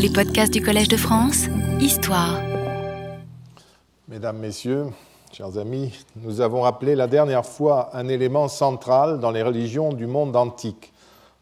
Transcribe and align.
Les 0.00 0.10
podcasts 0.10 0.52
du 0.52 0.62
Collège 0.62 0.86
de 0.86 0.96
France, 0.96 1.46
Histoire. 1.80 2.40
Mesdames, 4.06 4.38
Messieurs, 4.38 4.86
chers 5.32 5.58
amis, 5.58 5.92
nous 6.14 6.40
avons 6.40 6.60
rappelé 6.60 6.94
la 6.94 7.08
dernière 7.08 7.44
fois 7.44 7.90
un 7.94 8.06
élément 8.06 8.46
central 8.46 9.18
dans 9.18 9.32
les 9.32 9.42
religions 9.42 9.92
du 9.92 10.06
monde 10.06 10.36
antique, 10.36 10.92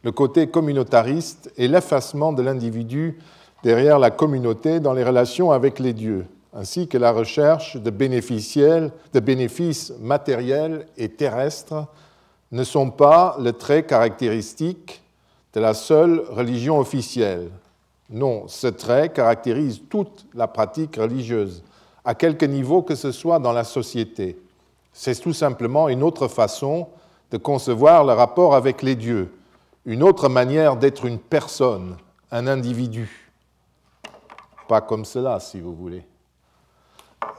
le 0.02 0.10
côté 0.10 0.46
communautariste 0.46 1.52
et 1.58 1.68
l'effacement 1.68 2.32
de 2.32 2.40
l'individu 2.40 3.18
derrière 3.62 3.98
la 3.98 4.10
communauté 4.10 4.80
dans 4.80 4.94
les 4.94 5.04
relations 5.04 5.52
avec 5.52 5.78
les 5.78 5.92
dieux, 5.92 6.24
ainsi 6.54 6.88
que 6.88 6.96
la 6.96 7.12
recherche 7.12 7.76
de, 7.76 7.90
de 7.90 9.20
bénéfices 9.20 9.92
matériels 10.00 10.86
et 10.96 11.10
terrestres 11.10 11.86
ne 12.52 12.64
sont 12.64 12.90
pas 12.90 13.36
le 13.38 13.52
trait 13.52 13.84
caractéristique 13.84 15.02
de 15.52 15.60
la 15.60 15.74
seule 15.74 16.20
religion 16.30 16.78
officielle. 16.78 17.50
Non, 18.10 18.46
ce 18.48 18.66
trait 18.66 19.08
caractérise 19.08 19.82
toute 19.88 20.26
la 20.34 20.46
pratique 20.46 20.96
religieuse, 20.96 21.62
à 22.04 22.14
quelque 22.14 22.46
niveau 22.46 22.82
que 22.82 22.94
ce 22.94 23.12
soit 23.12 23.38
dans 23.38 23.52
la 23.52 23.64
société. 23.64 24.38
C'est 24.92 25.20
tout 25.20 25.32
simplement 25.32 25.88
une 25.88 26.02
autre 26.02 26.28
façon 26.28 26.88
de 27.30 27.36
concevoir 27.36 28.04
le 28.04 28.12
rapport 28.12 28.54
avec 28.54 28.82
les 28.82 28.94
dieux, 28.94 29.32
une 29.84 30.02
autre 30.02 30.28
manière 30.28 30.76
d'être 30.76 31.04
une 31.04 31.18
personne, 31.18 31.96
un 32.30 32.46
individu. 32.46 33.30
Pas 34.68 34.80
comme 34.80 35.04
cela, 35.04 35.40
si 35.40 35.60
vous 35.60 35.74
voulez. 35.74 36.04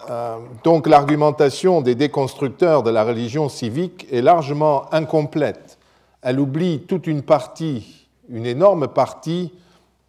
Euh, 0.09 0.37
donc 0.63 0.87
l'argumentation 0.87 1.81
des 1.81 1.95
déconstructeurs 1.95 2.83
de 2.83 2.89
la 2.89 3.03
religion 3.03 3.47
civique 3.47 4.07
est 4.11 4.21
largement 4.21 4.93
incomplète. 4.93 5.77
Elle 6.21 6.39
oublie 6.39 6.81
toute 6.81 7.07
une 7.07 7.21
partie 7.21 8.07
une 8.29 8.45
énorme 8.45 8.87
partie 8.87 9.51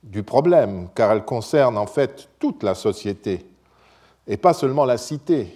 du 0.02 0.22
problème, 0.22 0.88
car 0.94 1.12
elle 1.12 1.24
concerne 1.24 1.76
en 1.76 1.86
fait 1.86 2.28
toute 2.38 2.62
la 2.62 2.74
société, 2.74 3.44
et 4.26 4.36
pas 4.36 4.52
seulement 4.52 4.84
la 4.84 4.98
cité, 4.98 5.48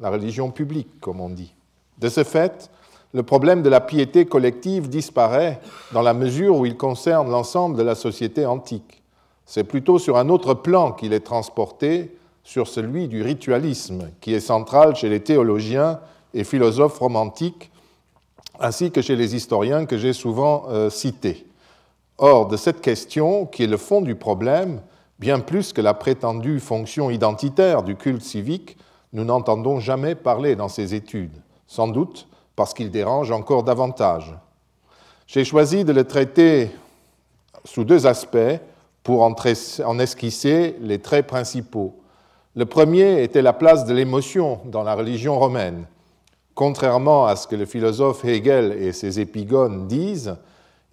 la 0.00 0.10
religion 0.10 0.50
publique, 0.50 1.00
comme 1.00 1.20
on 1.20 1.30
dit. 1.30 1.54
De 1.98 2.08
ce 2.08 2.24
fait, 2.24 2.70
le 3.12 3.22
problème 3.22 3.62
de 3.62 3.68
la 3.68 3.80
piété 3.80 4.26
collective 4.26 4.88
disparaît 4.88 5.60
dans 5.92 6.02
la 6.02 6.14
mesure 6.14 6.56
où 6.56 6.66
il 6.66 6.76
concerne 6.76 7.30
l'ensemble 7.30 7.76
de 7.76 7.82
la 7.82 7.94
société 7.94 8.44
antique. 8.44 9.02
C'est 9.46 9.64
plutôt 9.64 9.98
sur 9.98 10.16
un 10.16 10.28
autre 10.28 10.54
plan 10.54 10.92
qu'il 10.92 11.12
est 11.12 11.20
transporté, 11.20 12.16
sur 12.42 12.68
celui 12.68 13.08
du 13.08 13.22
ritualisme, 13.22 14.10
qui 14.20 14.34
est 14.34 14.40
central 14.40 14.96
chez 14.96 15.08
les 15.08 15.20
théologiens 15.20 16.00
et 16.34 16.44
philosophes 16.44 16.98
romantiques, 16.98 17.70
ainsi 18.60 18.90
que 18.90 19.00
chez 19.00 19.16
les 19.16 19.34
historiens 19.34 19.86
que 19.86 19.96
j'ai 19.96 20.12
souvent 20.12 20.64
euh, 20.68 20.90
cités. 20.90 21.46
Or, 22.18 22.46
de 22.46 22.56
cette 22.56 22.80
question, 22.80 23.46
qui 23.46 23.64
est 23.64 23.68
le 23.68 23.76
fond 23.76 24.00
du 24.00 24.14
problème, 24.14 24.80
bien 25.18 25.40
plus 25.40 25.72
que 25.72 25.80
la 25.80 25.94
prétendue 25.94 26.60
fonction 26.60 27.10
identitaire 27.10 27.82
du 27.82 27.96
culte 27.96 28.22
civique, 28.22 28.76
nous 29.12 29.24
n'entendons 29.24 29.80
jamais 29.80 30.14
parler 30.14 30.56
dans 30.56 30.68
ces 30.68 30.94
études, 30.94 31.42
sans 31.66 31.88
doute 31.88 32.28
parce 32.56 32.74
qu'il 32.74 32.90
dérange 32.90 33.30
encore 33.30 33.64
davantage. 33.64 34.34
J'ai 35.26 35.44
choisi 35.44 35.84
de 35.84 35.92
le 35.92 36.04
traiter 36.04 36.70
sous 37.64 37.84
deux 37.84 38.06
aspects 38.06 38.60
pour 39.02 39.22
en 39.22 39.98
esquisser 39.98 40.76
les 40.80 41.00
traits 41.00 41.26
principaux. 41.26 41.96
Le 42.54 42.66
premier 42.66 43.22
était 43.22 43.42
la 43.42 43.52
place 43.52 43.84
de 43.84 43.94
l'émotion 43.94 44.60
dans 44.66 44.82
la 44.82 44.94
religion 44.94 45.38
romaine. 45.38 45.86
Contrairement 46.54 47.26
à 47.26 47.34
ce 47.34 47.48
que 47.48 47.56
le 47.56 47.64
philosophe 47.64 48.24
Hegel 48.24 48.72
et 48.72 48.92
ses 48.92 49.18
épigones 49.18 49.88
disent, 49.88 50.36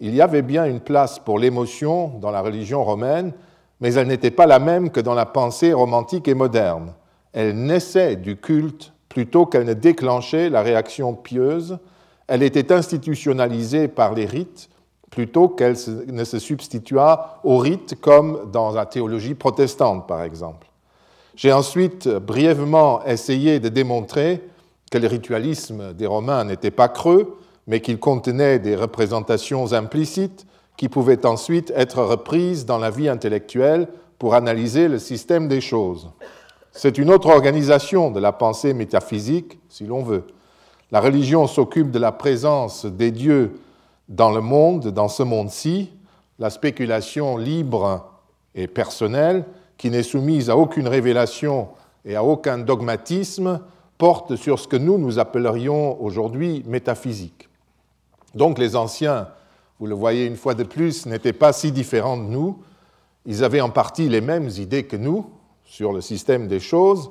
il 0.04 0.16
y 0.16 0.20
avait 0.20 0.42
bien 0.42 0.64
une 0.64 0.80
place 0.80 1.20
pour 1.20 1.38
l'émotion 1.38 2.18
dans 2.20 2.32
la 2.32 2.40
religion 2.40 2.82
romaine, 2.82 3.32
mais 3.80 3.94
elle 3.94 4.08
n'était 4.08 4.32
pas 4.32 4.46
la 4.46 4.58
même 4.58 4.90
que 4.90 4.98
dans 4.98 5.14
la 5.14 5.26
pensée 5.26 5.72
romantique 5.72 6.26
et 6.26 6.34
moderne. 6.34 6.92
Elle 7.32 7.54
naissait 7.54 8.16
du 8.16 8.36
culte 8.36 8.92
plutôt 9.08 9.46
qu'elle 9.46 9.64
ne 9.64 9.74
déclenchait 9.74 10.50
la 10.50 10.62
réaction 10.62 11.14
pieuse. 11.14 11.78
Elle 12.26 12.42
était 12.42 12.72
institutionnalisée 12.72 13.86
par 13.86 14.12
les 14.12 14.26
rites 14.26 14.70
plutôt 15.08 15.48
qu'elle 15.48 15.76
ne 16.08 16.24
se 16.24 16.40
substitua 16.40 17.38
aux 17.44 17.58
rites 17.58 18.00
comme 18.00 18.50
dans 18.50 18.72
la 18.72 18.86
théologie 18.86 19.34
protestante, 19.34 20.08
par 20.08 20.22
exemple. 20.24 20.66
J'ai 21.36 21.52
ensuite 21.52 22.08
brièvement 22.08 23.04
essayé 23.04 23.60
de 23.60 23.68
démontrer 23.68 24.42
que 24.90 24.98
le 24.98 25.06
ritualisme 25.06 25.92
des 25.94 26.06
Romains 26.06 26.42
n'était 26.42 26.72
pas 26.72 26.88
creux, 26.88 27.38
mais 27.66 27.80
qu'il 27.80 27.98
contenait 27.98 28.58
des 28.58 28.76
représentations 28.76 29.72
implicites 29.72 30.46
qui 30.76 30.88
pouvaient 30.88 31.26
ensuite 31.26 31.72
être 31.76 32.02
reprises 32.02 32.66
dans 32.66 32.78
la 32.78 32.90
vie 32.90 33.08
intellectuelle 33.08 33.88
pour 34.18 34.34
analyser 34.34 34.88
le 34.88 34.98
système 34.98 35.48
des 35.48 35.60
choses. 35.60 36.10
C'est 36.72 36.98
une 36.98 37.10
autre 37.10 37.28
organisation 37.28 38.10
de 38.10 38.20
la 38.20 38.32
pensée 38.32 38.72
métaphysique, 38.72 39.58
si 39.68 39.84
l'on 39.84 40.02
veut. 40.02 40.24
La 40.90 41.00
religion 41.00 41.46
s'occupe 41.46 41.90
de 41.90 41.98
la 41.98 42.12
présence 42.12 42.86
des 42.86 43.10
dieux 43.10 43.60
dans 44.08 44.30
le 44.30 44.40
monde, 44.40 44.88
dans 44.88 45.08
ce 45.08 45.22
monde-ci, 45.22 45.92
la 46.38 46.50
spéculation 46.50 47.36
libre 47.36 48.10
et 48.54 48.66
personnelle, 48.66 49.44
qui 49.76 49.90
n'est 49.90 50.02
soumise 50.02 50.50
à 50.50 50.56
aucune 50.56 50.88
révélation 50.88 51.68
et 52.04 52.16
à 52.16 52.24
aucun 52.24 52.58
dogmatisme, 52.58 53.60
porte 53.98 54.36
sur 54.36 54.58
ce 54.58 54.66
que 54.66 54.76
nous, 54.76 54.98
nous 54.98 55.18
appellerions 55.18 56.02
aujourd'hui 56.02 56.62
métaphysique. 56.66 57.48
Donc 58.34 58.58
les 58.58 58.76
anciens, 58.76 59.28
vous 59.78 59.86
le 59.86 59.94
voyez 59.94 60.26
une 60.26 60.36
fois 60.36 60.54
de 60.54 60.64
plus, 60.64 61.06
n'étaient 61.06 61.32
pas 61.32 61.52
si 61.52 61.72
différents 61.72 62.16
de 62.16 62.22
nous. 62.22 62.62
Ils 63.26 63.44
avaient 63.44 63.60
en 63.60 63.70
partie 63.70 64.08
les 64.08 64.20
mêmes 64.20 64.48
idées 64.48 64.84
que 64.84 64.96
nous 64.96 65.26
sur 65.64 65.92
le 65.92 66.00
système 66.00 66.48
des 66.48 66.60
choses, 66.60 67.10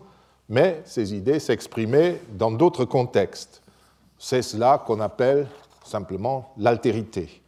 mais 0.50 0.82
ces 0.86 1.14
idées 1.14 1.40
s'exprimaient 1.40 2.22
dans 2.38 2.52
d'autres 2.52 2.86
contextes. 2.86 3.62
C'est 4.18 4.42
cela 4.42 4.84
qu'on 4.86 5.00
appelle 5.00 5.48
simplement 5.84 6.54
l'altérité. 6.58 7.42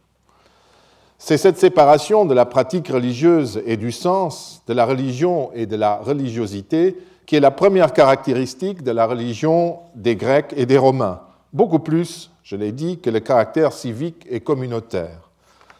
C'est 1.18 1.38
cette 1.38 1.58
séparation 1.58 2.24
de 2.24 2.34
la 2.34 2.44
pratique 2.44 2.88
religieuse 2.88 3.62
et 3.64 3.76
du 3.76 3.92
sens, 3.92 4.62
de 4.66 4.74
la 4.74 4.84
religion 4.84 5.50
et 5.54 5.66
de 5.66 5.76
la 5.76 5.96
religiosité, 5.96 6.98
qui 7.26 7.36
est 7.36 7.40
la 7.40 7.50
première 7.50 7.92
caractéristique 7.92 8.82
de 8.82 8.90
la 8.90 9.06
religion 9.06 9.78
des 9.94 10.16
Grecs 10.16 10.52
et 10.56 10.66
des 10.66 10.76
Romains, 10.76 11.20
beaucoup 11.52 11.78
plus 11.78 12.30
je 12.44 12.56
l'ai 12.56 12.72
dit, 12.72 12.98
que 12.98 13.10
le 13.10 13.20
caractère 13.20 13.72
civique 13.72 14.26
et 14.30 14.40
communautaire. 14.40 15.30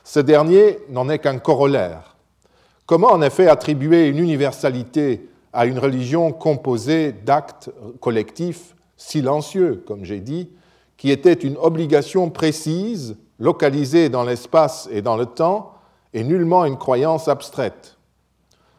Ce 0.02 0.18
dernier 0.18 0.78
n'en 0.88 1.08
est 1.08 1.18
qu'un 1.18 1.38
corollaire. 1.38 2.16
Comment 2.86 3.12
en 3.12 3.22
effet 3.22 3.48
attribuer 3.48 4.08
une 4.08 4.18
universalité 4.18 5.28
à 5.52 5.66
une 5.66 5.78
religion 5.78 6.32
composée 6.32 7.12
d'actes 7.12 7.70
collectifs 8.00 8.74
silencieux, 8.96 9.84
comme 9.86 10.04
j'ai 10.04 10.20
dit, 10.20 10.50
qui 10.96 11.10
était 11.10 11.34
une 11.34 11.56
obligation 11.58 12.30
précise, 12.30 13.16
localisée 13.38 14.08
dans 14.08 14.24
l'espace 14.24 14.88
et 14.90 15.02
dans 15.02 15.16
le 15.16 15.26
temps, 15.26 15.74
et 16.14 16.24
nullement 16.24 16.64
une 16.64 16.78
croyance 16.78 17.28
abstraite? 17.28 17.98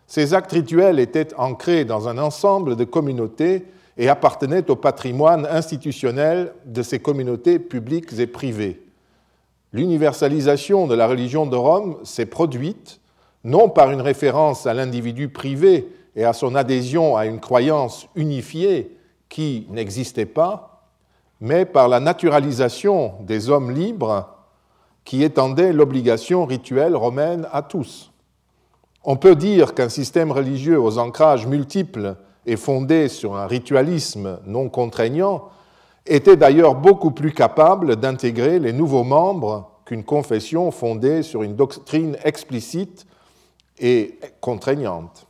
Ces 0.07 0.34
actes 0.34 0.52
rituels 0.52 1.00
étaient 1.00 1.34
ancrés 1.35 1.85
dans 1.85 2.07
un 2.07 2.17
ensemble 2.17 2.75
de 2.75 2.84
communautés 2.84 3.66
et 3.98 4.10
appartenait 4.10 4.70
au 4.70 4.76
patrimoine 4.76 5.46
institutionnel 5.46 6.54
de 6.66 6.82
ces 6.82 7.00
communautés 7.00 7.60
publiques 7.60 8.18
et 8.20 8.28
privées. 8.28 8.82
L'universalisation 9.72 10.88
de 10.88 10.96
la 10.96 11.08
religion 11.08 11.46
de 11.46 11.56
Rome 11.56 11.98
s'est 12.04 12.26
produite 12.26 13.00
non 13.44 13.70
par 13.70 13.92
une 13.92 14.02
référence 14.02 14.66
à 14.66 14.74
l'individu 14.74 15.30
privé 15.30 15.88
et 16.16 16.26
à 16.26 16.34
son 16.34 16.56
adhésion 16.56 17.16
à 17.16 17.26
une 17.26 17.40
croyance 17.40 18.08
unifiée 18.16 18.98
qui 19.30 19.68
n'existait 19.70 20.26
pas, 20.26 20.88
mais 21.40 21.66
par 21.66 21.88
la 21.88 22.00
naturalisation 22.00 23.14
des 23.22 23.50
hommes 23.50 23.72
libres 23.72 24.30
qui 25.04 25.24
étendait 25.24 25.74
l'obligation 25.74 26.46
rituelle 26.46 26.96
romaine 26.96 27.48
à 27.52 27.62
tous. 27.62 28.12
On 29.04 29.18
peut 29.18 29.36
dire 29.36 29.76
qu'un 29.76 29.90
système 29.90 30.32
religieux 30.32 30.80
aux 30.80 30.98
ancrages 30.98 31.46
multiples 31.46 32.16
et 32.46 32.58
fondé 32.58 33.08
sur 33.08 33.36
un 33.36 33.47
ritualisme 33.47 34.40
non 34.46 34.70
contraignant, 34.70 35.50
était 36.06 36.38
d'ailleurs 36.38 36.76
beaucoup 36.76 37.12
plus 37.12 37.34
capable 37.34 37.96
d'intégrer 37.96 38.59
les 38.59 38.74
nouveaux 38.74 39.03
membres 39.03 39.72
qu'une 39.86 40.03
confession 40.03 40.72
fondée 40.72 41.24
sur 41.24 41.44
une 41.44 41.56
doctrine 41.56 42.18
explicite 42.24 43.06
et 43.80 44.20
contraignante. 44.42 45.28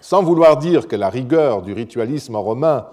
Sans 0.00 0.22
vouloir 0.22 0.58
dire 0.58 0.88
que 0.88 0.96
la 0.96 1.08
rigueur 1.08 1.62
du 1.62 1.72
ritualisme 1.72 2.36
romain 2.36 2.86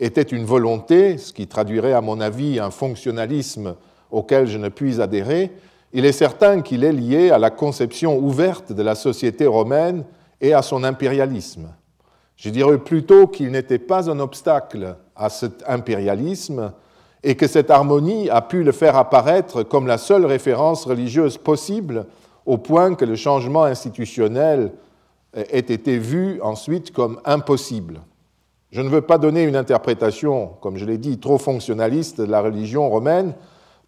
était 0.00 0.22
une 0.22 0.44
volonté, 0.44 1.18
ce 1.18 1.32
qui 1.32 1.46
traduirait 1.46 1.92
à 1.92 2.00
mon 2.00 2.20
avis 2.20 2.58
un 2.58 2.70
fonctionnalisme 2.70 3.76
auquel 4.10 4.46
je 4.46 4.58
ne 4.58 4.68
puis 4.68 5.00
adhérer, 5.00 5.52
il 5.92 6.04
est 6.04 6.12
certain 6.12 6.62
qu'il 6.62 6.82
est 6.82 6.92
lié 6.92 7.30
à 7.30 7.38
la 7.38 7.50
conception 7.50 8.18
ouverte 8.18 8.72
de 8.72 8.82
la 8.82 8.94
société 8.94 9.46
romaine 9.46 10.04
et 10.40 10.52
à 10.52 10.62
son 10.62 10.82
impérialisme. 10.82 11.68
Je 12.36 12.50
dirais 12.50 12.78
plutôt 12.78 13.26
qu'il 13.26 13.50
n'était 13.50 13.78
pas 13.78 14.10
un 14.10 14.18
obstacle 14.18 14.96
à 15.16 15.28
cet 15.28 15.62
impérialisme 15.68 16.72
et 17.22 17.36
que 17.36 17.46
cette 17.46 17.70
harmonie 17.70 18.28
a 18.28 18.42
pu 18.42 18.62
le 18.62 18.72
faire 18.72 18.96
apparaître 18.96 19.62
comme 19.62 19.86
la 19.86 19.98
seule 19.98 20.26
référence 20.26 20.84
religieuse 20.84 21.38
possible 21.38 22.06
au 22.44 22.58
point 22.58 22.94
que 22.94 23.04
le 23.04 23.16
changement 23.16 23.64
institutionnel 23.64 24.72
ait 25.32 25.58
été 25.58 25.98
vu 25.98 26.40
ensuite 26.42 26.92
comme 26.92 27.20
impossible. 27.24 28.00
Je 28.70 28.82
ne 28.82 28.88
veux 28.88 29.00
pas 29.00 29.18
donner 29.18 29.44
une 29.44 29.56
interprétation, 29.56 30.48
comme 30.60 30.76
je 30.76 30.84
l'ai 30.84 30.98
dit, 30.98 31.18
trop 31.18 31.38
fonctionnaliste 31.38 32.20
de 32.20 32.30
la 32.30 32.40
religion 32.40 32.90
romaine, 32.90 33.34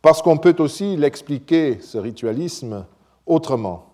parce 0.00 0.22
qu'on 0.22 0.38
peut 0.38 0.54
aussi 0.60 0.96
l'expliquer, 0.96 1.78
ce 1.81 1.99
ritualisme, 1.99 2.87
autrement. 3.26 3.87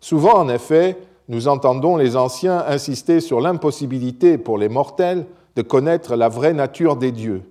Souvent, 0.00 0.34
en 0.34 0.48
effet, 0.48 0.96
nous 1.28 1.46
entendons 1.46 1.96
les 1.96 2.16
anciens 2.16 2.64
insister 2.66 3.20
sur 3.20 3.40
l'impossibilité 3.40 4.38
pour 4.38 4.58
les 4.58 4.68
mortels 4.68 5.26
de 5.56 5.62
connaître 5.62 6.16
la 6.16 6.28
vraie 6.28 6.54
nature 6.54 6.96
des 6.96 7.12
dieux. 7.12 7.42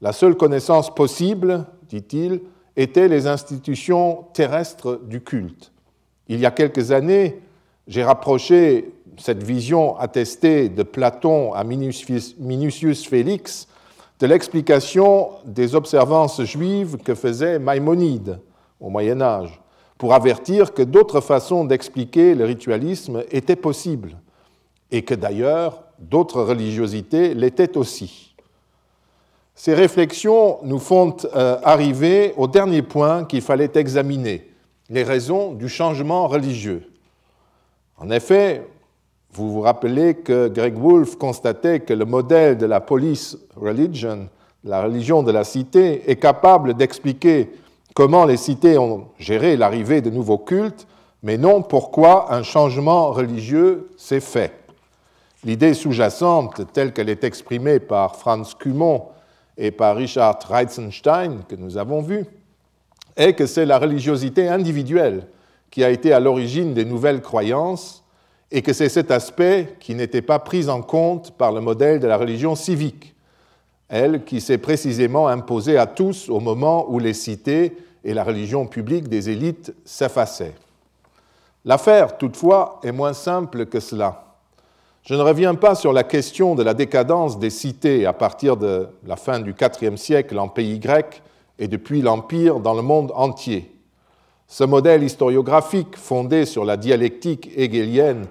La 0.00 0.12
seule 0.12 0.36
connaissance 0.36 0.92
possible, 0.92 1.64
dit-il, 1.88 2.40
était 2.76 3.08
les 3.08 3.26
institutions 3.28 4.24
terrestres 4.32 5.00
du 5.04 5.20
culte. 5.20 5.72
Il 6.28 6.40
y 6.40 6.46
a 6.46 6.50
quelques 6.50 6.90
années, 6.90 7.40
j'ai 7.86 8.02
rapproché 8.02 8.92
cette 9.18 9.42
vision 9.42 9.96
attestée 9.98 10.68
de 10.68 10.82
Platon 10.82 11.52
à 11.52 11.62
Minucius 11.62 13.06
Félix 13.06 13.68
de 14.18 14.26
l'explication 14.26 15.30
des 15.44 15.74
observances 15.74 16.42
juives 16.42 16.96
que 16.96 17.14
faisait 17.14 17.58
Maïmonide 17.58 18.40
au 18.80 18.88
Moyen 18.88 19.20
Âge 19.20 19.61
pour 20.02 20.14
avertir 20.14 20.74
que 20.74 20.82
d'autres 20.82 21.20
façons 21.20 21.64
d'expliquer 21.64 22.34
le 22.34 22.44
ritualisme 22.44 23.22
étaient 23.30 23.54
possibles 23.54 24.16
et 24.90 25.02
que 25.02 25.14
d'ailleurs 25.14 25.84
d'autres 26.00 26.42
religiosités 26.42 27.34
l'étaient 27.34 27.78
aussi. 27.78 28.34
Ces 29.54 29.74
réflexions 29.74 30.58
nous 30.64 30.80
font 30.80 31.16
euh, 31.36 31.56
arriver 31.62 32.34
au 32.36 32.48
dernier 32.48 32.82
point 32.82 33.24
qu'il 33.24 33.42
fallait 33.42 33.70
examiner, 33.76 34.50
les 34.90 35.04
raisons 35.04 35.52
du 35.52 35.68
changement 35.68 36.26
religieux. 36.26 36.90
En 37.96 38.10
effet, 38.10 38.66
vous 39.32 39.52
vous 39.52 39.60
rappelez 39.60 40.14
que 40.14 40.48
Greg 40.48 40.76
Wolfe 40.76 41.14
constatait 41.14 41.78
que 41.78 41.94
le 41.94 42.06
modèle 42.06 42.58
de 42.58 42.66
la 42.66 42.80
police 42.80 43.38
religion, 43.54 44.28
la 44.64 44.82
religion 44.82 45.22
de 45.22 45.30
la 45.30 45.44
cité, 45.44 46.10
est 46.10 46.16
capable 46.16 46.74
d'expliquer 46.74 47.52
comment 47.94 48.24
les 48.24 48.36
cités 48.36 48.78
ont 48.78 49.08
géré 49.18 49.56
l'arrivée 49.56 50.00
de 50.00 50.10
nouveaux 50.10 50.38
cultes, 50.38 50.86
mais 51.22 51.38
non 51.38 51.62
pourquoi 51.62 52.34
un 52.34 52.42
changement 52.42 53.12
religieux 53.12 53.90
s'est 53.96 54.20
fait. 54.20 54.52
L'idée 55.44 55.74
sous-jacente, 55.74 56.72
telle 56.72 56.92
qu'elle 56.92 57.08
est 57.08 57.24
exprimée 57.24 57.80
par 57.80 58.16
Franz 58.16 58.54
Cumont 58.58 59.06
et 59.56 59.70
par 59.70 59.96
Richard 59.96 60.38
Reitzenstein, 60.48 61.42
que 61.48 61.56
nous 61.56 61.76
avons 61.76 62.00
vu, 62.00 62.24
est 63.16 63.34
que 63.34 63.46
c'est 63.46 63.66
la 63.66 63.78
religiosité 63.78 64.48
individuelle 64.48 65.26
qui 65.70 65.84
a 65.84 65.90
été 65.90 66.12
à 66.12 66.20
l'origine 66.20 66.74
des 66.74 66.84
nouvelles 66.84 67.22
croyances 67.22 68.04
et 68.50 68.62
que 68.62 68.72
c'est 68.72 68.88
cet 68.88 69.10
aspect 69.10 69.76
qui 69.80 69.94
n'était 69.94 70.22
pas 70.22 70.38
pris 70.38 70.68
en 70.68 70.82
compte 70.82 71.32
par 71.32 71.52
le 71.52 71.60
modèle 71.60 72.00
de 72.00 72.06
la 72.06 72.18
religion 72.18 72.54
civique, 72.54 73.11
elle 73.92 74.24
qui 74.24 74.40
s'est 74.40 74.56
précisément 74.56 75.28
imposée 75.28 75.76
à 75.76 75.86
tous 75.86 76.30
au 76.30 76.40
moment 76.40 76.86
où 76.88 76.98
les 76.98 77.12
cités 77.12 77.76
et 78.04 78.14
la 78.14 78.24
religion 78.24 78.66
publique 78.66 79.06
des 79.08 79.28
élites 79.28 79.74
s'effaçaient. 79.84 80.54
L'affaire, 81.66 82.16
toutefois, 82.16 82.80
est 82.82 82.90
moins 82.90 83.12
simple 83.12 83.66
que 83.66 83.80
cela. 83.80 84.38
Je 85.02 85.14
ne 85.14 85.20
reviens 85.20 85.54
pas 85.54 85.74
sur 85.74 85.92
la 85.92 86.04
question 86.04 86.54
de 86.54 86.62
la 86.62 86.72
décadence 86.72 87.38
des 87.38 87.50
cités 87.50 88.06
à 88.06 88.14
partir 88.14 88.56
de 88.56 88.88
la 89.06 89.16
fin 89.16 89.40
du 89.40 89.54
IVe 89.82 89.96
siècle 89.96 90.38
en 90.38 90.48
pays 90.48 90.78
grec 90.78 91.22
et 91.58 91.68
depuis 91.68 92.00
l'Empire 92.00 92.60
dans 92.60 92.74
le 92.74 92.82
monde 92.82 93.12
entier. 93.14 93.76
Ce 94.48 94.64
modèle 94.64 95.02
historiographique 95.02 95.96
fondé 95.96 96.46
sur 96.46 96.64
la 96.64 96.78
dialectique 96.78 97.50
hegélienne 97.56 98.24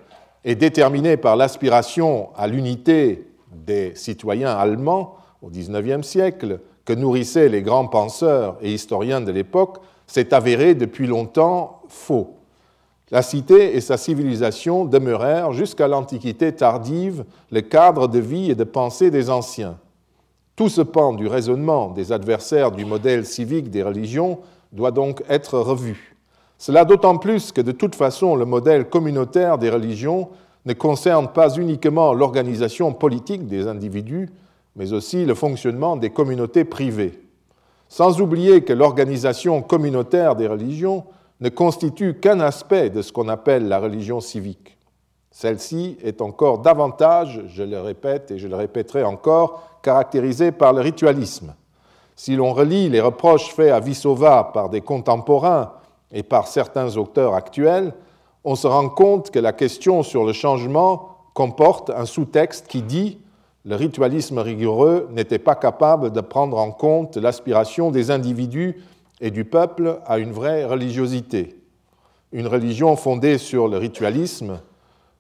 est 0.44 0.56
déterminé 0.56 1.18
par 1.18 1.36
l'aspiration 1.36 2.30
à 2.36 2.48
l'unité 2.48 3.28
des 3.52 3.94
citoyens 3.94 4.58
allemands 4.58 5.18
au 5.42 5.50
XIXe 5.50 6.06
siècle, 6.06 6.60
que 6.86 6.94
nourrissaient 6.94 7.50
les 7.50 7.62
grands 7.62 7.88
penseurs 7.88 8.58
et 8.62 8.74
historiens 8.74 9.22
de 9.22 9.32
l'époque, 9.32 9.78
s'est 10.08 10.34
avéré 10.34 10.76
depuis 10.76 11.08
longtemps 11.08 11.82
faux. 11.88 12.36
La 13.12 13.22
cité 13.22 13.76
et 13.76 13.82
sa 13.82 13.98
civilisation 13.98 14.86
demeurèrent 14.86 15.52
jusqu'à 15.52 15.88
l'Antiquité 15.88 16.54
tardive 16.54 17.26
le 17.52 17.62
cadre 17.62 18.08
de 18.08 18.20
vie 18.20 18.52
et 18.52 18.56
de 18.56 18.64
pensée 18.64 19.12
des 19.12 19.30
anciens. 19.30 19.78
Tout 20.56 20.70
ce 20.70 20.82
pan 20.82 21.14
du 21.14 21.28
raisonnement 21.28 21.90
des 21.90 22.12
adversaires 22.12 22.72
du 22.72 22.86
modèle 22.86 23.26
civique 23.26 23.70
des 23.70 23.84
religions 23.84 24.40
doit 24.72 24.92
donc 24.92 25.24
être 25.28 25.60
revu. 25.60 26.16
Cela 26.58 26.86
d'autant 26.86 27.18
plus 27.18 27.52
que 27.52 27.62
de 27.62 27.72
toute 27.72 27.96
façon 27.96 28.36
le 28.36 28.46
modèle 28.46 28.88
communautaire 28.88 29.58
des 29.58 29.70
religions 29.70 30.30
ne 30.66 30.74
concerne 30.74 31.28
pas 31.28 31.56
uniquement 31.56 32.14
l'organisation 32.14 32.94
politique 32.94 33.48
des 33.48 33.68
individus, 33.68 34.30
mais 34.76 34.94
aussi 34.94 35.26
le 35.26 35.36
fonctionnement 35.36 35.98
des 35.98 36.10
communautés 36.10 36.64
privées. 36.64 37.20
Sans 37.88 38.22
oublier 38.22 38.64
que 38.64 38.74
l'organisation 38.74 39.62
communautaire 39.62 40.36
des 40.36 40.48
religions 40.48 41.06
ne 41.42 41.50
constitue 41.50 42.20
qu'un 42.20 42.40
aspect 42.40 42.90
de 42.90 43.02
ce 43.02 43.12
qu'on 43.12 43.28
appelle 43.28 43.68
la 43.68 43.80
religion 43.80 44.20
civique. 44.22 44.78
Celle-ci 45.32 45.98
est 46.04 46.22
encore 46.22 46.60
davantage, 46.60 47.42
je 47.48 47.64
le 47.64 47.80
répète 47.80 48.32
et 48.32 48.38
je 48.38 48.48
le 48.48 48.56
répéterai 48.56 49.04
encore, 49.04 49.64
caractérisée 49.82 50.52
par 50.52 50.74
le 50.74 50.82
ritualisme. 50.82 51.56
Si 52.16 52.36
l'on 52.36 52.54
relit 52.54 52.90
les 52.90 53.02
reproches 53.02 53.54
faits 53.54 53.72
à 53.72 53.80
Vissova 53.80 54.52
par 54.54 54.70
des 54.70 54.82
contemporains 54.82 55.72
et 56.12 56.24
par 56.24 56.48
certains 56.48 56.96
auteurs 56.98 57.34
actuels, 57.34 57.94
on 58.44 58.56
se 58.56 58.68
rend 58.68 58.90
compte 58.90 59.32
que 59.32 59.40
la 59.40 59.54
question 59.54 60.04
sur 60.04 60.26
le 60.26 60.34
changement 60.34 61.18
comporte 61.34 61.90
un 61.90 62.06
sous-texte 62.06 62.68
qui 62.68 62.82
dit 62.82 63.20
le 63.64 63.76
ritualisme 63.76 64.40
rigoureux 64.40 65.08
n'était 65.12 65.40
pas 65.40 65.56
capable 65.56 66.12
de 66.12 66.22
prendre 66.22 66.58
en 66.58 66.72
compte 66.72 67.18
l'aspiration 67.18 67.92
des 67.92 68.10
individus 68.10 68.82
et 69.20 69.30
du 69.30 69.46
peuple 69.46 70.00
à 70.06 70.18
une 70.18 70.32
vraie 70.32 70.66
religiosité. 70.66 71.56
Une 72.32 72.48
religion 72.48 72.96
fondée 72.96 73.38
sur 73.38 73.68
le 73.68 73.78
ritualisme, 73.78 74.62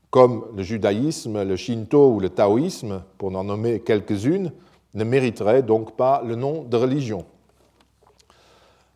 comme 0.09 0.45
le 0.55 0.63
judaïsme, 0.63 1.43
le 1.43 1.55
shinto 1.55 2.13
ou 2.13 2.19
le 2.19 2.29
taoïsme, 2.29 3.03
pour 3.17 3.31
n'en 3.31 3.43
nommer 3.43 3.79
quelques-unes, 3.79 4.51
ne 4.93 5.03
mériterait 5.03 5.61
donc 5.61 5.95
pas 5.95 6.21
le 6.25 6.35
nom 6.35 6.63
de 6.63 6.77
religion. 6.77 7.25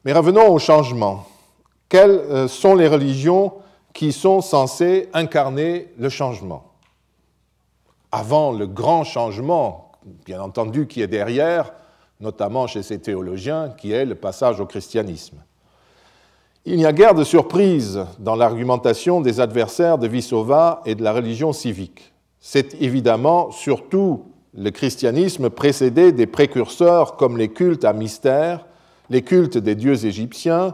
Mais 0.03 0.13
revenons 0.13 0.50
au 0.50 0.59
changement. 0.59 1.25
Quelles 1.88 2.09
euh, 2.09 2.47
sont 2.47 2.75
les 2.75 2.88
religions 2.88 3.53
qui 3.94 4.12
sont 4.12 4.42
censées 4.42 5.07
incarner 5.13 5.94
le 5.97 6.09
changement? 6.09 6.75
Avant 8.16 8.54
le 8.54 8.66
grand 8.66 9.04
changement, 9.04 9.92
bien 10.26 10.42
entendu, 10.42 10.88
qui 10.88 11.02
est 11.02 11.07
derrière, 11.07 11.74
notamment 12.22 12.66
chez 12.66 12.81
ces 12.81 12.98
théologiens, 13.00 13.74
qui 13.78 13.92
est 13.92 14.06
le 14.06 14.16
passage 14.16 14.62
au 14.62 14.66
christianisme. 14.66 15.38
Il 16.64 16.78
n'y 16.78 16.86
a 16.86 16.94
guère 16.94 17.14
de 17.14 17.26
surprise 17.26 18.06
dans 18.19 18.38
l'argumentation 18.38 19.19
des 19.19 19.42
adversaires 19.42 19.98
de 19.98 20.07
Vissova 20.07 20.81
et 20.86 20.95
de 20.95 21.04
la 21.04 21.12
religion 21.12 21.52
civique. 21.52 22.14
C'est 22.40 22.81
évidemment 22.81 23.52
surtout 23.52 24.24
le 24.54 24.72
christianisme 24.72 25.50
précédé 25.50 26.14
des 26.14 26.26
précurseurs 26.26 27.18
comme 27.18 27.38
les 27.38 27.50
cultes 27.50 27.84
à 27.84 27.92
mystère, 27.92 28.66
les 29.10 29.24
cultes 29.24 29.57
des 29.57 29.76
dieux 29.76 30.06
égyptiens, 30.06 30.74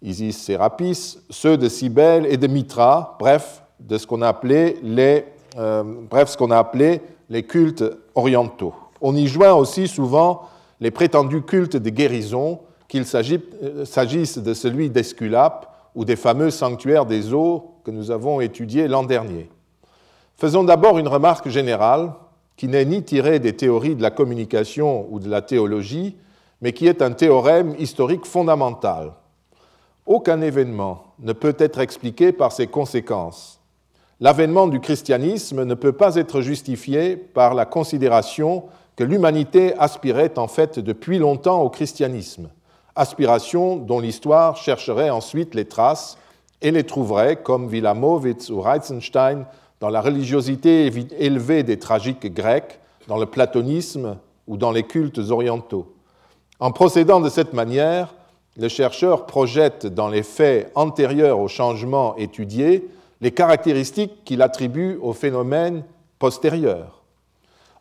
Isis 0.00 0.38
Sérapis, 0.38 1.18
ceux 1.28 1.56
de 1.56 1.68
Cybèle 1.68 2.24
et 2.26 2.36
de 2.36 2.46
Mitra, 2.46 3.16
bref, 3.18 3.64
de 3.80 3.98
ce 3.98 4.06
qu'on 4.06 4.22
appelait 4.22 4.76
les 4.84 5.24
euh, 5.58 5.82
bref, 6.08 6.30
ce 6.30 6.36
qu'on 6.36 6.50
a 6.50 6.58
appelé 6.58 7.02
les 7.28 7.42
cultes 7.42 7.84
orientaux. 8.14 8.74
On 9.00 9.14
y 9.14 9.26
joint 9.26 9.52
aussi 9.54 9.88
souvent 9.88 10.42
les 10.80 10.90
prétendus 10.90 11.42
cultes 11.42 11.76
de 11.76 11.90
guérison, 11.90 12.60
qu'il 12.88 13.02
euh, 13.02 13.84
s'agisse 13.84 14.38
de 14.38 14.54
celui 14.54 14.90
d'Esculape 14.90 15.74
ou 15.94 16.04
des 16.04 16.16
fameux 16.16 16.50
sanctuaires 16.50 17.06
des 17.06 17.34
eaux 17.34 17.72
que 17.84 17.90
nous 17.90 18.10
avons 18.10 18.40
étudiés 18.40 18.88
l'an 18.88 19.02
dernier. 19.02 19.50
Faisons 20.36 20.64
d'abord 20.64 20.98
une 20.98 21.08
remarque 21.08 21.48
générale 21.48 22.12
qui 22.56 22.68
n'est 22.68 22.84
ni 22.84 23.02
tirée 23.02 23.40
des 23.40 23.56
théories 23.56 23.96
de 23.96 24.02
la 24.02 24.10
communication 24.10 25.06
ou 25.10 25.18
de 25.20 25.28
la 25.28 25.42
théologie, 25.42 26.16
mais 26.60 26.72
qui 26.72 26.86
est 26.86 27.02
un 27.02 27.12
théorème 27.12 27.74
historique 27.78 28.26
fondamental. 28.26 29.12
Aucun 30.06 30.40
événement 30.40 31.04
ne 31.18 31.32
peut 31.32 31.56
être 31.58 31.80
expliqué 31.80 32.32
par 32.32 32.52
ses 32.52 32.66
conséquences 32.66 33.57
l'avènement 34.20 34.66
du 34.66 34.80
christianisme 34.80 35.64
ne 35.64 35.74
peut 35.74 35.92
pas 35.92 36.16
être 36.16 36.40
justifié 36.40 37.16
par 37.16 37.54
la 37.54 37.66
considération 37.66 38.64
que 38.96 39.04
l'humanité 39.04 39.74
aspirait 39.78 40.38
en 40.38 40.48
fait 40.48 40.78
depuis 40.78 41.18
longtemps 41.18 41.62
au 41.62 41.70
christianisme, 41.70 42.48
aspiration 42.96 43.76
dont 43.76 44.00
l'histoire 44.00 44.56
chercherait 44.56 45.10
ensuite 45.10 45.54
les 45.54 45.66
traces 45.66 46.18
et 46.62 46.72
les 46.72 46.82
trouverait, 46.82 47.36
comme 47.36 47.66
Wilamowitz 47.66 48.50
ou 48.50 48.60
Reitzenstein, 48.60 49.46
dans 49.80 49.90
la 49.90 50.00
religiosité 50.00 50.90
élevée 51.18 51.62
des 51.62 51.78
tragiques 51.78 52.34
grecs, 52.34 52.80
dans 53.06 53.16
le 53.16 53.26
platonisme 53.26 54.16
ou 54.48 54.56
dans 54.56 54.72
les 54.72 54.82
cultes 54.82 55.20
orientaux. 55.30 55.94
En 56.58 56.72
procédant 56.72 57.20
de 57.20 57.28
cette 57.28 57.52
manière, 57.52 58.14
le 58.56 58.68
chercheur 58.68 59.26
projette 59.26 59.86
dans 59.86 60.08
les 60.08 60.24
faits 60.24 60.72
antérieurs 60.74 61.38
au 61.38 61.46
changement 61.46 62.16
étudié 62.16 62.88
les 63.20 63.32
caractéristiques 63.32 64.24
qu'il 64.24 64.42
attribue 64.42 64.98
au 65.02 65.12
phénomène 65.12 65.84
postérieur. 66.18 67.02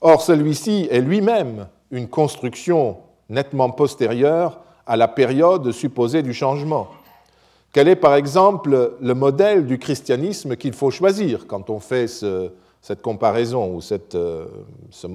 Or, 0.02 0.22
celui-ci 0.22 0.88
est 0.92 1.02
lui-même 1.02 1.68
une 1.92 2.08
construction 2.08 2.98
nettement 3.30 3.70
postérieure 3.70 4.60
à 4.86 4.96
la 4.96 5.08
période 5.08 5.72
supposée 5.72 6.22
du 6.22 6.34
changement. 6.34 6.88
Quel 7.74 7.88
est 7.88 7.96
par 7.96 8.16
exemple 8.16 8.96
le 9.00 9.14
modèle 9.14 9.66
du 9.66 9.78
christianisme 9.78 10.56
qu'il 10.56 10.74
faut 10.74 10.92
choisir 10.92 11.46
quand 11.48 11.70
on 11.70 11.80
fait 11.80 12.08
cette 12.08 13.02
comparaison 13.02 13.76
ou 13.76 13.82
euh, 14.16 14.46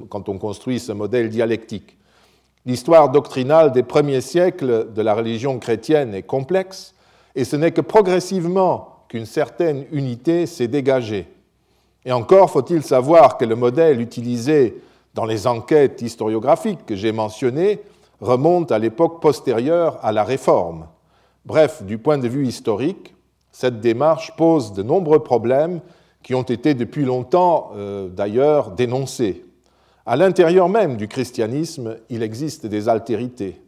quand 0.09 0.29
on 0.29 0.39
construit 0.39 0.79
ce 0.79 0.93
modèle 0.93 1.31
dialectique? 1.31 1.97
L'histoire 2.65 3.09
doctrinale 3.09 3.73
des 3.73 3.83
premiers 3.83 4.21
siècles 4.21 4.93
de 4.93 5.03
la 5.03 5.15
religion 5.15 5.59
chrétienne 5.59 6.15
est 6.15 6.23
complexe 6.23 6.95
et 7.35 7.45
ce 7.45 7.57
n'est 7.57 7.73
que 7.73 7.81
progressivement 7.81 8.92
qu'une 9.13 9.27
certaine 9.27 9.85
unité 9.93 10.47
s'est 10.47 10.69
dégagée. 10.69 11.29
Et 12.07 12.13
encore 12.13 12.51
faut-il 12.51 12.83
savoir 12.83 13.37
que 13.37 13.45
le 13.45 13.55
modèle 13.55 14.01
utilisé 14.01 14.81
dans 15.13 15.27
les 15.27 15.47
enquêtes 15.47 16.01
historiographiques 16.01 16.87
que 16.87 16.97
j'ai 16.97 17.13
mentionnées 17.13 17.81
remonte 18.23 18.73
à 18.73 18.79
l'époque 18.79 19.21
postérieure 19.21 19.99
à 20.03 20.13
la 20.13 20.25
Réforme. 20.25 20.87
Bref, 21.45 21.83
du 21.83 21.99
point 21.99 22.17
de 22.17 22.27
vue 22.27 22.47
historique, 22.47 23.15
cette 23.51 23.81
démarche 23.81 24.35
pose 24.39 24.73
de 24.73 24.83
nombreux 24.83 25.23
problèmes 25.23 25.83
qui 26.23 26.35
ont 26.35 26.41
été 26.41 26.73
depuis 26.73 27.05
longtemps 27.05 27.73
euh, 27.77 28.09
d'ailleurs 28.09 28.71
dénoncés. 28.71 29.45
À 30.07 30.17
l'intérieur 30.17 30.71
même 30.71 30.97
du 30.97 31.07
christianisme, 31.07 31.99
il 32.09 32.23
existe 32.23 32.65
des 32.65 32.89
altérités. 32.89 33.61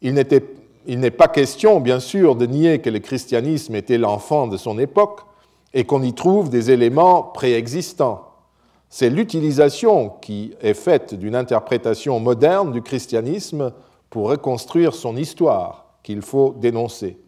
Il 0.00 0.14
n'est 0.86 1.10
pas 1.10 1.28
question, 1.28 1.80
bien 1.80 2.00
sûr, 2.00 2.36
de 2.36 2.46
nier 2.46 2.80
que 2.80 2.90
le 2.90 2.98
christianisme 2.98 3.74
était 3.74 3.98
l'enfant 3.98 4.46
de 4.46 4.56
son 4.56 4.78
époque 4.78 5.20
et 5.72 5.84
qu'on 5.84 6.02
y 6.02 6.12
trouve 6.12 6.50
des 6.50 6.70
éléments 6.70 7.22
préexistants. 7.22 8.28
C'est 8.88 9.10
l'utilisation 9.10 10.10
qui 10.20 10.54
est 10.60 10.74
faite 10.74 11.14
d'une 11.14 11.34
interprétation 11.34 12.20
moderne 12.20 12.70
du 12.70 12.80
christianisme 12.80 13.72
pour 14.08 14.28
reconstruire 14.28 14.94
son 14.94 15.16
histoire 15.16 15.86
qu'il 16.02 16.22
faut 16.22 16.54
dénoncer. 16.58 17.18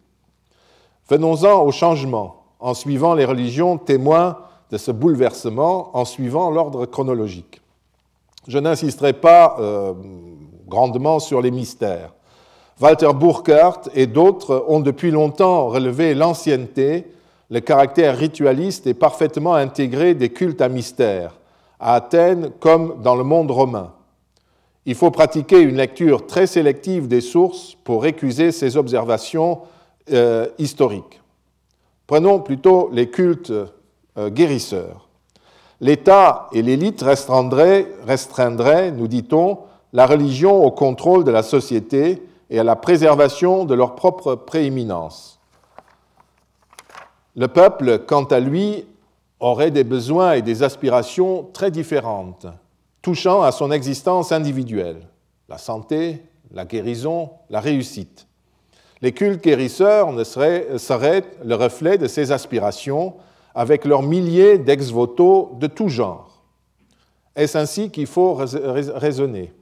Venons-en 1.09 1.61
au 1.61 1.71
changement, 1.71 2.43
en 2.59 2.73
suivant 2.73 3.15
les 3.15 3.25
religions 3.25 3.77
témoins 3.77 4.37
de 4.71 4.77
ce 4.77 4.91
bouleversement, 4.91 5.95
en 5.97 6.05
suivant 6.05 6.51
l'ordre 6.51 6.85
chronologique. 6.85 7.61
Je 8.47 8.59
n'insisterai 8.59 9.13
pas 9.13 9.57
euh, 9.59 9.93
grandement 10.67 11.19
sur 11.19 11.41
les 11.41 11.51
mystères. 11.51 12.13
Walter 12.79 13.09
Burkhardt 13.15 13.89
et 13.95 14.05
d'autres 14.05 14.65
ont 14.67 14.79
depuis 14.79 15.09
longtemps 15.09 15.67
relevé 15.67 16.13
l'ancienneté, 16.13 17.07
le 17.49 17.59
caractère 17.59 18.15
ritualiste 18.15 18.85
et 18.85 18.93
parfaitement 18.93 19.55
intégré 19.55 20.13
des 20.13 20.29
cultes 20.29 20.61
à 20.61 20.69
mystère, 20.69 21.39
à 21.79 21.95
Athènes 21.95 22.51
comme 22.59 23.01
dans 23.01 23.15
le 23.15 23.23
monde 23.23 23.49
romain. 23.49 23.93
Il 24.85 24.93
faut 24.93 25.09
pratiquer 25.09 25.59
une 25.59 25.77
lecture 25.77 26.27
très 26.27 26.45
sélective 26.45 27.07
des 27.07 27.21
sources 27.21 27.75
pour 27.83 28.03
récuser 28.03 28.51
ces 28.51 28.77
observations 28.77 29.61
euh, 30.13 30.47
historiques. 30.59 31.19
Prenons 32.05 32.39
plutôt 32.39 32.89
les 32.93 33.09
cultes 33.09 33.51
euh, 34.17 34.29
guérisseurs. 34.29 35.09
L'État 35.81 36.47
et 36.53 36.61
l'élite 36.61 37.01
restreindraient, 37.01 37.87
restreindraient, 38.05 38.91
nous 38.91 39.07
dit-on, 39.07 39.59
la 39.93 40.05
religion 40.05 40.63
au 40.63 40.71
contrôle 40.71 41.23
de 41.23 41.31
la 41.31 41.43
société 41.43 42.21
et 42.49 42.59
à 42.59 42.63
la 42.63 42.75
préservation 42.75 43.65
de 43.65 43.73
leur 43.73 43.95
propre 43.95 44.35
prééminence. 44.35 45.39
Le 47.35 47.47
peuple, 47.47 47.99
quant 47.99 48.23
à 48.23 48.39
lui, 48.39 48.85
aurait 49.39 49.71
des 49.71 49.83
besoins 49.83 50.33
et 50.33 50.41
des 50.41 50.63
aspirations 50.63 51.47
très 51.53 51.69
différentes, 51.69 52.47
touchant 53.01 53.43
à 53.43 53.51
son 53.51 53.71
existence 53.71 54.31
individuelle, 54.31 55.07
la 55.47 55.57
santé, 55.57 56.23
la 56.51 56.65
guérison, 56.65 57.31
la 57.49 57.59
réussite. 57.59 58.27
Les 59.01 59.11
cultes 59.11 59.43
guérisseurs 59.43 60.09
seraient 60.25 61.23
le 61.43 61.55
reflet 61.55 61.97
de 61.99 62.07
ces 62.07 62.31
aspirations 62.31 63.13
avec 63.53 63.85
leurs 63.85 64.01
milliers 64.01 64.57
d'ex-voto 64.57 65.51
de 65.59 65.67
tout 65.67 65.89
genre. 65.89 66.41
Est-ce 67.35 67.57
ainsi 67.57 67.91
qu'il 67.91 68.07
faut 68.07 68.33
raisonner? 68.33 69.53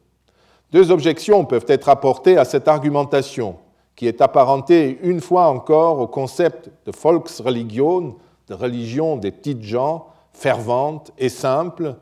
Deux 0.76 0.92
objections 0.92 1.46
peuvent 1.46 1.68
être 1.70 1.88
apportées 1.88 2.38
à 2.38 2.44
cette 2.44 2.68
argumentation, 2.68 3.56
qui 3.96 4.08
est 4.08 4.20
apparentée 4.20 5.00
une 5.04 5.22
fois 5.22 5.48
encore 5.48 6.00
au 6.02 6.08
concept 6.08 6.70
de 6.86 6.92
Volksreligion, 6.92 8.18
de 8.50 8.54
religion 8.54 9.16
des 9.16 9.32
petites 9.32 9.64
gens, 9.64 10.08
fervente 10.34 11.14
et 11.18 11.30
simple, 11.30 11.96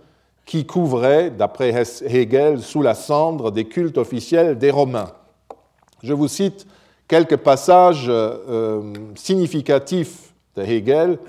qui 0.48 0.66
couvrait, 0.66 1.30
d'après 1.30 1.84
Hegel, 2.08 2.62
sous 2.64 2.82
la 2.82 2.96
cendre 2.96 3.52
des 3.52 3.66
cultes 3.66 4.00
officiels 4.00 4.58
des 4.58 4.72
Romains. 4.72 5.12
Je 6.02 6.14
vous 6.14 6.28
cite 6.28 6.66
quelques 7.08 7.38
passages 7.38 8.08
euh, 8.10 8.92
significatifs 9.14 10.34
de 10.56 10.64
Hegel 10.64 11.20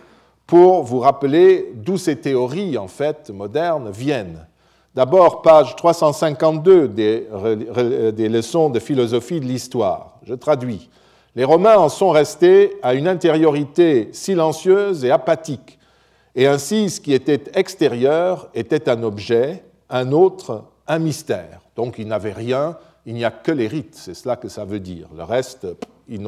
pour 0.46 0.82
vous 0.82 1.00
rappeler 1.00 1.74
d'où 1.74 1.98
ces 1.98 2.16
théories, 2.16 2.78
en 2.78 2.88
fait, 2.88 3.28
modernes, 3.28 3.90
viennent. 3.90 4.46
D'abord, 4.94 5.42
page 5.42 5.74
352 5.74 6.86
des, 6.86 8.28
leçons 8.28 8.70
de 8.70 8.78
philosophie 8.78 9.40
de 9.40 9.44
l'histoire. 9.44 10.20
Je 10.22 10.34
traduis. 10.34 10.88
Les 11.34 11.42
Romains 11.42 11.76
en 11.76 11.88
sont 11.88 12.10
restés 12.10 12.76
à 12.80 12.94
une 12.94 13.08
intériorité 13.08 14.10
silencieuse 14.12 15.04
et 15.04 15.10
apathique, 15.10 15.80
et 16.36 16.46
ainsi 16.46 16.90
ce 16.90 17.00
qui 17.00 17.12
était 17.12 17.42
extérieur 17.54 18.48
était 18.54 18.88
un 18.88 19.02
objet, 19.02 19.64
un 19.90 20.12
autre, 20.12 20.62
un 20.86 21.00
mystère. 21.00 21.60
Donc 21.74 21.96
ils 21.98 22.06
n'avaient 22.06 22.32
rien, 22.32 22.76
il 23.04 23.14
n'y 23.14 23.24
a 23.24 23.32
que 23.32 23.50
les 23.50 23.66
rites, 23.66 23.96
c'est 23.96 24.14
cela 24.14 24.36
que 24.36 24.48
ça 24.48 24.64
veut 24.64 24.78
dire. 24.78 25.08
Le 25.16 25.24
reste, 25.24 25.66
ils 26.08 26.24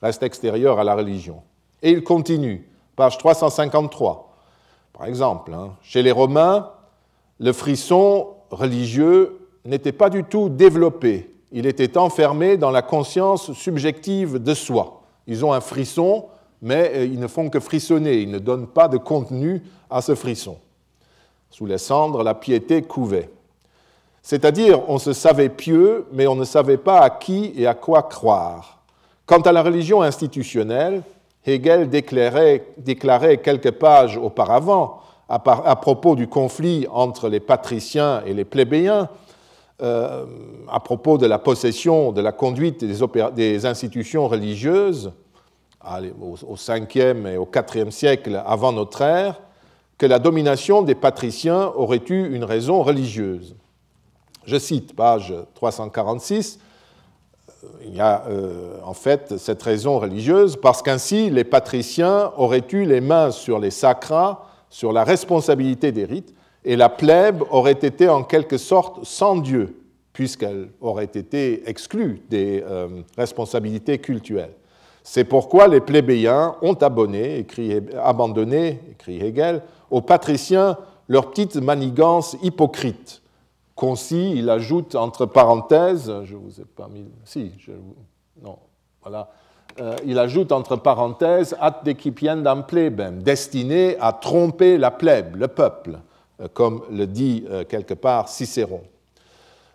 reste 0.00 0.22
extérieur 0.22 0.78
à 0.78 0.84
la 0.84 0.94
religion. 0.94 1.42
Et 1.82 1.90
il 1.90 2.02
continue 2.02 2.66
page 2.96 3.18
353. 3.18 4.34
Par 4.94 5.06
exemple, 5.06 5.52
hein, 5.52 5.72
chez 5.82 6.02
les 6.02 6.12
Romains, 6.12 6.70
le 7.38 7.52
frisson 7.52 8.28
religieux 8.50 9.38
n'était 9.64 9.92
pas 9.92 10.10
du 10.10 10.24
tout 10.24 10.48
développé. 10.48 11.30
Il 11.52 11.66
était 11.66 11.96
enfermé 11.96 12.56
dans 12.56 12.70
la 12.70 12.82
conscience 12.82 13.52
subjective 13.52 14.42
de 14.42 14.54
soi. 14.54 15.02
Ils 15.26 15.44
ont 15.44 15.52
un 15.52 15.60
frisson, 15.60 16.26
mais 16.62 16.92
euh, 16.94 17.04
ils 17.04 17.20
ne 17.20 17.26
font 17.26 17.50
que 17.50 17.60
frissonner, 17.60 18.18
ils 18.18 18.30
ne 18.30 18.38
donnent 18.38 18.66
pas 18.66 18.88
de 18.88 18.96
contenu 18.96 19.62
à 19.90 20.02
ce 20.02 20.14
frisson. 20.14 20.58
Sous 21.50 21.66
les 21.66 21.78
cendres, 21.78 22.22
la 22.22 22.34
piété 22.34 22.82
couvait. 22.82 23.30
C'est-à-dire, 24.22 24.88
on 24.88 24.98
se 24.98 25.12
savait 25.12 25.48
pieux, 25.48 26.06
mais 26.12 26.26
on 26.26 26.34
ne 26.34 26.44
savait 26.44 26.78
pas 26.78 27.00
à 27.00 27.10
qui 27.10 27.52
et 27.56 27.66
à 27.66 27.74
quoi 27.74 28.02
croire. 28.02 28.82
Quant 29.24 29.40
à 29.40 29.52
la 29.52 29.62
religion 29.62 30.02
institutionnelle, 30.02 31.02
Hegel 31.46 31.88
déclarait, 31.88 33.38
quelques 33.38 33.70
pages 33.70 34.16
auparavant, 34.16 35.00
à, 35.28 35.76
propos 35.76 36.14
du 36.14 36.28
conflit 36.28 36.86
entre 36.90 37.28
les 37.28 37.40
patriciens 37.40 38.22
et 38.24 38.34
les 38.34 38.44
plébéiens, 38.44 39.08
euh, 39.82 40.24
à 40.70 40.80
propos 40.80 41.18
de 41.18 41.26
la 41.26 41.38
possession, 41.38 42.12
de 42.12 42.20
la 42.20 42.32
conduite 42.32 42.84
des, 42.84 43.66
institutions 43.66 44.28
religieuses, 44.28 45.12
au 46.20 46.56
5e 46.56 47.26
et 47.26 47.36
au 47.36 47.44
4e 47.44 47.90
siècle 47.90 48.42
avant 48.46 48.72
notre 48.72 49.02
ère, 49.02 49.40
que 49.98 50.06
la 50.06 50.18
domination 50.18 50.82
des 50.82 50.94
patriciens 50.94 51.72
aurait 51.74 52.02
eu 52.08 52.34
une 52.34 52.44
raison 52.44 52.82
religieuse. 52.82 53.56
Je 54.44 54.58
cite 54.58 54.94
page 54.94 55.34
346, 55.54 56.60
il 57.84 57.96
y 57.96 58.00
a 58.00 58.24
euh, 58.28 58.78
en 58.84 58.94
fait 58.94 59.38
cette 59.38 59.62
raison 59.62 59.98
religieuse, 59.98 60.56
parce 60.56 60.82
qu'ainsi 60.82 61.30
les 61.30 61.44
patriciens 61.44 62.32
auraient 62.36 62.66
eu 62.72 62.84
les 62.84 63.00
mains 63.00 63.30
sur 63.30 63.58
les 63.58 63.70
sacras, 63.70 64.46
sur 64.76 64.92
la 64.92 65.04
responsabilité 65.04 65.90
des 65.90 66.04
rites, 66.04 66.34
et 66.62 66.76
la 66.76 66.90
plèbe 66.90 67.42
aurait 67.50 67.72
été 67.72 68.10
en 68.10 68.22
quelque 68.22 68.58
sorte 68.58 69.06
sans 69.06 69.36
Dieu, 69.36 69.80
puisqu'elle 70.12 70.68
aurait 70.82 71.04
été 71.04 71.66
exclue 71.66 72.20
des 72.28 72.62
euh, 72.62 73.00
responsabilités 73.16 73.96
cultuelles. 73.96 74.52
C'est 75.02 75.24
pourquoi 75.24 75.66
les 75.66 75.80
plébéiens 75.80 76.56
ont 76.60 76.74
abonné, 76.74 77.46
abandonné, 78.04 78.80
écrit 78.90 79.18
Hegel, 79.24 79.62
aux 79.90 80.02
patriciens 80.02 80.76
leur 81.08 81.30
petite 81.30 81.56
manigance 81.56 82.36
hypocrite 82.42 83.22
concis, 83.74 84.32
il 84.36 84.50
ajoute 84.50 84.94
entre 84.94 85.24
parenthèses, 85.24 86.12
je 86.24 86.36
vous 86.36 86.60
ai 86.60 86.64
pas 86.66 86.88
mis, 86.88 87.06
si, 87.24 87.52
je, 87.58 87.72
non, 88.42 88.58
voilà, 89.00 89.30
euh, 89.80 89.96
il 90.06 90.18
ajoute 90.18 90.52
entre 90.52 90.76
parenthèses 90.76 91.54
ad 91.60 91.84
decipiendam 91.84 92.64
plebem, 92.66 93.22
destiné 93.22 93.96
à 94.00 94.12
tromper 94.12 94.78
la 94.78 94.90
plèbe, 94.90 95.36
le 95.36 95.48
peuple, 95.48 95.98
euh, 96.40 96.48
comme 96.52 96.82
le 96.90 97.06
dit 97.06 97.44
euh, 97.50 97.64
quelque 97.64 97.94
part 97.94 98.28
Cicéron. 98.28 98.82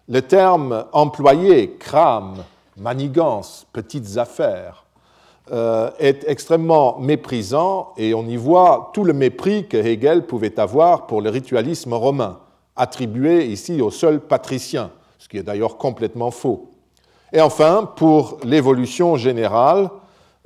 Le 0.10 0.22
terme 0.22 0.86
employé, 0.92 1.76
crame, 1.78 2.44
manigance, 2.78 3.68
petites 3.72 4.18
affaires, 4.18 4.86
est 6.00 6.24
extrêmement 6.28 6.98
méprisant 7.00 7.94
et 7.98 8.14
on 8.14 8.26
y 8.26 8.38
voit 8.38 8.92
tout 8.94 9.04
le 9.04 9.12
mépris 9.12 9.68
que 9.68 9.76
Hegel 9.76 10.26
pouvait 10.26 10.58
avoir 10.60 11.08
pour 11.08 11.22
le 11.22 11.30
ritualisme 11.30 11.94
romain, 11.94 12.40
attribué 12.78 13.48
ici 13.48 13.82
au 13.82 13.92
seul 13.92 14.22
patricien, 14.22 14.92
ce 15.18 15.28
qui 15.28 15.38
est 15.38 15.44
d'ailleurs 15.44 15.78
complètement 15.78 16.32
faux. 16.32 16.71
Et 17.34 17.40
enfin, 17.40 17.90
pour 17.96 18.38
l'évolution 18.44 19.16
générale, 19.16 19.90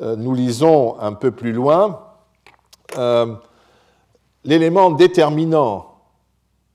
euh, 0.02 0.16
nous 0.16 0.36
lisons 0.36 1.00
un 1.00 1.14
peu 1.14 1.32
plus 1.32 1.52
loin, 1.52 2.00
euh, 2.98 3.34
l'élément 4.44 4.92
déterminant, 4.92 5.96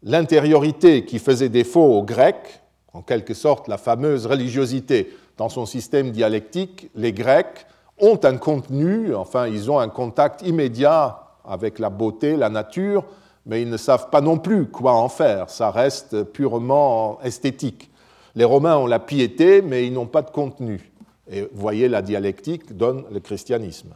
l'intériorité 0.03 1.05
qui 1.05 1.19
faisait 1.21 1.49
défaut 1.49 1.85
aux 1.85 2.03
Grecs, 2.03 2.61
en 2.93 3.03
quelque 3.03 3.35
sorte 3.35 3.69
la 3.69 3.79
fameuse 3.79 4.27
religiosité 4.27 5.15
dans 5.37 5.49
son 5.49 5.65
système 5.65 6.11
dialectique, 6.11 6.91
les 6.97 7.13
Grecs 7.13 7.67
ont 8.01 8.19
un 8.25 8.37
contenu, 8.37 9.15
enfin 9.15 9.47
ils 9.47 9.71
ont 9.71 9.79
un 9.79 9.89
contact 9.89 10.43
immédiat 10.43 11.23
avec 11.45 11.79
la 11.79 11.89
beauté, 11.89 12.37
la 12.37 12.49
nature, 12.49 13.05
mais 13.47 13.63
ils 13.63 13.71
ne 13.71 13.77
savent 13.77 14.11
pas 14.11 14.21
non 14.21 14.39
plus 14.39 14.67
quoi 14.67 14.95
en 14.95 15.09
faire, 15.09 15.51
ça 15.51 15.71
reste 15.71 16.25
purement 16.25 17.21
esthétique. 17.23 17.91
Les 18.35 18.45
Romains 18.45 18.77
ont 18.77 18.87
la 18.87 18.99
piété, 18.99 19.63
mais 19.63 19.87
ils 19.87 19.93
n'ont 19.93 20.07
pas 20.07 20.23
de 20.23 20.31
contenu. 20.31 20.93
Et 21.31 21.43
vous 21.43 21.61
voyez, 21.61 21.89
la 21.89 22.03
dialectique 22.03 22.77
donne 22.77 23.05
le 23.13 23.21
christianisme. 23.21 23.95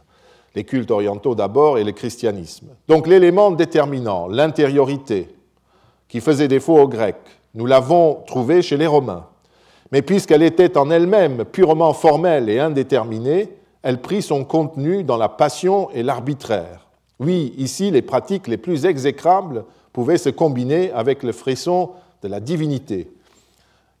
Les 0.55 0.63
cultes 0.63 0.91
orientaux 0.91 1.35
d'abord 1.35 1.77
et 1.77 1.83
le 1.83 1.91
christianisme. 1.91 2.67
Donc 2.87 3.07
l'élément 3.07 3.51
déterminant, 3.51 4.27
l'intériorité, 4.27 5.29
qui 6.07 6.21
faisait 6.21 6.47
défaut 6.47 6.77
aux 6.77 6.87
Grecs, 6.87 7.15
nous 7.55 7.65
l'avons 7.65 8.23
trouvé 8.25 8.61
chez 8.61 8.77
les 8.77 8.87
Romains. 8.87 9.27
Mais 9.91 10.01
puisqu'elle 10.01 10.43
était 10.43 10.77
en 10.77 10.89
elle-même 10.89 11.45
purement 11.45 11.93
formelle 11.93 12.49
et 12.49 12.59
indéterminée, 12.59 13.49
elle 13.81 14.01
prit 14.01 14.21
son 14.21 14.43
contenu 14.43 15.03
dans 15.03 15.17
la 15.17 15.29
passion 15.29 15.89
et 15.91 16.03
l'arbitraire. 16.03 16.87
Oui, 17.19 17.53
ici, 17.57 17.91
les 17.91 18.01
pratiques 18.01 18.47
les 18.47 18.57
plus 18.57 18.85
exécrables 18.85 19.63
pouvaient 19.93 20.17
se 20.17 20.29
combiner 20.29 20.91
avec 20.91 21.23
le 21.23 21.31
frisson 21.31 21.91
de 22.21 22.27
la 22.27 22.39
divinité. 22.39 23.09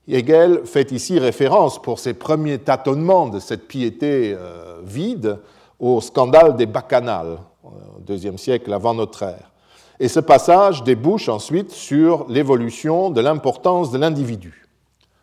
Hegel 0.07 0.61
fait 0.65 0.91
ici 0.91 1.17
référence 1.19 1.81
pour 1.81 1.99
ses 1.99 2.13
premiers 2.13 2.59
tâtonnements 2.59 3.27
de 3.27 3.39
cette 3.39 3.67
piété 3.67 4.35
euh, 4.37 4.79
vide 4.83 5.39
au 5.79 5.99
scandale 5.99 6.55
des 6.55 6.67
bacchanales, 6.67 7.39
au 7.63 7.99
deuxième 7.99 8.37
siècle 8.37 8.71
avant 8.71 8.93
notre 8.93 9.23
ère. 9.23 9.51
Et 9.99 10.07
ce 10.07 10.19
passage 10.19 10.83
débouche 10.83 11.29
ensuite 11.29 11.71
sur 11.71 12.27
l'évolution 12.29 13.09
de 13.09 13.21
l'importance 13.21 13.91
de 13.91 13.97
l'individu. 13.97 14.67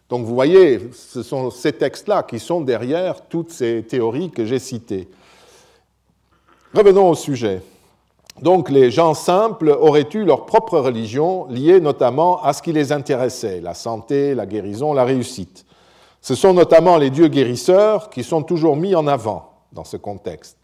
Donc 0.08 0.26
vous 0.26 0.34
voyez, 0.34 0.90
ce 0.92 1.22
sont 1.22 1.50
ces 1.50 1.72
textes-là 1.72 2.22
qui 2.22 2.38
sont 2.38 2.60
derrière 2.60 3.26
toutes 3.28 3.50
ces 3.50 3.82
théories 3.82 4.30
que 4.30 4.44
j'ai 4.44 4.58
citées. 4.58 5.08
Revenons 6.74 7.08
au 7.08 7.14
sujet. 7.14 7.62
Donc 8.42 8.70
les 8.70 8.90
gens 8.90 9.14
simples 9.14 9.70
auraient 9.70 10.08
eu 10.12 10.25
leur 10.25 10.46
propre 10.46 10.80
religion 10.80 11.46
liée 11.46 11.80
notamment 11.80 12.42
à 12.42 12.52
ce 12.52 12.61
qui 12.61 12.72
les 12.72 12.90
intéressait, 12.90 13.61
la 13.61 13.72
santé, 13.72 14.34
la 14.34 14.46
guérison, 14.46 14.92
la 14.92 15.04
réussite. 15.04 15.64
Ce 16.20 16.34
sont 16.34 16.52
notamment 16.52 16.96
les 16.96 17.11
dieux 17.11 17.28
guérisseurs 17.28 18.11
qui 18.11 18.25
sont 18.25 18.42
toujours 18.42 18.76
mis 18.76 18.96
en 18.96 19.06
avant 19.06 19.52
dans 19.72 19.84
ce 19.84 19.96
contexte. 19.96 20.58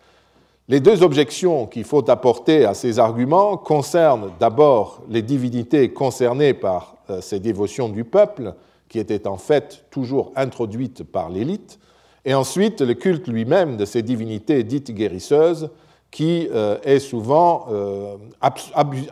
Les 0.67 0.81
deux 0.81 1.05
objections 1.05 1.67
qu'il 1.67 1.85
faut 1.85 2.11
apporter 2.11 2.65
à 2.65 2.75
ces 2.75 2.99
arguments 2.99 3.57
concernent 3.57 4.33
d'abord 4.41 5.03
les 5.09 5.23
divinités 5.23 5.93
concernées 5.93 6.55
par 6.55 6.97
euh, 7.11 7.21
ces 7.21 7.39
dévotions 7.39 7.89
du 7.89 8.05
peuple, 8.05 8.55
qui 8.89 8.99
était 8.99 9.27
en 9.27 9.39
fait 9.39 9.87
toujours 9.91 10.33
introduite 10.35 11.05
par 11.05 11.31
l'élite, 11.31 11.79
et 12.25 12.35
ensuite 12.35 12.81
le 12.81 12.95
culte 12.95 13.29
lui-même 13.29 13.77
de 13.77 13.85
ces 13.85 14.03
divinités 14.03 14.65
dites 14.65 14.91
guérisseuses, 14.91 15.71
qui 16.11 16.49
euh, 16.51 16.79
est 16.83 16.99
souvent 16.99 17.67
euh, 17.71 18.17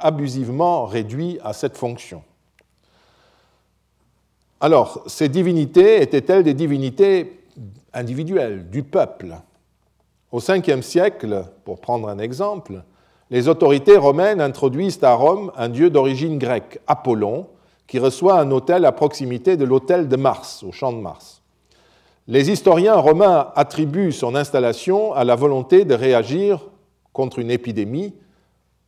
abusivement 0.00 0.86
réduit 0.86 1.38
à 1.44 1.52
cette 1.52 1.76
fonction. 1.76 2.22
Alors, 4.60 5.02
ces 5.06 5.28
divinités 5.28 6.00
étaient-elles 6.00 6.42
des 6.42 6.54
divinités 6.54 7.40
individuelles, 7.92 8.70
du 8.70 8.82
peuple? 8.82 9.36
Au 10.32 10.38
Ve 10.38 10.80
siècle, 10.80 11.44
pour 11.64 11.80
prendre 11.80 12.08
un 12.08 12.18
exemple, 12.18 12.82
les 13.30 13.48
autorités 13.48 13.96
romaines 13.96 14.40
introduisent 14.40 15.02
à 15.02 15.14
Rome 15.14 15.52
un 15.56 15.68
dieu 15.68 15.90
d'origine 15.90 16.38
grecque, 16.38 16.80
Apollon, 16.86 17.46
qui 17.86 17.98
reçoit 17.98 18.40
un 18.40 18.50
hôtel 18.50 18.84
à 18.84 18.92
proximité 18.92 19.56
de 19.56 19.64
l'hôtel 19.64 20.08
de 20.08 20.16
Mars, 20.16 20.62
au 20.62 20.72
champ 20.72 20.92
de 20.92 20.98
Mars. 20.98 21.42
Les 22.28 22.50
historiens 22.50 22.96
romains 22.96 23.52
attribuent 23.54 24.12
son 24.12 24.34
installation 24.34 25.12
à 25.12 25.22
la 25.24 25.36
volonté 25.36 25.84
de 25.84 25.94
réagir 25.94 26.60
contre 27.16 27.38
une 27.38 27.50
épidémie, 27.50 28.12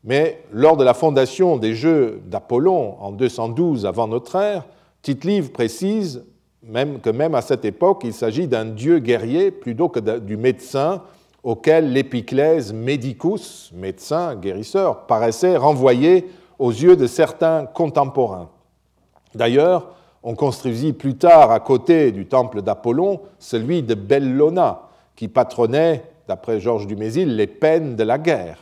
mais 0.05 0.45
lors 0.53 0.77
de 0.77 0.85
la 0.85 0.93
fondation 0.93 1.57
des 1.57 1.73
Jeux 1.73 2.21
d'Apollon 2.27 2.97
en 3.01 3.11
212 3.11 3.87
avant 3.87 4.07
notre 4.07 4.37
ère, 4.37 4.67
Tite-Livre 5.01 5.51
précise 5.51 6.27
même 6.63 7.01
que 7.01 7.09
même 7.09 7.35
à 7.35 7.41
cette 7.41 7.65
époque, 7.65 8.03
il 8.05 8.13
s'agit 8.13 8.47
d'un 8.47 8.67
dieu 8.67 8.99
guerrier 8.99 9.51
plutôt 9.51 9.89
que 9.89 10.19
du 10.19 10.37
médecin 10.37 11.01
auquel 11.43 11.95
l'épiclèse 11.95 12.75
medicus, 12.75 13.73
médecin, 13.75 14.37
guérisseur, 14.37 15.07
paraissait 15.07 15.57
renvoyer 15.57 16.29
aux 16.59 16.71
yeux 16.71 16.97
de 16.97 17.07
certains 17.07 17.65
contemporains. 17.65 18.51
D'ailleurs, 19.35 19.95
on 20.23 20.35
construisit 20.35 20.93
plus 20.93 21.17
tard 21.17 21.51
à 21.51 21.61
côté 21.61 22.13
du 22.13 22.27
temple 22.27 22.61
d'Apollon 22.61 23.21
celui 23.39 23.83
de 23.83 23.95
Bellona, 23.95 24.83
qui 25.17 25.29
patronnait, 25.29 26.03
d'après 26.29 26.61
Georges 26.61 26.87
Dumézil, 26.87 27.35
les 27.37 27.47
peines 27.47 27.97
de 27.97 28.05
la 28.05 28.19
guerre. 28.19 28.59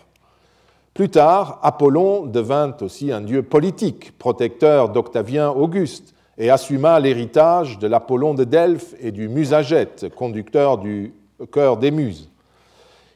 Plus 0.94 1.10
tard, 1.10 1.58
Apollon 1.62 2.24
devint 2.24 2.74
aussi 2.80 3.12
un 3.12 3.20
dieu 3.20 3.42
politique, 3.42 4.16
protecteur 4.16 4.88
d'Octavien 4.88 5.50
Auguste, 5.50 6.14
et 6.38 6.48
assuma 6.48 7.00
l'héritage 7.00 7.78
de 7.78 7.86
l'Apollon 7.86 8.34
de 8.34 8.44
Delphes 8.44 8.94
et 9.00 9.10
du 9.10 9.28
Musagète, 9.28 10.14
conducteur 10.14 10.78
du 10.78 11.12
cœur 11.52 11.76
des 11.76 11.90
Muses. 11.90 12.30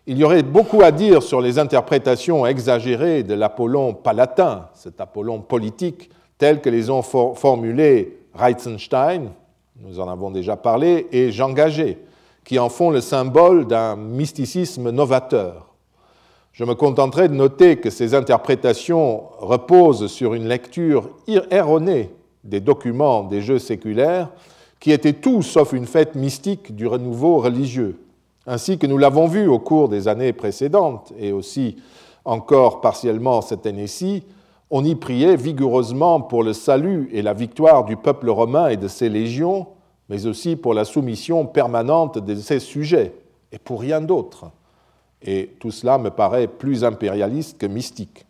Il 0.06 0.18
y 0.18 0.24
aurait 0.24 0.42
beaucoup 0.42 0.82
à 0.82 0.90
dire 0.90 1.22
sur 1.22 1.40
les 1.40 1.58
interprétations 1.58 2.44
exagérées 2.44 3.22
de 3.22 3.34
l'Apollon 3.34 3.94
palatin, 3.94 4.66
cet 4.74 5.00
Apollon 5.00 5.40
politique, 5.40 6.10
tels 6.38 6.60
que 6.60 6.70
les 6.70 6.90
ont 6.90 7.02
formulés 7.02 8.18
Reitzenstein, 8.34 9.30
nous 9.82 10.00
en 10.00 10.08
avons 10.08 10.30
déjà 10.30 10.56
parlé, 10.56 11.06
et 11.12 11.30
Jean 11.30 11.52
Gagé, 11.52 11.98
qui 12.44 12.58
en 12.58 12.68
font 12.68 12.90
le 12.90 13.00
symbole 13.00 13.66
d'un 13.66 13.96
mysticisme 13.96 14.90
novateur. 14.90 15.74
Je 16.52 16.64
me 16.64 16.74
contenterai 16.74 17.28
de 17.28 17.34
noter 17.34 17.76
que 17.76 17.90
ces 17.90 18.14
interprétations 18.14 19.22
reposent 19.38 20.08
sur 20.08 20.34
une 20.34 20.48
lecture 20.48 21.10
erronée 21.50 22.10
des 22.44 22.60
documents 22.60 23.22
des 23.22 23.40
jeux 23.40 23.58
séculaires, 23.58 24.30
qui 24.78 24.92
étaient 24.92 25.12
tout 25.12 25.42
sauf 25.42 25.72
une 25.72 25.86
fête 25.86 26.14
mystique 26.14 26.74
du 26.74 26.86
renouveau 26.86 27.38
religieux, 27.38 28.00
ainsi 28.46 28.78
que 28.78 28.86
nous 28.86 28.98
l'avons 28.98 29.26
vu 29.26 29.46
au 29.46 29.58
cours 29.58 29.88
des 29.88 30.08
années 30.08 30.32
précédentes, 30.32 31.12
et 31.18 31.32
aussi 31.32 31.76
encore 32.24 32.80
partiellement 32.80 33.42
cette 33.42 33.66
année-ci, 33.66 34.24
on 34.70 34.84
y 34.84 34.94
priait 34.94 35.36
vigoureusement 35.36 36.20
pour 36.20 36.42
le 36.42 36.52
salut 36.52 37.10
et 37.12 37.22
la 37.22 37.34
victoire 37.34 37.84
du 37.84 37.96
peuple 37.96 38.30
romain 38.30 38.68
et 38.68 38.76
de 38.76 38.88
ses 38.88 39.08
légions, 39.08 39.66
mais 40.10 40.26
aussi 40.26 40.56
pour 40.56 40.74
la 40.74 40.84
soumission 40.84 41.46
permanente 41.46 42.18
de 42.18 42.34
ses 42.34 42.58
sujets, 42.58 43.14
et 43.52 43.58
pour 43.58 43.80
rien 43.80 44.00
d'autre. 44.00 44.50
Et 45.22 45.54
tout 45.60 45.70
cela 45.70 45.98
me 45.98 46.10
paraît 46.10 46.48
plus 46.48 46.84
impérialiste 46.84 47.58
que 47.58 47.66
mystique. 47.66 48.26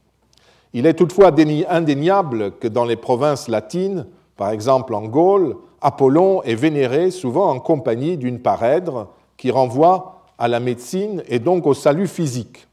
Il 0.75 0.87
est 0.87 0.95
toutefois 0.95 1.33
indéniable 1.69 2.53
que 2.59 2.69
dans 2.69 2.85
les 2.85 2.97
provinces 2.97 3.49
latines, 3.49 4.07
par 4.37 4.51
exemple 4.51 4.95
en 4.95 5.03
Gaule, 5.03 5.57
Apollon 5.81 6.43
est 6.43 6.55
vénéré 6.55 7.11
souvent 7.11 7.51
en 7.51 7.59
compagnie 7.59 8.19
d'une 8.19 8.41
parèdre 8.41 9.09
qui 9.39 9.51
renvoie 9.51 10.23
à 10.39 10.49
la 10.49 10.61
médecine 10.61 11.23
et 11.29 11.39
donc 11.39 11.67
au 11.67 11.75
salut 11.75 12.09
physique. 12.09 12.67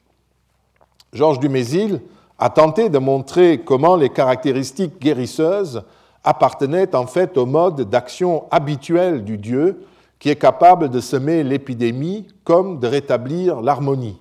Georges 1.14 1.40
Dumézil 1.40 2.02
a 2.38 2.50
tenté 2.50 2.90
de 2.90 2.98
montrer 2.98 3.62
comment 3.64 3.96
les 3.96 4.10
caractéristiques 4.10 5.00
guérisseuses 5.00 5.84
appartenaient 6.28 6.94
en 6.94 7.08
fait 7.08 7.38
au 7.38 7.46
mode 7.46 7.90
d'action 7.90 8.44
habituel 8.52 9.24
du 9.24 9.38
Dieu 9.38 9.86
qui 10.20 10.30
est 10.30 10.36
capable 10.36 10.90
de 10.90 11.00
semer 11.00 11.42
l'épidémie 11.42 12.28
comme 12.44 12.80
de 12.80 12.88
rétablir 12.88 13.62
l'harmonie. 13.62 14.20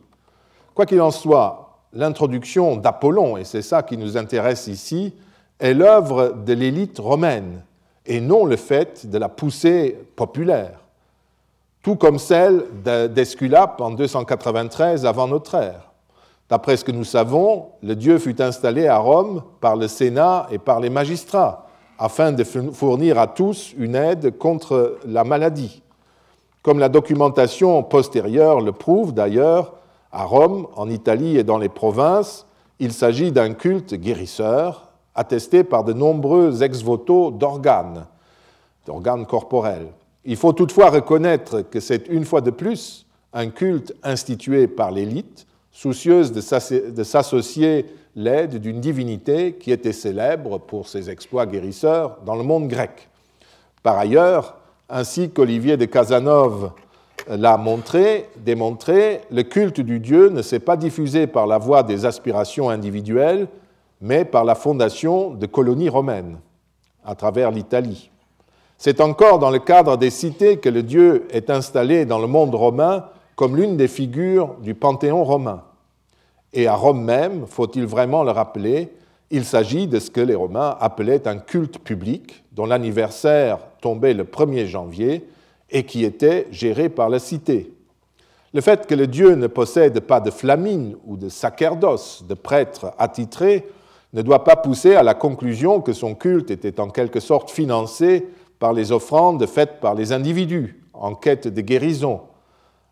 Quoi 0.72 0.86
qu'il 0.86 1.00
en 1.00 1.10
soit, 1.10 1.80
l'introduction 1.92 2.76
d'Apollon, 2.76 3.36
et 3.36 3.44
c'est 3.44 3.62
ça 3.62 3.82
qui 3.82 3.96
nous 3.96 4.16
intéresse 4.16 4.68
ici, 4.68 5.14
est 5.58 5.74
l'œuvre 5.74 6.36
de 6.46 6.52
l'élite 6.52 6.98
romaine 7.00 7.62
et 8.04 8.20
non 8.20 8.44
le 8.44 8.56
fait 8.56 9.10
de 9.10 9.18
la 9.18 9.28
poussée 9.28 9.98
populaire, 10.14 10.78
tout 11.82 11.96
comme 11.96 12.20
celle 12.20 12.66
d'Esculape 13.12 13.80
en 13.80 13.90
293 13.90 15.06
avant 15.06 15.26
notre 15.26 15.56
ère. 15.56 15.90
D'après 16.48 16.76
ce 16.76 16.84
que 16.84 16.92
nous 16.92 17.04
savons, 17.04 17.70
le 17.82 17.96
Dieu 17.96 18.18
fut 18.18 18.40
installé 18.40 18.86
à 18.86 18.98
Rome 18.98 19.42
par 19.60 19.74
le 19.74 19.88
Sénat 19.88 20.46
et 20.52 20.58
par 20.58 20.78
les 20.78 20.90
magistrats, 20.90 21.65
afin 21.98 22.32
de 22.32 22.44
fournir 22.44 23.18
à 23.18 23.26
tous 23.26 23.74
une 23.76 23.94
aide 23.94 24.36
contre 24.38 24.98
la 25.06 25.24
maladie. 25.24 25.82
Comme 26.62 26.78
la 26.78 26.88
documentation 26.88 27.82
postérieure 27.82 28.60
le 28.60 28.72
prouve 28.72 29.14
d'ailleurs, 29.14 29.74
à 30.12 30.24
Rome, 30.24 30.66
en 30.76 30.88
Italie 30.88 31.36
et 31.36 31.44
dans 31.44 31.58
les 31.58 31.68
provinces, 31.68 32.46
il 32.78 32.92
s'agit 32.92 33.32
d'un 33.32 33.54
culte 33.54 33.94
guérisseur, 33.94 34.90
attesté 35.14 35.64
par 35.64 35.84
de 35.84 35.92
nombreux 35.92 36.62
ex-voto 36.62 37.30
d'organes, 37.30 38.06
d'organes 38.86 39.26
corporels. 39.26 39.88
Il 40.24 40.36
faut 40.36 40.52
toutefois 40.52 40.90
reconnaître 40.90 41.62
que 41.62 41.80
c'est 41.80 42.08
une 42.08 42.24
fois 42.24 42.40
de 42.40 42.50
plus 42.50 43.06
un 43.32 43.48
culte 43.48 43.94
institué 44.02 44.66
par 44.66 44.90
l'élite, 44.90 45.46
soucieuse 45.76 46.32
de 46.32 47.02
s'associer 47.04 47.84
l'aide 48.16 48.56
d'une 48.56 48.80
divinité 48.80 49.52
qui 49.60 49.70
était 49.70 49.92
célèbre 49.92 50.56
pour 50.56 50.88
ses 50.88 51.10
exploits 51.10 51.44
guérisseurs 51.44 52.16
dans 52.24 52.34
le 52.34 52.42
monde 52.42 52.66
grec. 52.66 53.10
Par 53.82 53.98
ailleurs, 53.98 54.56
ainsi 54.88 55.28
qu'Olivier 55.28 55.76
de 55.76 55.84
Casanove 55.84 56.70
l'a 57.28 57.58
montré, 57.58 58.26
démontré, 58.38 59.20
le 59.30 59.42
culte 59.42 59.82
du 59.82 60.00
Dieu 60.00 60.30
ne 60.30 60.40
s'est 60.40 60.60
pas 60.60 60.78
diffusé 60.78 61.26
par 61.26 61.46
la 61.46 61.58
voie 61.58 61.82
des 61.82 62.06
aspirations 62.06 62.70
individuelles, 62.70 63.46
mais 64.00 64.24
par 64.24 64.44
la 64.46 64.54
fondation 64.54 65.34
de 65.34 65.44
colonies 65.44 65.90
romaines 65.90 66.38
à 67.04 67.14
travers 67.14 67.50
l'Italie. 67.50 68.10
C'est 68.78 69.02
encore 69.02 69.38
dans 69.38 69.50
le 69.50 69.58
cadre 69.58 69.98
des 69.98 70.10
cités 70.10 70.56
que 70.56 70.70
le 70.70 70.82
Dieu 70.82 71.26
est 71.30 71.50
installé 71.50 72.06
dans 72.06 72.18
le 72.18 72.28
monde 72.28 72.54
romain 72.54 73.04
comme 73.34 73.56
l'une 73.56 73.76
des 73.76 73.88
figures 73.88 74.54
du 74.62 74.74
panthéon 74.74 75.22
romain. 75.22 75.62
Et 76.52 76.66
à 76.66 76.74
Rome 76.74 77.02
même, 77.02 77.46
faut-il 77.46 77.86
vraiment 77.86 78.24
le 78.24 78.30
rappeler, 78.30 78.92
il 79.30 79.44
s'agit 79.44 79.86
de 79.88 79.98
ce 79.98 80.10
que 80.10 80.20
les 80.20 80.34
Romains 80.34 80.76
appelaient 80.80 81.26
un 81.26 81.38
culte 81.38 81.78
public, 81.78 82.44
dont 82.52 82.66
l'anniversaire 82.66 83.58
tombait 83.80 84.14
le 84.14 84.24
1er 84.24 84.66
janvier 84.66 85.26
et 85.70 85.84
qui 85.84 86.04
était 86.04 86.46
géré 86.50 86.88
par 86.88 87.08
la 87.08 87.18
cité. 87.18 87.72
Le 88.54 88.60
fait 88.60 88.86
que 88.86 88.94
le 88.94 89.06
dieu 89.06 89.34
ne 89.34 89.48
possède 89.48 89.98
pas 90.00 90.20
de 90.20 90.30
flamine 90.30 90.96
ou 91.04 91.16
de 91.16 91.28
sacerdoce, 91.28 92.24
de 92.26 92.34
prêtres 92.34 92.92
attitrés, 92.98 93.66
ne 94.12 94.22
doit 94.22 94.44
pas 94.44 94.56
pousser 94.56 94.94
à 94.94 95.02
la 95.02 95.14
conclusion 95.14 95.80
que 95.80 95.92
son 95.92 96.14
culte 96.14 96.50
était 96.50 96.80
en 96.80 96.88
quelque 96.88 97.20
sorte 97.20 97.50
financé 97.50 98.26
par 98.58 98.72
les 98.72 98.92
offrandes 98.92 99.44
faites 99.46 99.80
par 99.80 99.94
les 99.94 100.12
individus 100.12 100.80
en 100.94 101.14
quête 101.14 101.48
de 101.48 101.60
guérison, 101.60 102.22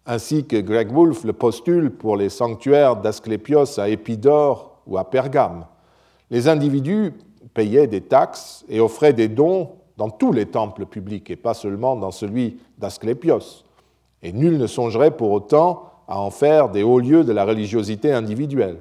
ainsi 0.06 0.44
que 0.44 0.60
Greg 0.60 0.92
Wolfe 0.92 1.24
le 1.24 1.32
postule 1.32 1.90
pour 1.90 2.16
les 2.16 2.28
sanctuaires 2.28 2.96
d'Asclépios 2.96 3.78
à 3.78 3.88
Épidore 3.88 4.78
ou 4.86 4.98
à 4.98 5.04
Pergame. 5.04 5.66
Les 6.30 6.48
individus 6.48 7.12
payaient 7.54 7.86
des 7.86 8.02
taxes 8.02 8.64
et 8.68 8.80
offraient 8.80 9.12
des 9.12 9.28
dons 9.28 9.70
dans 9.96 10.10
tous 10.10 10.32
les 10.32 10.46
temples 10.46 10.86
publics 10.86 11.30
et 11.30 11.36
pas 11.36 11.54
seulement 11.54 11.96
dans 11.96 12.10
celui 12.10 12.58
d'Asclépios. 12.78 13.64
Et 14.22 14.32
nul 14.32 14.58
ne 14.58 14.66
songerait 14.66 15.12
pour 15.12 15.30
autant 15.30 15.90
à 16.08 16.18
en 16.18 16.30
faire 16.30 16.68
des 16.68 16.82
hauts 16.82 16.98
lieux 16.98 17.24
de 17.24 17.32
la 17.32 17.44
religiosité 17.44 18.12
individuelle. 18.12 18.78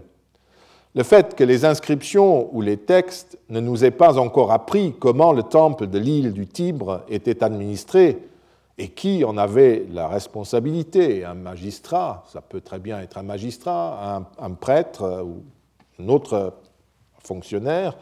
Le 0.96 1.04
fait 1.04 1.36
que 1.36 1.44
les 1.44 1.66
inscriptions 1.66 2.50
ou 2.56 2.62
les 2.62 2.78
textes 2.78 3.38
ne 3.50 3.60
nous 3.60 3.84
aient 3.84 3.92
pas 3.92 4.20
encore 4.20 4.52
appris 4.52 4.94
comment 5.00 5.34
le 5.34 5.44
temple 5.44 5.88
de 5.88 5.98
l'île 5.98 6.34
du 6.34 6.48
Tibre 6.48 7.02
était 7.10 7.44
administré 7.44 8.20
et 8.78 8.90
qui 8.90 9.24
en 9.24 9.38
avait 9.38 9.86
la 9.92 10.08
responsabilité, 10.08 11.24
un 11.26 11.36
magistrat, 11.36 12.24
ça 12.32 12.42
peut 12.42 12.62
très 12.62 12.80
bien 12.80 13.00
être 13.00 13.18
un 13.18 13.24
magistrat, 13.24 14.24
un, 14.40 14.52
prêtre 14.52 15.24
ou 15.24 15.44
un 16.02 16.10
autre 16.10 16.54
fonctionnaire, 17.20 17.96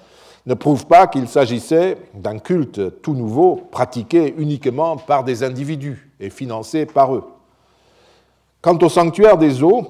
ne 0.46 0.54
prouve 0.54 0.88
pas 0.88 1.08
qu'il 1.08 1.28
s'agissait 1.28 1.98
d'un 2.14 2.40
culte 2.40 3.02
tout 3.02 3.14
nouveau 3.14 3.58
pratiqué 3.72 4.34
uniquement 4.38 4.98
par 4.98 5.24
des 5.24 5.44
individus 5.44 6.10
et 6.20 6.30
financé 6.30 6.86
par 6.86 7.14
eux. 7.16 7.26
Quant 8.62 8.78
au 8.78 8.90
sanctuaire 8.90 9.38
des 9.38 9.62
eaux, 9.62 9.88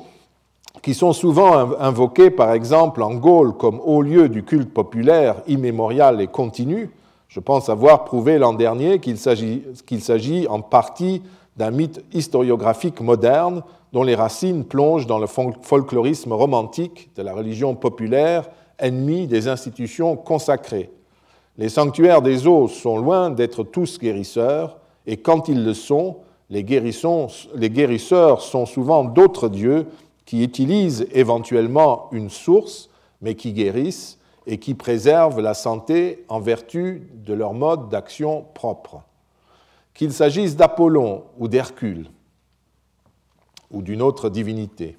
qui 0.81 0.93
sont 0.93 1.13
souvent 1.13 1.79
invoqués 1.79 2.31
par 2.31 2.53
exemple 2.53 3.03
en 3.03 3.13
Gaule 3.15 3.55
comme 3.55 3.79
haut 3.83 4.01
lieu 4.01 4.29
du 4.29 4.43
culte 4.43 4.73
populaire 4.73 5.41
immémorial 5.47 6.21
et 6.21 6.27
continu, 6.27 6.89
je 7.31 7.39
pense 7.39 7.69
avoir 7.69 8.03
prouvé 8.03 8.37
l'an 8.37 8.51
dernier 8.53 8.99
qu'il 8.99 9.17
s'agit 9.17 10.47
en 10.49 10.61
partie 10.61 11.21
d'un 11.55 11.71
mythe 11.71 12.03
historiographique 12.11 12.99
moderne 12.99 13.63
dont 13.93 14.03
les 14.03 14.15
racines 14.15 14.65
plongent 14.65 15.07
dans 15.07 15.17
le 15.17 15.27
folklorisme 15.27 16.33
romantique 16.33 17.09
de 17.15 17.21
la 17.21 17.33
religion 17.33 17.73
populaire, 17.73 18.49
ennemie 18.77 19.27
des 19.27 19.47
institutions 19.47 20.17
consacrées. 20.17 20.89
Les 21.57 21.69
sanctuaires 21.69 22.21
des 22.21 22.47
eaux 22.47 22.67
sont 22.67 22.97
loin 22.97 23.29
d'être 23.29 23.63
tous 23.63 23.97
guérisseurs, 23.97 24.77
et 25.07 25.15
quand 25.15 25.47
ils 25.47 25.63
le 25.63 25.73
sont, 25.73 26.17
les, 26.49 26.63
guérisseurs 26.63 28.41
sont 28.41 28.65
souvent 28.65 29.05
d'autres 29.05 29.47
dieux 29.47 29.87
qui 30.25 30.43
utilisent 30.43 31.07
éventuellement 31.13 32.09
une 32.11 32.29
source, 32.29 32.89
mais 33.21 33.35
qui 33.35 33.53
guérissent 33.53 34.17
et 34.47 34.57
qui 34.57 34.73
préservent 34.73 35.39
la 35.39 35.53
santé 35.53 36.25
en 36.27 36.39
vertu 36.39 37.09
de 37.13 37.33
leur 37.33 37.53
mode 37.53 37.89
d'action 37.89 38.45
propre. 38.53 39.03
Qu'il 39.93 40.13
s'agisse 40.13 40.55
d'Apollon 40.55 41.25
ou 41.37 41.47
d'Hercule 41.47 42.09
ou 43.69 43.81
d'une 43.81 44.01
autre 44.01 44.29
divinité. 44.29 44.97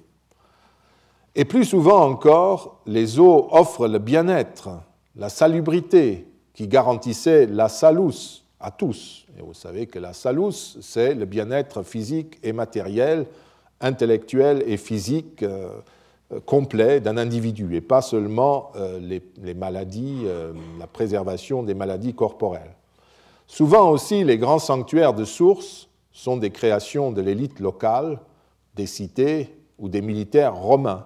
Et 1.35 1.45
plus 1.45 1.65
souvent 1.65 2.05
encore, 2.05 2.79
les 2.85 3.19
eaux 3.19 3.47
offrent 3.51 3.87
le 3.87 3.99
bien-être, 3.99 4.69
la 5.15 5.29
salubrité 5.29 6.27
qui 6.53 6.67
garantissait 6.67 7.47
la 7.47 7.69
salus 7.69 8.43
à 8.59 8.71
tous. 8.71 9.25
Et 9.37 9.41
vous 9.41 9.53
savez 9.53 9.87
que 9.87 9.99
la 9.99 10.13
salus, 10.13 10.77
c'est 10.81 11.15
le 11.15 11.25
bien-être 11.25 11.83
physique 11.83 12.37
et 12.43 12.53
matériel 12.53 13.25
intellectuel 13.81 14.63
et 14.65 14.77
physique 14.77 15.43
euh, 15.43 15.67
complet 16.45 16.99
d'un 16.99 17.17
individu 17.17 17.75
et 17.75 17.81
pas 17.81 18.01
seulement 18.01 18.71
euh, 18.75 18.99
les, 18.99 19.53
maladies, 19.53 20.23
euh, 20.25 20.53
la 20.79 20.87
préservation 20.87 21.63
des 21.63 21.73
maladies 21.73 22.13
corporelles. 22.13 22.75
Souvent 23.47 23.89
aussi, 23.89 24.23
les 24.23 24.37
grands 24.37 24.59
sanctuaires 24.59 25.13
de 25.13 25.25
sources 25.25 25.89
sont 26.11 26.37
des 26.37 26.49
créations 26.49 27.11
de 27.11 27.21
l'élite 27.21 27.59
locale, 27.59 28.19
des 28.75 28.87
cités 28.87 29.55
ou 29.77 29.89
des 29.89 30.01
militaires 30.01 30.55
romains, 30.55 31.05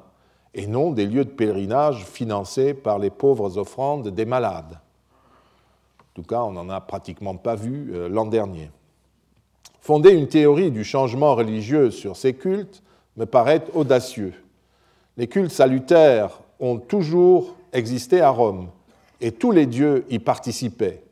et 0.54 0.68
non 0.68 0.92
des 0.92 1.06
lieux 1.06 1.26
de 1.26 1.30
pèlerinage 1.30 2.06
financés 2.06 2.74
par 2.74 3.00
les 3.00 3.10
pauvres 3.10 3.58
offrandes 3.58 4.10
des 4.10 4.26
malades. 4.26 4.80
En 6.00 6.14
tout 6.14 6.24
cas, 6.24 6.42
on 6.42 6.52
n'en 6.52 6.70
a 6.70 6.82
pratiquement 6.82 7.36
pas 7.36 7.56
vu 7.56 7.92
l'an 8.10 8.26
dernier. 8.26 8.72
Fonder 9.82 10.12
une 10.12 10.28
théorie 10.28 10.72
du 10.72 10.84
changement 10.84 11.36
religieux 11.36 11.92
sur 11.92 12.16
ces 12.16 12.34
cultes 12.34 12.82
me 13.18 13.26
paraît 13.26 13.64
audacieux. 13.74 14.34
Les 15.18 15.28
cultes 15.28 15.52
salutaires 15.52 16.40
ont 16.60 16.78
toujours 16.78 17.56
existé 17.74 18.22
à 18.22 18.30
Rome 18.30 18.70
et 19.20 19.32
tous 19.32 19.52
les 19.52 19.66
dieux 19.66 20.06
y 20.10 20.20
participaient. 20.20 21.04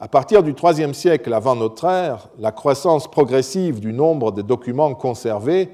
À 0.00 0.08
partir 0.08 0.42
du 0.42 0.52
IIIe 0.52 0.94
siècle 0.94 1.32
avant 1.32 1.54
notre 1.54 1.84
ère, 1.84 2.28
la 2.38 2.50
croissance 2.50 3.08
progressive 3.08 3.78
du 3.78 3.92
nombre 3.92 4.32
de 4.32 4.42
documents 4.42 4.94
conservés 4.94 5.68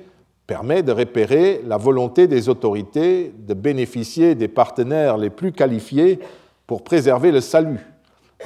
permet 0.47 0.83
de 0.83 0.93
repérer 0.93 1.63
la 1.65 1.79
volonté 1.79 2.27
des 2.27 2.49
autorités 2.49 3.33
de 3.37 3.55
bénéficier 3.55 4.35
des 4.35 4.49
partenaires 4.49 5.17
les 5.17 5.31
plus 5.31 5.53
qualifiés 5.53 6.21
pour 6.67 6.85
préserver 6.85 7.33
le 7.33 7.41
salut, 7.41 7.81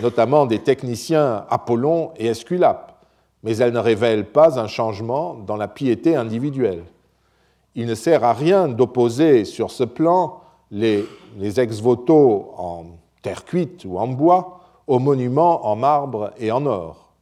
notamment 0.00 0.46
des 0.46 0.60
techniciens 0.60 1.44
Apollon 1.50 2.12
et 2.16 2.26
Esculape 2.26 2.92
mais 3.42 3.56
elle 3.56 3.72
ne 3.72 3.78
révèle 3.78 4.26
pas 4.26 4.58
un 4.60 4.68
changement 4.68 5.34
dans 5.34 5.56
la 5.56 5.68
piété 5.68 6.14
individuelle. 6.16 6.84
Il 7.74 7.86
ne 7.86 7.94
sert 7.94 8.22
à 8.24 8.32
rien 8.32 8.68
d'opposer 8.68 9.44
sur 9.44 9.70
ce 9.70 9.84
plan 9.84 10.40
les, 10.70 11.06
ex-voto 11.40 12.52
en 12.56 12.84
terre 13.22 13.44
cuite 13.44 13.84
ou 13.86 13.98
en 13.98 14.08
bois 14.08 14.60
aux 14.86 14.98
monuments 14.98 15.66
en 15.66 15.76
marbre 15.76 16.32
et 16.38 16.50
en 16.50 16.66
or. 16.66 17.12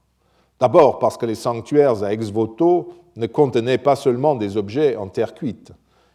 D'abord 0.59 0.99
parce 0.99 1.17
que 1.17 1.27
les 1.27 1.35
sanctuaires 1.35 2.03
à 2.03 2.13
ex-voto 2.13 2.93
ne 3.17 3.27
contenaient 3.27 3.79
pas 3.79 3.97
seulement 3.97 4.35
des 4.35 4.57
objets 4.57 4.97
en 4.97 5.09
terre 5.09 5.35
cuite, 5.35 5.73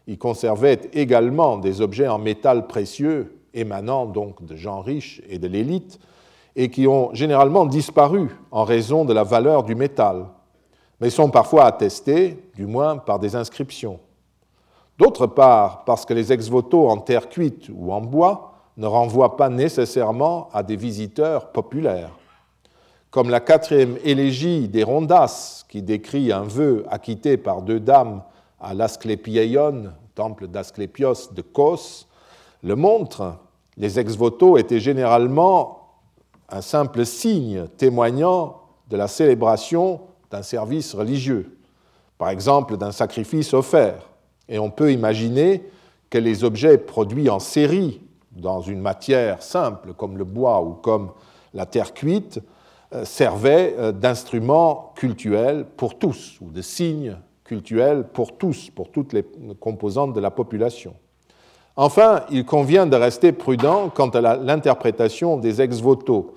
ils 0.07 0.17
conservaient 0.17 0.81
également 0.93 1.57
des 1.57 1.81
objets 1.81 2.07
en 2.07 2.19
métal 2.19 2.67
précieux 2.67 3.39
émanant 3.53 4.05
donc 4.05 4.45
de 4.45 4.55
gens 4.55 4.81
riches 4.81 5.21
et 5.29 5.39
de 5.39 5.47
l'élite, 5.47 5.99
et 6.55 6.69
qui 6.69 6.87
ont 6.87 7.13
généralement 7.13 7.65
disparu 7.65 8.29
en 8.51 8.63
raison 8.63 9.05
de 9.05 9.13
la 9.13 9.23
valeur 9.23 9.63
du 9.63 9.75
métal, 9.75 10.25
mais 11.01 11.09
sont 11.09 11.29
parfois 11.29 11.65
attestés, 11.65 12.37
du 12.55 12.65
moins 12.65 12.97
par 12.97 13.19
des 13.19 13.35
inscriptions. 13.35 13.99
D'autre 14.97 15.27
part, 15.27 15.83
parce 15.83 16.05
que 16.05 16.13
les 16.13 16.31
ex-voto 16.31 16.87
en 16.89 16.97
terre 16.97 17.29
cuite 17.29 17.69
ou 17.73 17.91
en 17.91 18.01
bois 18.01 18.53
ne 18.77 18.87
renvoient 18.87 19.35
pas 19.35 19.49
nécessairement 19.49 20.49
à 20.53 20.63
des 20.63 20.75
visiteurs 20.75 21.51
populaires. 21.51 22.11
Comme 23.11 23.29
la 23.29 23.39
quatrième 23.39 23.97
élégie 24.03 24.67
des 24.67 24.83
Rondas, 24.83 25.63
qui 25.69 25.81
décrit 25.81 26.31
un 26.31 26.43
vœu 26.43 26.85
acquitté 26.89 27.37
par 27.37 27.61
deux 27.61 27.79
dames 27.79 28.23
à 28.59 28.73
l'Asclépieion, 28.73 29.91
temple 30.15 30.47
d'Asclépios 30.47 31.31
de 31.33 31.41
Kos, 31.41 32.07
le 32.63 32.75
montre, 32.75 33.37
les 33.77 33.99
ex-voto 33.99 34.57
étaient 34.57 34.79
généralement 34.79 35.89
un 36.49 36.61
simple 36.61 37.05
signe 37.05 37.67
témoignant 37.77 38.61
de 38.89 38.97
la 38.97 39.07
célébration 39.07 40.01
d'un 40.31 40.41
service 40.41 40.93
religieux, 40.93 41.57
par 42.17 42.29
exemple 42.29 42.77
d'un 42.77 42.91
sacrifice 42.91 43.53
offert. 43.53 44.09
Et 44.49 44.59
on 44.59 44.69
peut 44.69 44.91
imaginer 44.91 45.63
que 46.09 46.17
les 46.17 46.43
objets 46.43 46.77
produits 46.77 47.29
en 47.29 47.39
série 47.39 48.01
dans 48.31 48.61
une 48.61 48.81
matière 48.81 49.41
simple 49.41 49.93
comme 49.93 50.17
le 50.17 50.23
bois 50.23 50.61
ou 50.61 50.73
comme 50.73 51.11
la 51.53 51.65
terre 51.65 51.93
cuite 51.93 52.39
euh, 52.93 53.05
servaient 53.05 53.75
euh, 53.77 53.91
d'instruments 53.91 54.93
cultuels 54.95 55.65
pour 55.77 55.97
tous 55.97 56.37
ou 56.41 56.51
de 56.51 56.61
signes 56.61 57.17
cultuels 57.43 58.05
pour 58.07 58.37
tous, 58.37 58.69
pour 58.69 58.91
toutes 58.91 59.13
les 59.13 59.25
composantes 59.59 60.13
de 60.13 60.19
la 60.19 60.31
population. 60.31 60.95
Enfin, 61.77 62.23
il 62.31 62.45
convient 62.45 62.85
de 62.85 62.95
rester 62.95 63.31
prudent 63.31 63.89
quant 63.89 64.09
à 64.09 64.37
l'interprétation 64.37 65.37
des 65.37 65.61
ex-voto. 65.61 66.35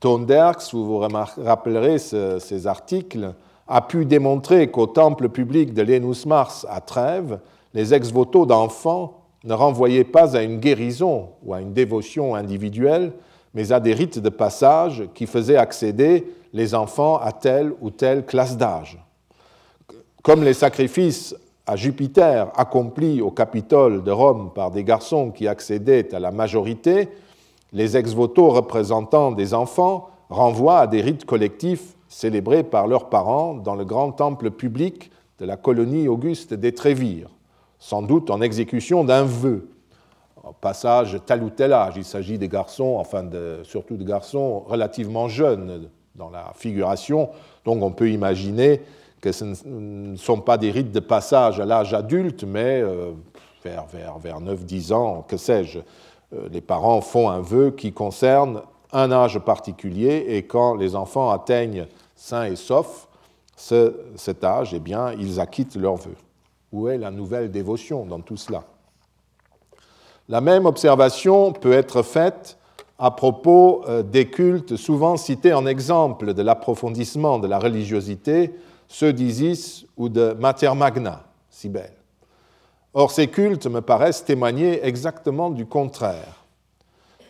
Tonderks, 0.00 0.72
vous 0.72 0.86
vous 0.86 0.98
rappellerez 0.98 1.98
ces 1.98 2.66
articles, 2.66 3.34
a 3.68 3.82
pu 3.82 4.04
démontrer 4.06 4.70
qu'au 4.70 4.86
temple 4.86 5.28
public 5.28 5.74
de 5.74 5.82
l'Enus 5.82 6.26
Mars 6.26 6.66
à 6.70 6.80
Trèves, 6.80 7.38
les 7.74 7.92
ex-voto 7.92 8.46
d'enfants 8.46 9.18
ne 9.44 9.52
renvoyaient 9.52 10.04
pas 10.04 10.36
à 10.36 10.42
une 10.42 10.58
guérison 10.58 11.28
ou 11.44 11.52
à 11.54 11.60
une 11.60 11.72
dévotion 11.72 12.34
individuelle, 12.34 13.12
mais 13.54 13.72
à 13.72 13.80
des 13.80 13.92
rites 13.92 14.18
de 14.18 14.28
passage 14.30 15.04
qui 15.14 15.26
faisaient 15.26 15.56
accéder 15.56 16.32
les 16.52 16.74
enfants 16.74 17.18
à 17.18 17.32
telle 17.32 17.72
ou 17.80 17.90
telle 17.90 18.24
classe 18.24 18.56
d'âge. 18.56 18.98
Comme 20.22 20.42
les 20.42 20.54
sacrifices 20.54 21.36
à 21.66 21.76
Jupiter 21.76 22.50
accomplis 22.56 23.20
au 23.20 23.30
Capitole 23.30 24.02
de 24.02 24.10
Rome 24.10 24.50
par 24.54 24.70
des 24.70 24.84
garçons 24.84 25.30
qui 25.30 25.46
accédaient 25.46 26.14
à 26.14 26.18
la 26.18 26.30
majorité, 26.30 27.10
les 27.72 27.96
ex-voto 27.96 28.48
représentants 28.48 29.32
des 29.32 29.52
enfants 29.52 30.08
renvoient 30.30 30.80
à 30.80 30.86
des 30.86 31.02
rites 31.02 31.26
collectifs 31.26 31.94
célébrés 32.08 32.64
par 32.64 32.86
leurs 32.86 33.08
parents 33.08 33.54
dans 33.54 33.74
le 33.74 33.84
grand 33.84 34.12
temple 34.12 34.50
public 34.50 35.10
de 35.38 35.44
la 35.44 35.56
colonie 35.56 36.08
auguste 36.08 36.54
des 36.54 36.72
Trévires, 36.72 37.30
sans 37.78 38.02
doute 38.02 38.30
en 38.30 38.40
exécution 38.40 39.04
d'un 39.04 39.22
vœu. 39.22 39.68
Au 40.42 40.52
passage 40.52 41.20
tel 41.26 41.42
ou 41.42 41.50
tel 41.50 41.72
âge, 41.72 41.94
il 41.96 42.04
s'agit 42.04 42.38
des 42.38 42.48
garçons, 42.48 42.96
enfin 42.98 43.24
surtout 43.62 43.96
de 43.96 44.04
garçons 44.04 44.60
relativement 44.60 45.28
jeunes 45.28 45.88
dans 46.14 46.30
la 46.30 46.52
figuration, 46.54 47.28
donc 47.64 47.82
on 47.82 47.92
peut 47.92 48.10
imaginer 48.10 48.80
que 49.20 49.32
ce 49.32 49.44
ne 49.66 50.16
sont 50.16 50.40
pas 50.40 50.58
des 50.58 50.70
rites 50.70 50.92
de 50.92 51.00
passage 51.00 51.60
à 51.60 51.66
l'âge 51.66 51.92
adulte, 51.92 52.44
mais 52.44 52.80
euh, 52.80 53.12
vers, 53.64 53.86
vers, 53.86 54.18
vers 54.18 54.40
9-10 54.40 54.92
ans, 54.92 55.24
que 55.26 55.36
sais-je. 55.36 55.80
Euh, 56.34 56.48
les 56.52 56.60
parents 56.60 57.00
font 57.00 57.28
un 57.28 57.40
vœu 57.40 57.70
qui 57.70 57.92
concerne 57.92 58.62
un 58.92 59.12
âge 59.12 59.38
particulier 59.40 60.24
et 60.28 60.44
quand 60.44 60.74
les 60.74 60.94
enfants 60.94 61.30
atteignent 61.30 61.86
sains 62.18 62.46
et 62.46 62.56
saufs 62.56 63.08
cet 63.56 64.44
âge, 64.44 64.74
eh 64.74 64.78
bien, 64.78 65.12
ils 65.12 65.40
acquittent 65.40 65.76
leur 65.76 65.96
vœu. 65.96 66.14
Où 66.72 66.88
est 66.88 66.98
la 66.98 67.10
nouvelle 67.10 67.50
dévotion 67.50 68.04
dans 68.04 68.20
tout 68.20 68.36
cela? 68.36 68.64
La 70.28 70.40
même 70.40 70.66
observation 70.66 71.52
peut 71.52 71.72
être 71.72 72.02
faite 72.02 72.58
à 72.98 73.10
propos 73.10 73.84
euh, 73.88 74.02
des 74.02 74.28
cultes 74.28 74.76
souvent 74.76 75.16
cités 75.16 75.54
en 75.54 75.64
exemple 75.66 76.34
de 76.34 76.42
l'approfondissement 76.42 77.38
de 77.38 77.46
la 77.46 77.58
religiosité, 77.58 78.54
ceux 78.88 79.12
d'Isis 79.12 79.86
ou 79.96 80.08
de 80.08 80.36
Mater 80.38 80.74
Magna, 80.74 81.24
Cybèle. 81.50 81.94
Or, 82.94 83.10
ces 83.10 83.28
cultes 83.28 83.66
me 83.66 83.80
paraissent 83.80 84.24
témoigner 84.24 84.84
exactement 84.84 85.50
du 85.50 85.66
contraire. 85.66 86.44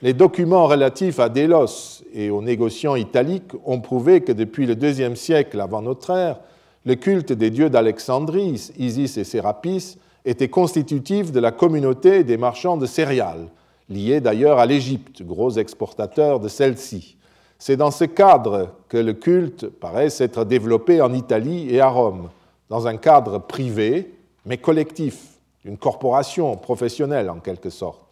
Les 0.02 0.12
documents 0.12 0.66
relatifs 0.66 1.20
à 1.20 1.28
Délos 1.28 1.97
et 2.18 2.30
aux 2.30 2.42
négociants 2.42 2.96
italiques 2.96 3.52
ont 3.64 3.80
prouvé 3.80 4.22
que 4.22 4.32
depuis 4.32 4.66
le 4.66 4.74
deuxième 4.74 5.14
siècle 5.14 5.60
avant 5.60 5.82
notre 5.82 6.10
ère, 6.10 6.40
le 6.84 6.96
culte 6.96 7.32
des 7.32 7.48
dieux 7.48 7.70
d'Alexandrie, 7.70 8.72
Isis 8.76 9.16
et 9.18 9.22
Sérapis, 9.22 9.98
était 10.24 10.48
constitutif 10.48 11.30
de 11.30 11.38
la 11.38 11.52
communauté 11.52 12.24
des 12.24 12.36
marchands 12.36 12.76
de 12.76 12.86
céréales, 12.86 13.46
liés 13.88 14.20
d'ailleurs 14.20 14.58
à 14.58 14.66
l'Égypte, 14.66 15.22
gros 15.22 15.52
exportateur 15.52 16.40
de 16.40 16.48
celle-ci. 16.48 17.16
C'est 17.56 17.76
dans 17.76 17.92
ce 17.92 18.04
cadre 18.04 18.74
que 18.88 18.96
le 18.96 19.12
culte 19.12 19.68
paraît 19.68 20.10
s'être 20.10 20.44
développé 20.44 21.00
en 21.00 21.14
Italie 21.14 21.72
et 21.72 21.80
à 21.80 21.88
Rome, 21.88 22.30
dans 22.68 22.88
un 22.88 22.96
cadre 22.96 23.38
privé, 23.38 24.12
mais 24.44 24.58
collectif, 24.58 25.38
une 25.64 25.78
corporation 25.78 26.56
professionnelle 26.56 27.30
en 27.30 27.38
quelque 27.38 27.70
sorte, 27.70 28.07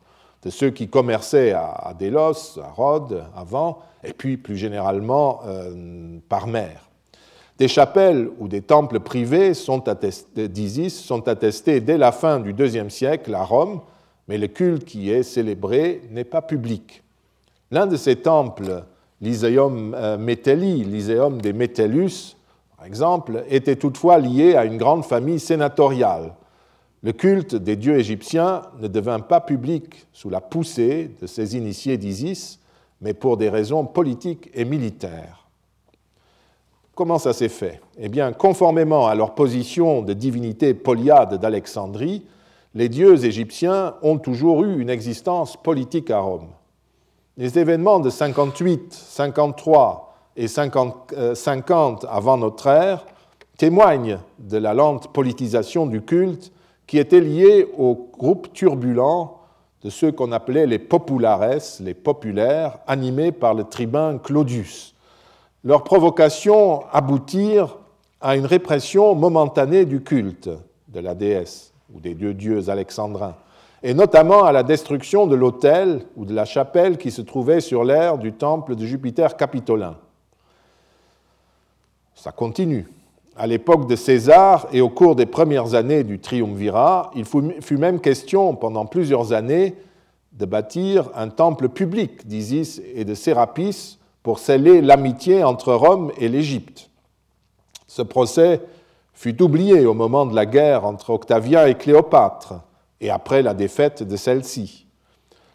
de 0.47 0.51
ceux 0.51 0.71
qui 0.71 0.87
commerçaient 0.87 1.51
à 1.51 1.93
Délos, 1.99 2.61
à 2.63 2.71
Rhodes 2.71 3.25
avant, 3.37 3.81
et 4.05 4.13
puis 4.13 4.37
plus 4.37 4.57
généralement 4.57 5.41
euh, 5.45 6.19
par 6.29 6.47
mer. 6.47 6.89
Des 7.59 7.67
chapelles 7.67 8.31
ou 8.39 8.47
des 8.47 8.63
temples 8.63 9.01
privés 9.01 9.55
d'Isis 10.37 11.01
sont 11.01 11.27
attestés 11.27 11.81
dès 11.81 11.99
la 11.99 12.13
fin 12.13 12.39
du 12.39 12.53
IIe 12.53 12.89
siècle 12.93 13.35
à 13.35 13.43
Rome, 13.43 13.81
mais 14.29 14.39
le 14.39 14.47
culte 14.47 14.85
qui 14.85 15.11
est 15.11 15.25
célébré 15.25 16.03
n'est 16.13 16.23
pas 16.23 16.43
public. 16.43 17.03
L'un 17.73 17.89
de 17.89 17.97
ces 17.97 18.15
temples, 18.15 18.85
l'Iséum 19.21 19.97
euh, 19.97 20.17
Metelli, 20.17 20.85
l'Iséum 20.85 21.41
des 21.41 21.53
Metellus, 21.53 22.37
par 22.77 22.87
exemple, 22.87 23.43
était 23.51 23.75
toutefois 23.75 24.19
lié 24.19 24.55
à 24.55 24.65
une 24.65 24.77
grande 24.77 25.05
famille 25.05 25.41
sénatoriale 25.41 26.35
le 27.03 27.13
culte 27.13 27.55
des 27.55 27.77
dieux 27.77 27.99
égyptiens 27.99 28.63
ne 28.81 28.89
devint 28.89 29.21
pas 29.21 29.41
public 29.41 30.07
sous 30.13 30.31
la 30.31 30.41
poussée 30.41 31.11
de 31.21 31.27
ces 31.27 31.57
initiés 31.57 31.99
d'Isis, 31.99 32.59
mais 33.01 33.15
pour 33.15 33.37
des 33.37 33.49
raisons 33.49 33.85
politiques 33.85 34.51
et 34.55 34.65
militaires. 34.65 35.47
Comment 36.95 37.19
ça 37.19 37.35
s'est 37.35 37.51
fait? 37.51 37.81
Eh 37.99 38.09
bien, 38.09 38.33
conformément 38.33 39.07
à 39.07 39.15
leur 39.15 39.35
position 39.35 40.01
de 40.01 40.15
divinité 40.15 40.73
polyade 40.73 41.35
d'Alexandrie, 41.35 42.25
les 42.75 42.89
dieux 42.89 43.25
égyptiens 43.25 43.95
ont 44.03 44.19
toujours 44.19 44.65
eu 44.65 44.81
une 44.81 44.91
existence 44.91 45.57
politique 45.57 46.11
à 46.11 46.21
Rome. 46.21 46.49
Les 47.37 47.59
événements 47.59 48.01
de 48.01 48.09
58, 48.09 48.95
53 48.95 50.15
et 50.37 50.49
50, 50.49 51.13
euh, 51.15 51.35
avant 52.09 52.39
notre 52.39 52.67
ère 52.67 53.05
témoignent 53.59 54.19
de 54.39 54.57
la 54.57 54.73
lente 54.73 55.13
politisation 55.13 55.87
du 55.87 56.01
culte 56.01 56.51
qui 56.87 56.99
étaient 56.99 57.21
liés 57.21 57.69
au 57.77 58.11
groupe 58.17 58.53
turbulent 58.53 59.39
de 59.83 59.91
ceux 59.91 60.13
qu'on 60.13 60.33
appelait 60.33 60.67
les 60.67 60.79
populares, 60.79 61.59
les 61.81 61.95
populaires, 61.95 62.79
animés 62.87 63.33
par 63.33 63.55
le 63.55 63.65
tribun 63.65 64.19
Claudius. 64.19 64.95
Leurs 65.65 65.85
provocations 65.85 66.85
aboutirent 66.93 67.77
à 68.21 68.37
une 68.37 68.47
répression 68.47 69.15
momentanée 69.15 69.85
du 69.85 70.03
culte 70.03 70.51
de 70.89 71.01
la 71.01 71.15
déesse 71.15 71.73
ou 71.95 72.01
des 72.01 72.15
dieux 72.15 72.35
dieux 72.35 72.69
alexandrins, 72.69 73.37
et 73.83 73.95
notamment 73.95 74.45
à 74.45 74.53
la 74.53 74.63
destruction 74.63 75.27
de 75.27 75.37
l'autel 75.37 76.05
ou 76.17 76.25
de 76.25 76.35
la 76.35 76.45
chapelle 76.45 76.99
qui 76.99 77.11
se 77.11 77.23
trouvait 77.23 77.61
sur 77.61 77.85
l'aire 77.85 78.19
du 78.19 78.33
temple 78.33 78.75
de 78.75 78.87
Jupiter 78.87 79.37
capitolin. 79.37 79.97
Ça 82.15 82.33
continue 82.33 82.89
à 83.37 83.47
l'époque 83.47 83.87
de 83.87 83.97
César 83.97 84.67
et 84.73 84.81
au 84.81 84.89
cours 84.89 85.15
des 85.15 85.27
premières 85.27 85.75
années 85.75 86.05
du 86.05 86.19
triumvirat, 86.19 87.11
il 87.15 87.25
fut 87.25 87.77
même 87.77 88.01
question 88.01 88.55
pendant 88.55 88.87
plusieurs 88.87 89.33
années 89.33 89.75
de 90.33 90.47
bâtir 90.47 91.11
un 91.15 91.29
temple 91.29 91.69
public 91.69 92.27
d'Isis 92.27 92.81
et 92.95 93.05
de 93.05 93.15
Sérapis 93.15 93.99
pour 94.23 94.39
sceller 94.39 94.81
l'amitié 94.81 95.45
entre 95.45 95.75
Rome 95.75 96.13
et 96.19 96.29
l'Égypte. 96.29 96.91
Ce 97.87 98.03
procès 98.03 98.61
fut 99.13 99.43
oublié 99.43 99.87
au 99.87 99.95
moment 99.95 100.27
de 100.27 100.35
la 100.35 100.47
guerre 100.47 100.85
entre 100.85 101.11
Octavien 101.11 101.67
et 101.67 101.75
Cléopâtre 101.75 102.55
et 103.01 103.11
après 103.11 103.43
la 103.43 103.55
défaite 103.55 104.03
de 104.03 104.17
celle-ci. 104.17 104.87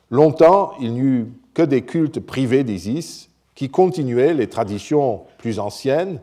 Longtemps, 0.10 0.74
il 0.80 0.94
n'y 0.94 1.00
eut 1.00 1.34
que 1.54 1.62
des 1.62 1.82
cultes 1.84 2.20
privés 2.20 2.64
d'Isis 2.64 3.30
qui 3.56 3.70
continuaient 3.70 4.34
les 4.34 4.48
traditions 4.48 5.22
plus 5.38 5.60
anciennes 5.60 6.20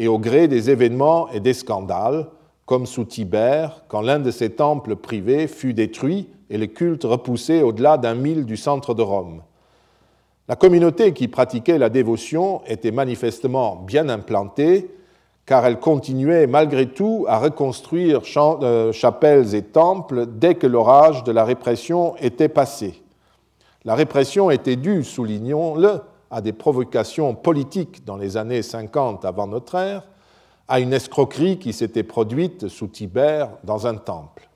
et 0.00 0.08
au 0.08 0.18
gré 0.18 0.48
des 0.48 0.70
événements 0.70 1.28
et 1.28 1.40
des 1.40 1.52
scandales, 1.52 2.26
comme 2.64 2.86
sous 2.86 3.04
Tibère, 3.04 3.84
quand 3.86 4.00
l'un 4.00 4.18
de 4.18 4.30
ses 4.30 4.48
temples 4.48 4.96
privés 4.96 5.46
fut 5.46 5.74
détruit 5.74 6.30
et 6.48 6.56
le 6.56 6.66
culte 6.68 7.04
repoussé 7.04 7.60
au-delà 7.62 7.98
d'un 7.98 8.14
mille 8.14 8.46
du 8.46 8.56
centre 8.56 8.94
de 8.94 9.02
Rome. 9.02 9.42
La 10.48 10.56
communauté 10.56 11.12
qui 11.12 11.28
pratiquait 11.28 11.76
la 11.76 11.90
dévotion 11.90 12.62
était 12.66 12.92
manifestement 12.92 13.76
bien 13.76 14.08
implantée, 14.08 14.90
car 15.44 15.66
elle 15.66 15.78
continuait 15.78 16.46
malgré 16.46 16.86
tout 16.86 17.26
à 17.28 17.38
reconstruire 17.38 18.22
euh, 18.38 18.92
chapelles 18.92 19.54
et 19.54 19.62
temples 19.62 20.24
dès 20.24 20.54
que 20.54 20.66
l'orage 20.66 21.24
de 21.24 21.32
la 21.32 21.44
répression 21.44 22.16
était 22.20 22.48
passé. 22.48 23.02
La 23.84 23.94
répression 23.94 24.50
était 24.50 24.76
due, 24.76 25.04
soulignons-le, 25.04 26.00
à 26.30 26.40
des 26.40 26.52
provocations 26.52 27.34
politiques 27.34 28.04
dans 28.04 28.16
les 28.16 28.36
années 28.36 28.62
50 28.62 29.24
avant 29.24 29.46
notre 29.46 29.74
ère, 29.74 30.06
à 30.68 30.80
une 30.80 30.92
escroquerie 30.92 31.58
qui 31.58 31.72
s'était 31.72 32.04
produite 32.04 32.68
sous 32.68 32.86
Tibère 32.86 33.50
dans 33.64 33.86
un 33.86 33.96
temple. 33.96 34.48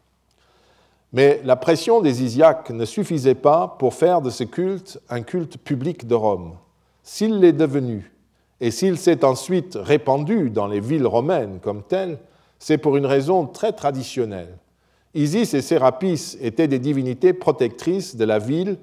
Mais 1.13 1.41
la 1.45 1.57
pression 1.57 2.01
des 2.01 2.23
Isiaques 2.23 2.71
ne 2.71 2.85
suffisait 2.85 3.35
pas 3.35 3.77
pour 3.79 3.95
faire 3.95 4.21
de 4.21 4.31
ce 4.31 4.45
culte 4.45 5.01
un 5.09 5.23
culte 5.23 5.59
public 5.59 6.07
de 6.07 6.15
Rome. 6.15 6.57
S'il 7.03 7.39
l'est 7.41 7.53
devenu, 7.53 8.13
et 8.61 8.71
s'il 8.71 8.97
s'est 8.97 9.25
ensuite 9.25 9.77
répandu 9.81 10.51
dans 10.51 10.67
les 10.67 10.81
villes 10.81 11.07
romaines 11.07 11.59
comme 11.61 11.83
telles, 11.83 12.19
c'est 12.59 12.79
pour 12.79 12.97
une 12.97 13.07
raison 13.07 13.47
très 13.47 13.73
traditionnelle. 13.73 14.59
Isis 15.15 15.55
et 15.55 15.63
Sérapis 15.63 16.37
étaient 16.41 16.69
des 16.69 16.79
divinités 16.79 17.33
protectrices 17.33 18.17
de 18.17 18.25
la 18.25 18.39
ville 18.39 18.79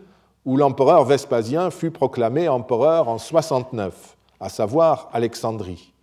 où 0.45 0.57
l'empereur 0.57 1.05
Vespasien 1.05 1.69
fut 1.69 1.91
proclamé 1.91 2.49
empereur 2.49 3.07
en 3.07 3.17
69, 3.17 4.17
à 4.39 4.49
savoir 4.49 5.09
Alexandrie. 5.13 5.93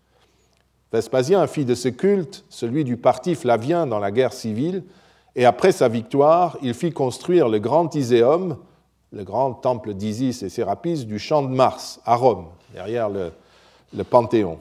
Vespasien 0.93 1.47
fit 1.47 1.65
de 1.65 1.75
ce 1.75 1.89
culte 1.89 2.45
celui 2.49 2.85
du 2.85 2.97
parti 2.97 3.35
flavien 3.35 3.87
dans 3.87 3.99
la 3.99 4.11
guerre 4.11 4.33
civile, 4.33 4.85
et 5.37 5.45
après 5.45 5.73
sa 5.73 5.89
victoire, 5.89 6.57
il 6.63 6.75
fit 6.75 6.93
construire 6.93 7.49
le 7.49 7.59
grand 7.59 7.95
Iséum, 7.95 8.57
le 9.13 9.25
grand 9.25 9.55
temple 9.55 9.95
d'Isis 9.95 10.43
et 10.43 10.49
Sérapis 10.49 11.05
du 11.05 11.19
champ 11.19 11.43
de 11.43 11.49
Mars, 11.49 12.01
à 12.05 12.17
Rome, 12.17 12.47
derrière 12.73 13.09
le, 13.09 13.33
le 13.95 14.05
Panthéon. 14.05 14.59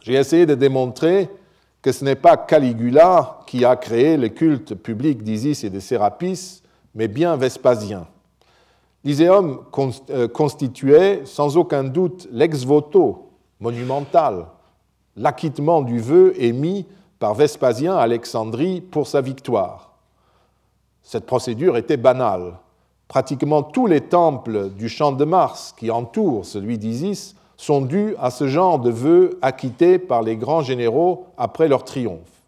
J'ai 0.00 0.14
essayé 0.14 0.46
de 0.46 0.54
démontrer 0.54 1.30
que 1.82 1.92
ce 1.92 2.04
n'est 2.04 2.14
pas 2.14 2.36
Caligula 2.36 3.40
qui 3.46 3.64
a 3.64 3.76
créé 3.76 4.16
le 4.16 4.28
culte 4.28 4.74
public 4.74 5.22
d'Isis 5.22 5.64
et 5.64 5.70
de 5.70 5.80
Sérapis, 5.80 6.62
mais 6.94 7.08
bien 7.08 7.36
Vespasien. 7.36 8.06
Euh, 9.06 10.28
constituait 10.28 11.22
sans 11.26 11.58
aucun 11.58 11.84
doute 11.84 12.26
l'ex 12.32 12.64
voto 12.64 13.28
monumental, 13.60 14.46
l'acquittement 15.16 15.82
du 15.82 15.98
vœu 15.98 16.32
émis 16.42 16.86
par 17.18 17.34
Vespasien 17.34 17.94
à 17.96 18.00
Alexandrie 18.00 18.80
pour 18.80 19.06
sa 19.06 19.20
victoire. 19.20 19.92
Cette 21.02 21.26
procédure 21.26 21.76
était 21.76 21.98
banale. 21.98 22.54
Pratiquement 23.06 23.62
tous 23.62 23.86
les 23.86 24.00
temples 24.00 24.70
du 24.70 24.88
champ 24.88 25.12
de 25.12 25.24
Mars 25.26 25.74
qui 25.76 25.90
entourent 25.90 26.46
celui 26.46 26.78
d'Isis 26.78 27.34
sont 27.58 27.82
dus 27.82 28.16
à 28.18 28.30
ce 28.30 28.48
genre 28.48 28.78
de 28.78 28.90
vœux 28.90 29.38
acquittés 29.42 29.98
par 29.98 30.22
les 30.22 30.36
grands 30.36 30.62
généraux 30.62 31.26
après 31.36 31.68
leur 31.68 31.84
triomphe. 31.84 32.42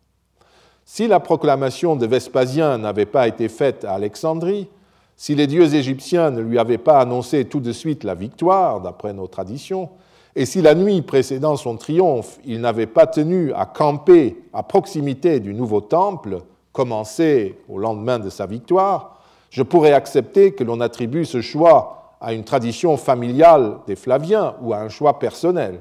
Si 0.86 1.06
la 1.06 1.20
proclamation 1.20 1.96
de 1.96 2.06
Vespasien 2.06 2.78
n'avait 2.78 3.06
pas 3.06 3.28
été 3.28 3.48
faite 3.48 3.84
à 3.84 3.92
Alexandrie, 3.92 4.68
si 5.16 5.34
les 5.34 5.46
dieux 5.46 5.74
égyptiens 5.74 6.30
ne 6.30 6.42
lui 6.42 6.58
avaient 6.58 6.76
pas 6.76 7.00
annoncé 7.00 7.46
tout 7.46 7.60
de 7.60 7.72
suite 7.72 8.04
la 8.04 8.14
victoire, 8.14 8.82
d'après 8.82 9.14
nos 9.14 9.26
traditions, 9.26 9.88
et 10.34 10.44
si 10.44 10.60
la 10.60 10.74
nuit 10.74 11.00
précédant 11.00 11.56
son 11.56 11.78
triomphe, 11.78 12.38
il 12.44 12.60
n'avait 12.60 12.86
pas 12.86 13.06
tenu 13.06 13.54
à 13.54 13.64
camper 13.64 14.36
à 14.52 14.62
proximité 14.62 15.40
du 15.40 15.54
nouveau 15.54 15.80
temple, 15.80 16.42
commencé 16.72 17.58
au 17.70 17.78
lendemain 17.78 18.18
de 18.18 18.28
sa 18.28 18.44
victoire, 18.44 19.18
je 19.48 19.62
pourrais 19.62 19.92
accepter 19.92 20.52
que 20.52 20.62
l'on 20.62 20.82
attribue 20.82 21.24
ce 21.24 21.40
choix 21.40 22.16
à 22.20 22.34
une 22.34 22.44
tradition 22.44 22.98
familiale 22.98 23.78
des 23.86 23.96
Flaviens 23.96 24.56
ou 24.60 24.74
à 24.74 24.80
un 24.80 24.90
choix 24.90 25.18
personnel. 25.18 25.80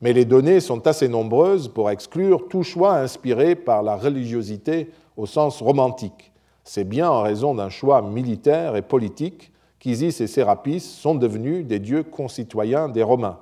Mais 0.00 0.12
les 0.12 0.24
données 0.24 0.58
sont 0.58 0.84
assez 0.88 1.06
nombreuses 1.06 1.68
pour 1.68 1.90
exclure 1.90 2.48
tout 2.48 2.64
choix 2.64 2.96
inspiré 2.96 3.54
par 3.54 3.84
la 3.84 3.96
religiosité 3.96 4.90
au 5.16 5.26
sens 5.26 5.62
romantique 5.62 6.32
c'est 6.68 6.84
bien 6.84 7.08
en 7.08 7.22
raison 7.22 7.54
d'un 7.54 7.70
choix 7.70 8.02
militaire 8.02 8.76
et 8.76 8.82
politique 8.82 9.52
qu'Isis 9.78 10.20
et 10.20 10.26
Sérapis 10.26 10.80
sont 10.80 11.14
devenus 11.14 11.64
des 11.64 11.78
dieux 11.78 12.02
concitoyens 12.02 12.90
des 12.90 13.02
Romains. 13.02 13.38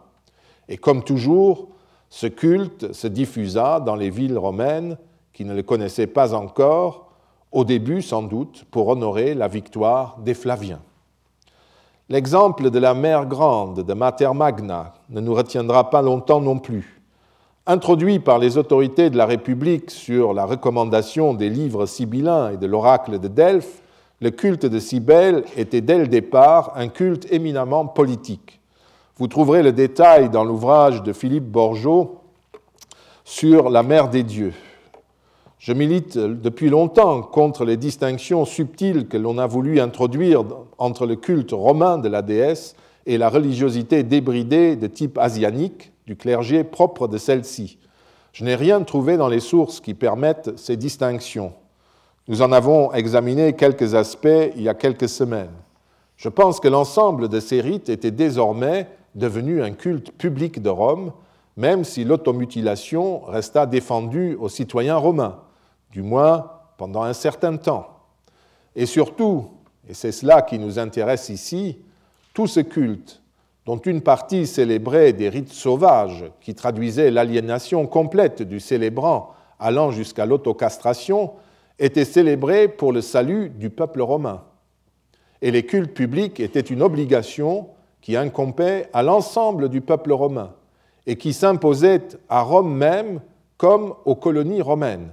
Et 0.68 0.76
comme 0.76 1.02
toujours, 1.02 1.70
ce 2.08 2.28
culte 2.28 2.92
se 2.92 3.08
diffusa 3.08 3.80
dans 3.80 3.96
les 3.96 4.10
villes 4.10 4.38
romaines 4.38 4.96
qui 5.32 5.44
ne 5.44 5.54
le 5.54 5.64
connaissaient 5.64 6.06
pas 6.06 6.34
encore, 6.34 7.10
au 7.50 7.64
début 7.64 8.00
sans 8.00 8.22
doute 8.22 8.64
pour 8.70 8.86
honorer 8.86 9.34
la 9.34 9.48
victoire 9.48 10.18
des 10.18 10.34
Flaviens. 10.34 10.82
L'exemple 12.08 12.70
de 12.70 12.78
la 12.78 12.94
mère 12.94 13.26
grande 13.26 13.82
de 13.82 13.92
Mater 13.92 14.30
Magna 14.34 14.94
ne 15.08 15.20
nous 15.20 15.34
retiendra 15.34 15.90
pas 15.90 16.00
longtemps 16.00 16.40
non 16.40 16.60
plus. 16.60 16.95
Introduit 17.68 18.20
par 18.20 18.38
les 18.38 18.58
autorités 18.58 19.10
de 19.10 19.16
la 19.16 19.26
République 19.26 19.90
sur 19.90 20.32
la 20.32 20.44
recommandation 20.44 21.34
des 21.34 21.50
livres 21.50 21.86
sibyllins 21.86 22.52
et 22.52 22.58
de 22.58 22.66
l'oracle 22.66 23.18
de 23.18 23.26
Delphes, 23.26 23.82
le 24.20 24.30
culte 24.30 24.66
de 24.66 24.78
Cybèle 24.78 25.42
était 25.56 25.80
dès 25.80 25.98
le 25.98 26.06
départ 26.06 26.74
un 26.76 26.86
culte 26.86 27.26
éminemment 27.32 27.84
politique. 27.84 28.60
Vous 29.16 29.26
trouverez 29.26 29.64
le 29.64 29.72
détail 29.72 30.30
dans 30.30 30.44
l'ouvrage 30.44 31.02
de 31.02 31.12
Philippe 31.12 31.50
Borgeot 31.50 32.20
sur 33.24 33.68
la 33.68 33.82
mère 33.82 34.10
des 34.10 34.22
dieux. 34.22 34.54
Je 35.58 35.72
milite 35.72 36.16
depuis 36.16 36.68
longtemps 36.68 37.20
contre 37.20 37.64
les 37.64 37.76
distinctions 37.76 38.44
subtiles 38.44 39.08
que 39.08 39.16
l'on 39.16 39.38
a 39.38 39.48
voulu 39.48 39.80
introduire 39.80 40.44
entre 40.78 41.04
le 41.04 41.16
culte 41.16 41.50
romain 41.50 41.98
de 41.98 42.08
la 42.08 42.22
déesse 42.22 42.76
et 43.06 43.18
la 43.18 43.28
religiosité 43.28 44.04
débridée 44.04 44.76
de 44.76 44.86
type 44.86 45.18
asianique, 45.18 45.90
du 46.06 46.16
clergé 46.16 46.64
propre 46.64 47.08
de 47.08 47.18
celle-ci. 47.18 47.78
Je 48.32 48.44
n'ai 48.44 48.54
rien 48.54 48.82
trouvé 48.82 49.16
dans 49.16 49.28
les 49.28 49.40
sources 49.40 49.80
qui 49.80 49.94
permettent 49.94 50.58
ces 50.58 50.76
distinctions. 50.76 51.52
Nous 52.28 52.42
en 52.42 52.52
avons 52.52 52.92
examiné 52.92 53.54
quelques 53.54 53.94
aspects 53.94 54.52
il 54.56 54.62
y 54.62 54.68
a 54.68 54.74
quelques 54.74 55.08
semaines. 55.08 55.54
Je 56.16 56.28
pense 56.28 56.60
que 56.60 56.68
l'ensemble 56.68 57.28
de 57.28 57.40
ces 57.40 57.60
rites 57.60 57.88
était 57.88 58.10
désormais 58.10 58.88
devenu 59.14 59.62
un 59.62 59.72
culte 59.72 60.12
public 60.12 60.60
de 60.62 60.68
Rome, 60.68 61.12
même 61.56 61.84
si 61.84 62.04
l'automutilation 62.04 63.20
resta 63.20 63.66
défendue 63.66 64.36
aux 64.38 64.48
citoyens 64.48 64.96
romains, 64.96 65.40
du 65.90 66.02
moins 66.02 66.50
pendant 66.76 67.02
un 67.02 67.14
certain 67.14 67.56
temps. 67.56 67.88
Et 68.74 68.86
surtout, 68.86 69.50
et 69.88 69.94
c'est 69.94 70.12
cela 70.12 70.42
qui 70.42 70.58
nous 70.58 70.78
intéresse 70.78 71.30
ici, 71.30 71.78
tout 72.34 72.46
ce 72.46 72.60
culte 72.60 73.22
dont 73.66 73.78
une 73.78 74.00
partie 74.00 74.46
célébrait 74.46 75.12
des 75.12 75.28
rites 75.28 75.52
sauvages 75.52 76.24
qui 76.40 76.54
traduisaient 76.54 77.10
l'aliénation 77.10 77.86
complète 77.86 78.42
du 78.42 78.60
célébrant 78.60 79.34
allant 79.58 79.90
jusqu'à 79.90 80.26
l'autocastration, 80.26 81.32
était 81.78 82.04
célébré 82.04 82.68
pour 82.68 82.92
le 82.92 83.00
salut 83.00 83.50
du 83.50 83.70
peuple 83.70 84.02
romain. 84.02 84.42
Et 85.42 85.50
les 85.50 85.66
cultes 85.66 85.94
publics 85.94 86.40
étaient 86.40 86.60
une 86.60 86.82
obligation 86.82 87.68
qui 88.00 88.16
incombait 88.16 88.88
à 88.92 89.02
l'ensemble 89.02 89.68
du 89.68 89.80
peuple 89.80 90.12
romain 90.12 90.52
et 91.06 91.16
qui 91.16 91.32
s'imposait 91.32 92.08
à 92.28 92.42
Rome 92.42 92.74
même 92.74 93.20
comme 93.56 93.94
aux 94.04 94.14
colonies 94.14 94.62
romaines. 94.62 95.10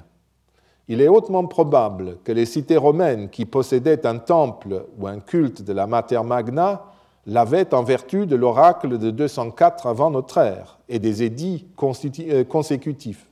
Il 0.88 1.02
est 1.02 1.08
hautement 1.08 1.46
probable 1.46 2.18
que 2.24 2.32
les 2.32 2.46
cités 2.46 2.78
romaines 2.78 3.30
qui 3.30 3.46
possédaient 3.46 4.06
un 4.06 4.18
temple 4.18 4.86
ou 4.98 5.08
un 5.08 5.20
culte 5.20 5.62
de 5.62 5.74
la 5.74 5.88
Mater 5.88 6.22
Magna 6.24 6.84
l'avait 7.26 7.74
en 7.74 7.84
vertu 7.84 8.26
de 8.26 8.36
l'oracle 8.36 8.98
de 8.98 9.12
204 9.12 9.88
avant 9.88 10.12
notre 10.12 10.40
ère 10.40 10.78
et 10.90 11.00
des 11.00 11.24
édits 11.24 11.66
euh, 11.82 12.44
consécutifs. 12.44 13.26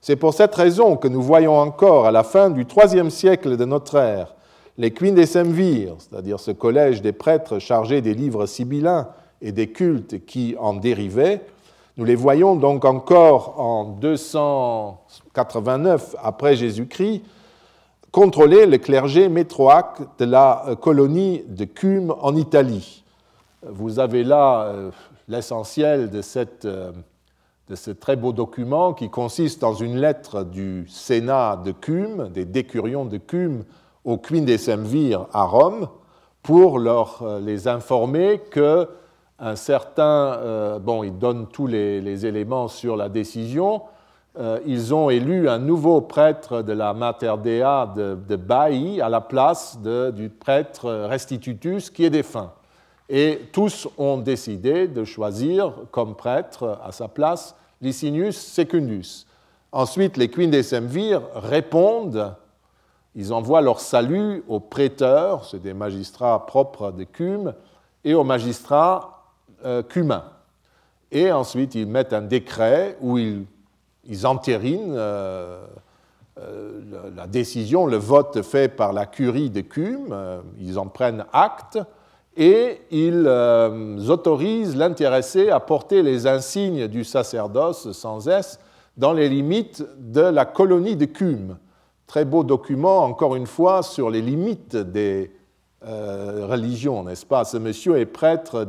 C'est 0.00 0.16
pour 0.16 0.34
cette 0.34 0.54
raison 0.54 0.96
que 0.96 1.08
nous 1.08 1.22
voyons 1.22 1.58
encore 1.58 2.06
à 2.06 2.10
la 2.10 2.22
fin 2.22 2.50
du 2.50 2.64
IIIe 2.64 3.10
siècle 3.10 3.56
de 3.56 3.64
notre 3.64 3.96
ère 3.96 4.36
les 4.78 4.90
Quindecemvirs, 4.90 5.94
c'est-à-dire 5.98 6.38
ce 6.38 6.50
collège 6.50 7.00
des 7.00 7.12
prêtres 7.12 7.58
chargés 7.58 8.02
des 8.02 8.12
livres 8.14 8.44
sibyllins 8.46 9.08
et 9.40 9.52
des 9.52 9.68
cultes 9.68 10.26
qui 10.26 10.54
en 10.58 10.74
dérivaient. 10.74 11.40
Nous 11.96 12.04
les 12.04 12.14
voyons 12.14 12.56
donc 12.56 12.84
encore 12.84 13.58
en 13.58 13.84
289 13.84 16.16
après 16.22 16.56
Jésus-Christ 16.56 17.22
contrôler 18.12 18.66
le 18.66 18.76
clergé 18.78 19.28
métroaque 19.28 20.00
de 20.18 20.24
la 20.24 20.64
euh, 20.68 20.74
colonie 20.74 21.44
de 21.48 21.64
Cume 21.64 22.14
en 22.20 22.34
Italie. 22.34 23.04
Vous 23.62 23.98
avez 23.98 24.22
là 24.22 24.64
euh, 24.64 24.90
l'essentiel 25.28 26.10
euh, 26.12 26.92
de, 27.68 27.74
ce 27.74 27.90
très 27.90 28.16
beau 28.16 28.32
document 28.32 28.92
qui 28.92 29.08
consiste 29.08 29.60
dans 29.62 29.72
une 29.72 29.96
lettre 29.96 30.44
du 30.44 30.86
Sénat 30.88 31.56
de 31.64 31.72
Cume, 31.72 32.28
des 32.28 32.44
décurions 32.44 33.06
de 33.06 33.16
Cume, 33.16 33.64
aux 34.04 34.18
Quindecemvirs 34.18 35.26
à 35.32 35.44
Rome, 35.44 35.88
pour 36.42 36.78
leur, 36.78 37.22
euh, 37.22 37.40
les 37.40 37.66
informer 37.66 38.42
que 38.50 38.88
un 39.38 39.56
certain, 39.56 40.78
bon, 40.78 41.04
ils 41.04 41.18
donnent 41.18 41.46
tous 41.48 41.66
les, 41.66 42.24
éléments 42.24 42.68
sur 42.68 42.96
la 42.96 43.10
décision, 43.10 43.82
ils 44.64 44.94
ont 44.94 45.10
élu 45.10 45.50
un 45.50 45.58
nouveau 45.58 46.00
prêtre 46.00 46.62
de 46.62 46.72
la 46.72 46.94
Mater 46.94 47.34
Dea 47.44 47.92
de, 47.94 48.16
de 48.26 49.02
à 49.02 49.08
la 49.10 49.20
place 49.20 49.78
du 49.78 50.30
prêtre 50.30 50.90
Restitutus 50.90 51.90
qui 51.90 52.06
est 52.06 52.10
défunt. 52.10 52.50
Et 53.08 53.48
tous 53.52 53.88
ont 53.98 54.18
décidé 54.18 54.88
de 54.88 55.04
choisir 55.04 55.74
comme 55.92 56.16
prêtre 56.16 56.80
à 56.82 56.92
sa 56.92 57.08
place 57.08 57.54
Licinius 57.80 58.36
Secundus. 58.36 59.26
Ensuite, 59.70 60.16
les 60.16 60.28
Quindecemvirs 60.28 61.22
répondent, 61.34 62.34
ils 63.14 63.32
envoient 63.32 63.60
leur 63.60 63.80
salut 63.80 64.42
aux 64.48 64.60
prêteurs, 64.60 65.44
c'est 65.44 65.62
des 65.62 65.74
magistrats 65.74 66.46
propres 66.46 66.90
de 66.92 67.04
Cume, 67.04 67.54
et 68.04 68.14
aux 68.14 68.24
magistrats 68.24 69.24
euh, 69.64 69.82
cumains. 69.82 70.24
Et 71.10 71.30
ensuite, 71.30 71.74
ils 71.74 71.86
mettent 71.86 72.12
un 72.12 72.22
décret 72.22 72.96
où 73.00 73.18
ils, 73.18 74.26
entérinent 74.26 74.94
euh, 74.96 75.64
euh, 76.38 77.10
la 77.14 77.26
décision, 77.26 77.86
le 77.86 77.96
vote 77.96 78.42
fait 78.42 78.68
par 78.68 78.92
la 78.92 79.06
curie 79.06 79.50
de 79.50 79.60
Cume, 79.60 80.42
ils 80.58 80.78
en 80.78 80.86
prennent 80.86 81.24
acte, 81.32 81.78
et 82.36 82.80
ils 82.90 83.24
euh, 83.26 83.98
autorisent 84.08 84.76
l'intéressé 84.76 85.48
à 85.50 85.60
porter 85.60 86.02
les 86.02 86.26
insignes 86.26 86.86
du 86.86 87.04
sacerdoce 87.04 87.92
sans 87.92 88.28
S 88.28 88.58
dans 88.96 89.12
les 89.12 89.28
limites 89.28 89.84
de 89.98 90.20
la 90.20 90.44
colonie 90.44 90.96
de 90.96 91.06
Cume. 91.06 91.56
Très 92.06 92.24
beau 92.24 92.44
document, 92.44 93.04
encore 93.04 93.36
une 93.36 93.46
fois, 93.46 93.82
sur 93.82 94.10
les 94.10 94.22
limites 94.22 94.76
des 94.76 95.32
euh, 95.86 96.46
religions, 96.48 97.04
n'est-ce 97.04 97.26
pas? 97.26 97.44
Ce 97.44 97.56
monsieur 97.56 97.98
est 97.98 98.06
prêtre 98.06 98.64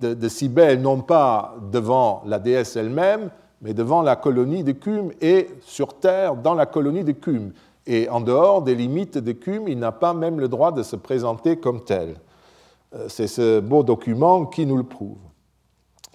de, 0.00 0.14
de 0.14 0.28
Cybèle, 0.28 0.80
non 0.80 1.00
pas 1.00 1.56
devant 1.72 2.22
la 2.26 2.38
déesse 2.38 2.76
elle-même, 2.76 3.30
mais 3.60 3.74
devant 3.74 4.02
la 4.02 4.16
colonie 4.16 4.64
de 4.64 4.72
Cume 4.72 5.10
et 5.20 5.48
sur 5.62 5.94
terre 5.94 6.36
dans 6.36 6.54
la 6.54 6.66
colonie 6.66 7.04
de 7.04 7.12
Cume. 7.12 7.52
Et 7.86 8.08
en 8.08 8.20
dehors 8.20 8.62
des 8.62 8.74
limites 8.74 9.18
de 9.18 9.32
Cume, 9.32 9.66
il 9.66 9.78
n'a 9.78 9.92
pas 9.92 10.14
même 10.14 10.38
le 10.38 10.48
droit 10.48 10.72
de 10.72 10.82
se 10.82 10.94
présenter 10.94 11.56
comme 11.56 11.84
tel. 11.84 12.16
Euh, 12.94 13.08
c'est 13.08 13.26
ce 13.26 13.60
beau 13.60 13.82
document 13.82 14.46
qui 14.46 14.64
nous 14.66 14.76
le 14.76 14.84
prouve. 14.84 15.18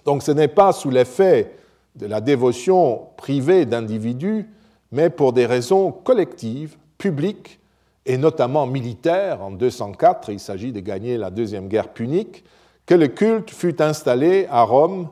Donc 0.04 0.22
ce 0.22 0.32
n'est 0.32 0.48
pas 0.48 0.72
sous 0.72 0.90
l'effet 0.90 1.56
de 1.94 2.06
la 2.06 2.20
dévotion 2.20 3.08
privée 3.16 3.64
d'individus, 3.64 4.48
mais 4.90 5.10
pour 5.10 5.32
des 5.32 5.46
raisons 5.46 5.92
collectives, 5.92 6.76
publiques 6.98 7.60
et 8.06 8.16
notamment 8.16 8.66
militaires. 8.66 9.42
En 9.42 9.50
204, 9.50 10.30
il 10.30 10.40
s'agit 10.40 10.72
de 10.72 10.80
gagner 10.80 11.16
la 11.16 11.30
deuxième 11.30 11.68
guerre 11.68 11.92
punique, 11.92 12.44
que 12.86 12.94
le 12.94 13.08
culte 13.08 13.50
fut 13.50 13.80
installé 13.80 14.46
à 14.50 14.62
Rome 14.62 15.08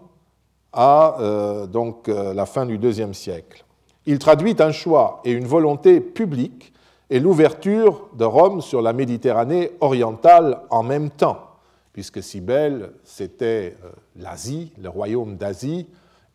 à 0.72 1.16
euh, 1.20 1.66
donc, 1.66 2.08
euh, 2.08 2.34
la 2.34 2.46
fin 2.46 2.66
du 2.66 2.78
deuxième 2.78 3.14
siècle. 3.14 3.64
Il 4.06 4.18
traduit 4.18 4.56
un 4.58 4.72
choix 4.72 5.20
et 5.24 5.32
une 5.32 5.46
volonté 5.46 6.00
publique 6.00 6.72
et 7.08 7.20
l'ouverture 7.20 8.08
de 8.14 8.24
Rome 8.24 8.62
sur 8.62 8.82
la 8.82 8.92
Méditerranée 8.92 9.72
orientale 9.80 10.62
en 10.70 10.82
même 10.82 11.10
temps 11.10 11.51
puisque 11.92 12.22
Cybèle, 12.22 12.92
c'était 13.04 13.76
euh, 13.84 13.90
l'Asie, 14.16 14.72
le 14.78 14.88
royaume 14.88 15.36
d'Asie, 15.36 15.86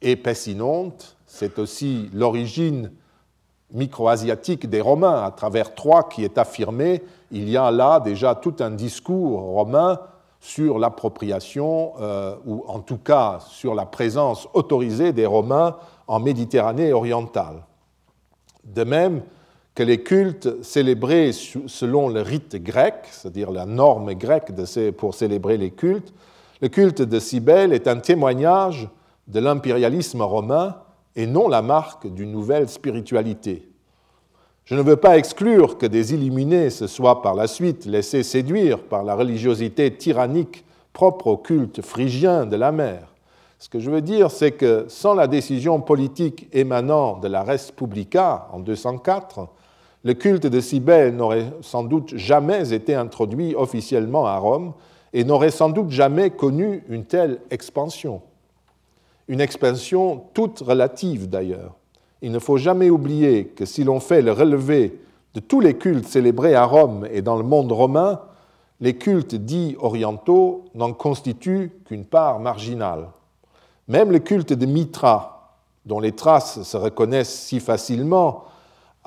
et 0.02 0.16
Pessinonte, 0.16 1.18
c'est 1.26 1.58
aussi 1.60 2.10
l'origine 2.14 2.92
micro-asiatique 3.72 4.70
des 4.70 4.82
Romains, 4.82 5.24
à 5.24 5.32
travers 5.32 5.76
Troie 5.76 6.04
qui 6.04 6.24
est 6.24 6.38
affirmé, 6.38 7.04
il 7.32 7.50
y 7.50 7.58
a 7.58 7.72
là 7.72 8.00
déjà 8.00 8.36
tout 8.36 8.56
un 8.60 8.72
discours 8.72 9.42
romain 9.42 10.00
sur 10.40 10.80
l'appropriation, 10.80 11.94
euh, 12.00 12.36
ou 12.46 12.64
en 12.68 12.80
tout 12.80 12.98
cas 12.98 13.40
sur 13.50 13.76
la 13.76 13.86
présence 13.86 14.48
autorisée 14.54 15.12
des 15.12 15.26
Romains 15.26 15.76
en 16.06 16.20
Méditerranée 16.20 16.94
orientale. 16.94 17.66
De 18.64 18.84
même, 18.84 19.24
que 19.78 19.84
les 19.84 20.02
cultes 20.02 20.64
célébrés 20.64 21.32
selon 21.34 22.10
le 22.10 22.22
rite 22.22 22.56
grec, 22.56 22.96
c'est-à-dire 23.12 23.52
la 23.52 23.68
norme 23.68 24.16
grecque 24.16 24.52
pour 24.98 25.14
célébrer 25.14 25.58
les 25.58 25.70
cultes, 25.70 26.16
le 26.64 26.68
culte 26.68 27.04
de 27.04 27.20
Cybèle 27.20 27.74
est 27.74 27.88
un 27.88 27.98
témoignage 27.98 28.90
de 29.28 29.40
l'impérialisme 29.40 30.24
romain 30.24 30.78
et 31.16 31.28
non 31.28 31.48
la 31.48 31.62
marque 31.62 32.12
d'une 32.12 32.32
nouvelle 32.32 32.68
spiritualité. 32.70 33.70
Je 34.66 34.74
ne 34.74 34.82
veux 34.82 34.96
pas 34.96 35.20
exclure 35.20 35.78
que 35.78 35.86
des 35.86 36.12
illuminés 36.12 36.72
se 36.72 36.88
soient 36.88 37.22
par 37.22 37.36
la 37.36 37.46
suite 37.46 37.86
laissés 37.86 38.24
séduire 38.24 38.80
par 38.80 39.04
la 39.04 39.14
religiosité 39.14 39.96
tyrannique 39.96 40.66
propre 40.92 41.28
au 41.28 41.38
culte 41.38 41.84
phrygien 41.84 42.48
de 42.48 42.56
la 42.56 42.72
mer. 42.72 43.14
Ce 43.60 43.70
que 43.70 43.80
je 43.80 43.92
veux 43.92 44.02
dire, 44.02 44.32
c'est 44.32 44.54
que 44.54 44.86
sans 44.88 45.14
la 45.14 45.28
décision 45.28 45.82
politique 45.82 46.50
émanant 46.52 47.20
de 47.20 47.28
la 47.28 47.44
res 47.44 47.72
publica 47.76 48.48
en 48.52 48.60
204, 48.60 49.50
le 50.08 50.14
culte 50.14 50.48
de 50.48 50.62
Cybèle 50.62 51.18
n'aurait 51.18 51.52
sans 51.60 51.84
doute 51.84 52.16
jamais 52.16 52.72
été 52.72 52.96
introduit 52.96 53.54
officiellement 53.56 54.26
à 54.26 54.38
Rome 54.38 54.72
et 55.12 55.26
n'aurait 55.26 55.52
sans 55.52 55.68
doute 55.68 55.90
jamais 55.90 56.30
connu 56.30 56.82
une 56.88 57.04
telle 57.04 57.42
expansion. 57.52 58.22
Une 59.28 59.42
expansion 59.42 60.24
toute 60.34 60.60
relative 60.60 61.28
d'ailleurs. 61.28 61.76
Il 62.22 62.32
ne 62.32 62.40
faut 62.40 62.56
jamais 62.56 62.90
oublier 62.90 63.48
que 63.48 63.66
si 63.66 63.84
l'on 63.84 64.00
fait 64.00 64.22
le 64.22 64.32
relevé 64.32 64.98
de 65.34 65.42
tous 65.42 65.60
les 65.60 65.74
cultes 65.74 66.08
célébrés 66.08 66.56
à 66.56 66.64
Rome 66.64 67.06
et 67.12 67.22
dans 67.22 67.36
le 67.36 67.44
monde 67.44 67.74
romain, 67.74 68.22
les 68.80 68.96
cultes 68.96 69.36
dits 69.36 69.76
orientaux 69.78 70.64
n'en 70.74 70.94
constituent 70.94 71.74
qu'une 71.84 72.06
part 72.06 72.40
marginale. 72.40 73.10
Même 73.90 74.14
le 74.14 74.20
culte 74.20 74.54
de 74.54 74.66
Mitra, 74.66 75.58
dont 75.86 76.00
les 76.00 76.14
traces 76.14 76.64
se 76.64 76.78
reconnaissent 76.78 77.38
si 77.38 77.60
facilement 77.60 78.46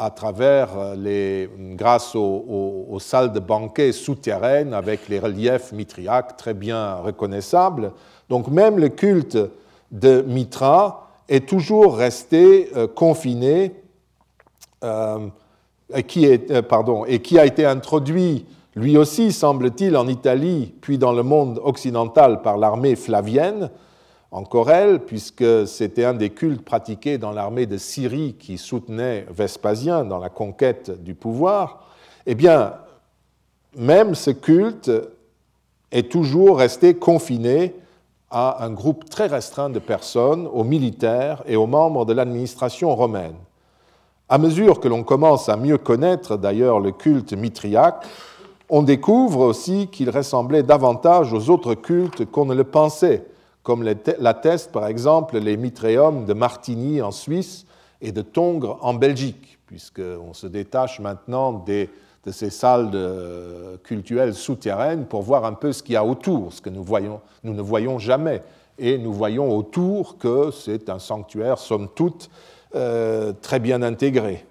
à 0.01 0.09
travers 0.09 0.78
euh, 0.78 0.94
les, 0.96 1.51
grâce 1.76 2.16
aux, 2.16 2.98
salles 3.01 3.32
de 3.32 3.38
banquet 3.38 3.92
souterraines 3.92 4.72
avec 4.72 5.11
les 5.11 5.18
reliefs 5.18 5.72
mitriaques 5.72 6.38
très 6.38 6.55
bien 6.55 6.94
reconnaissables. 6.94 7.92
Donc 8.30 8.48
même 8.48 8.78
le 8.78 8.88
culte 8.88 9.36
de 9.92 10.22
Mitra 10.22 11.07
est 11.28 11.46
toujours 11.46 11.98
resté 11.98 12.70
euh, 12.76 12.88
confiné 12.88 13.74
euh, 14.82 15.28
et, 15.94 16.03
qui 16.03 17.38
a 17.38 17.44
été 17.44 17.66
introduit 17.66 18.46
lui 18.76 18.96
aussi, 18.96 19.32
semble-t-il, 19.32 19.96
en 19.96 20.09
Italie, 20.09 20.72
puis 20.80 20.96
dans 20.96 21.12
le 21.12 21.24
monde 21.24 21.61
occidental 21.62 22.40
par 22.40 22.57
l'armée 22.57 22.96
flavienne, 22.96 23.68
encore 24.32 24.70
elle, 24.70 25.00
puisque 25.00 25.66
c'était 25.66 26.04
un 26.04 26.14
des 26.14 26.30
cultes 26.30 26.64
pratiqués 26.64 27.18
dans 27.18 27.32
l'armée 27.32 27.66
de 27.66 27.76
Syrie 27.76 28.36
qui 28.38 28.58
soutenait 28.58 29.26
Vespasien 29.30 30.04
dans 30.04 30.18
la 30.18 30.28
conquête 30.28 31.02
du 31.02 31.14
pouvoir, 31.14 31.86
eh 32.26 32.34
bien, 32.34 32.74
même 33.76 34.14
ce 34.14 34.30
culte 34.30 34.90
est 35.90 36.10
toujours 36.10 36.58
resté 36.58 36.94
confiné 36.94 37.74
à 38.30 38.64
un 38.64 38.70
groupe 38.70 39.10
très 39.10 39.26
restreint 39.26 39.70
de 39.70 39.80
personnes, 39.80 40.46
aux 40.46 40.62
militaires 40.62 41.42
et 41.46 41.56
aux 41.56 41.66
membres 41.66 42.04
de 42.04 42.12
l'administration 42.12 42.94
romaine. 42.94 43.34
À 44.28 44.38
mesure 44.38 44.78
que 44.78 44.86
l'on 44.86 45.02
commence 45.02 45.48
à 45.48 45.56
mieux 45.56 45.78
connaître 45.78 46.36
d'ailleurs 46.36 46.78
le 46.78 46.92
culte 46.92 47.32
mitriaque, 47.32 48.06
on 48.68 48.84
découvre 48.84 49.40
aussi 49.40 49.88
qu'il 49.88 50.10
ressemblait 50.10 50.62
davantage 50.62 51.32
aux 51.32 51.50
autres 51.50 51.74
cultes 51.74 52.24
qu'on 52.30 52.44
ne 52.44 52.54
le 52.54 52.62
pensait, 52.62 53.24
comme 53.70 53.84
l'attestent 53.84 54.72
par 54.72 54.88
exemple 54.88 55.38
les 55.38 55.56
mitréums 55.56 56.24
de 56.24 56.32
Martigny 56.32 57.00
en 57.02 57.12
Suisse 57.12 57.66
et 58.00 58.10
de 58.10 58.20
Tongres 58.20 58.80
en 58.80 58.94
Belgique, 58.94 59.60
puisqu'on 59.66 60.34
se 60.34 60.48
détache 60.48 60.98
maintenant 60.98 61.64
de 61.64 61.86
ces 62.32 62.50
salles 62.50 62.90
cultuelles 63.84 64.34
souterraines 64.34 65.06
pour 65.06 65.22
voir 65.22 65.44
un 65.44 65.52
peu 65.52 65.72
ce 65.72 65.84
qu'il 65.84 65.92
y 65.92 65.96
a 65.96 66.04
autour, 66.04 66.52
ce 66.52 66.60
que 66.60 66.68
nous, 66.68 66.82
voyons, 66.82 67.20
nous 67.44 67.54
ne 67.54 67.62
voyons 67.62 68.00
jamais. 68.00 68.42
Et 68.76 68.98
nous 68.98 69.12
voyons 69.12 69.56
autour 69.56 70.18
que 70.18 70.50
c'est 70.50 70.90
un 70.90 70.98
sanctuaire, 70.98 71.56
somme 71.58 71.86
toute, 71.94 72.28
euh, 72.74 73.32
très 73.40 73.60
bien 73.60 73.82
intégré. 73.82 74.44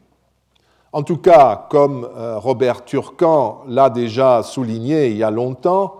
En 0.93 1.03
tout 1.03 1.17
cas, 1.17 1.67
comme 1.69 2.07
euh, 2.15 2.39
Robert 2.39 2.85
Turcan 2.85 3.63
l'a 3.67 3.89
déjà 3.89 4.43
souligné 4.43 5.09
il 5.09 5.17
y 5.17 5.23
a 5.23 5.29
longtemps, 5.29 5.95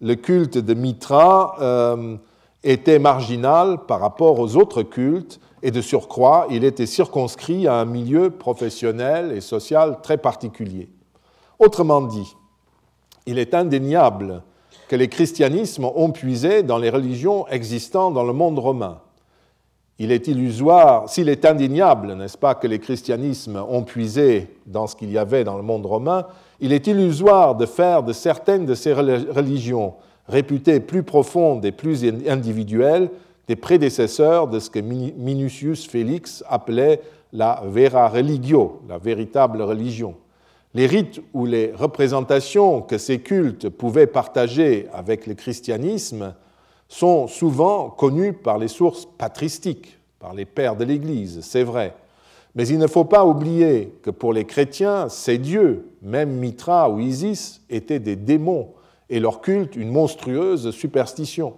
le 0.00 0.16
culte 0.16 0.58
de 0.58 0.74
Mitra 0.74 1.54
euh, 1.60 2.16
était 2.64 2.98
marginal 2.98 3.78
par 3.86 4.00
rapport 4.00 4.40
aux 4.40 4.56
autres 4.56 4.82
cultes 4.82 5.38
et 5.62 5.70
de 5.70 5.80
surcroît, 5.80 6.46
il 6.50 6.64
était 6.64 6.86
circonscrit 6.86 7.68
à 7.68 7.74
un 7.76 7.84
milieu 7.84 8.30
professionnel 8.30 9.32
et 9.32 9.40
social 9.40 9.98
très 10.02 10.18
particulier. 10.18 10.88
Autrement 11.58 12.02
dit, 12.02 12.34
il 13.26 13.38
est 13.38 13.54
indéniable 13.54 14.42
que 14.88 14.96
les 14.96 15.08
christianismes 15.08 15.84
ont 15.94 16.10
puisé 16.10 16.62
dans 16.62 16.78
les 16.78 16.90
religions 16.90 17.46
existant 17.48 18.10
dans 18.10 18.24
le 18.24 18.32
monde 18.32 18.58
romain. 18.58 19.00
Il 19.98 20.10
est 20.10 20.26
illusoire, 20.26 21.08
s'il 21.08 21.28
est 21.28 21.44
indéniable, 21.44 22.14
n'est-ce 22.14 22.36
pas, 22.36 22.54
que 22.54 22.66
les 22.66 22.80
christianismes 22.80 23.64
ont 23.68 23.84
puisé 23.84 24.58
dans 24.66 24.86
ce 24.86 24.96
qu'il 24.96 25.10
y 25.10 25.18
avait 25.18 25.44
dans 25.44 25.56
le 25.56 25.62
monde 25.62 25.86
romain, 25.86 26.26
il 26.60 26.72
est 26.72 26.86
illusoire 26.86 27.54
de 27.54 27.64
faire 27.64 28.02
de 28.02 28.12
certaines 28.12 28.66
de 28.66 28.74
ces 28.74 28.92
religions 28.92 29.94
réputées 30.28 30.80
plus 30.80 31.02
profondes 31.02 31.64
et 31.64 31.72
plus 31.72 32.04
individuelles 32.28 33.10
des 33.46 33.56
prédécesseurs 33.56 34.48
de 34.48 34.58
ce 34.58 34.70
que 34.70 34.78
Minucius 34.78 35.86
Félix 35.86 36.42
appelait 36.48 37.02
la 37.32 37.62
vera 37.66 38.08
religio, 38.08 38.80
la 38.88 38.98
véritable 38.98 39.60
religion. 39.62 40.14
Les 40.72 40.86
rites 40.86 41.20
ou 41.32 41.46
les 41.46 41.72
représentations 41.72 42.80
que 42.80 42.98
ces 42.98 43.20
cultes 43.20 43.68
pouvaient 43.68 44.06
partager 44.06 44.88
avec 44.92 45.26
le 45.26 45.34
christianisme 45.34 46.34
sont 46.88 47.26
souvent 47.26 47.90
connus 47.90 48.32
par 48.32 48.58
les 48.58 48.68
sources 48.68 49.06
patristiques, 49.06 49.98
par 50.18 50.34
les 50.34 50.44
pères 50.44 50.76
de 50.76 50.84
l'Église, 50.84 51.40
c'est 51.42 51.64
vrai. 51.64 51.94
Mais 52.54 52.66
il 52.68 52.78
ne 52.78 52.86
faut 52.86 53.04
pas 53.04 53.24
oublier 53.24 53.98
que 54.02 54.10
pour 54.10 54.32
les 54.32 54.44
chrétiens, 54.44 55.08
ces 55.08 55.38
dieux, 55.38 55.88
même 56.02 56.30
Mitra 56.30 56.88
ou 56.88 57.00
Isis, 57.00 57.60
étaient 57.68 57.98
des 57.98 58.16
démons 58.16 58.68
et 59.10 59.20
leur 59.20 59.40
culte 59.40 59.76
une 59.76 59.90
monstrueuse 59.90 60.70
superstition. 60.70 61.54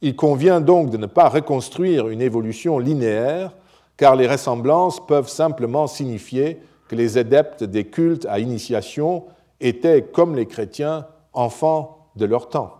Il 0.00 0.16
convient 0.16 0.60
donc 0.60 0.90
de 0.90 0.96
ne 0.96 1.06
pas 1.06 1.28
reconstruire 1.28 2.08
une 2.08 2.20
évolution 2.20 2.78
linéaire, 2.78 3.52
car 3.96 4.16
les 4.16 4.26
ressemblances 4.26 5.04
peuvent 5.06 5.28
simplement 5.28 5.86
signifier 5.86 6.58
que 6.88 6.96
les 6.96 7.18
adeptes 7.18 7.62
des 7.62 7.84
cultes 7.84 8.26
à 8.26 8.40
initiation 8.40 9.24
étaient, 9.60 10.02
comme 10.02 10.34
les 10.34 10.46
chrétiens, 10.46 11.06
enfants 11.32 12.08
de 12.16 12.24
leur 12.24 12.48
temps. 12.48 12.74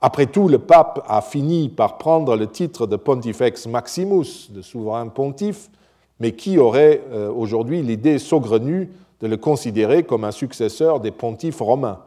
Après 0.00 0.26
tout, 0.26 0.48
le 0.48 0.58
pape 0.58 1.04
a 1.06 1.20
fini 1.20 1.68
par 1.68 1.98
prendre 1.98 2.34
le 2.34 2.46
titre 2.46 2.86
de 2.86 2.96
Pontifex 2.96 3.66
Maximus, 3.66 4.50
de 4.50 4.62
souverain 4.62 5.06
pontife, 5.08 5.70
mais 6.18 6.32
qui 6.32 6.58
aurait 6.58 7.02
euh, 7.12 7.30
aujourd'hui 7.30 7.82
l'idée 7.82 8.18
saugrenue 8.18 8.90
de 9.20 9.26
le 9.26 9.36
considérer 9.36 10.04
comme 10.04 10.24
un 10.24 10.30
successeur 10.30 11.00
des 11.00 11.10
pontifes 11.10 11.60
romains 11.60 12.00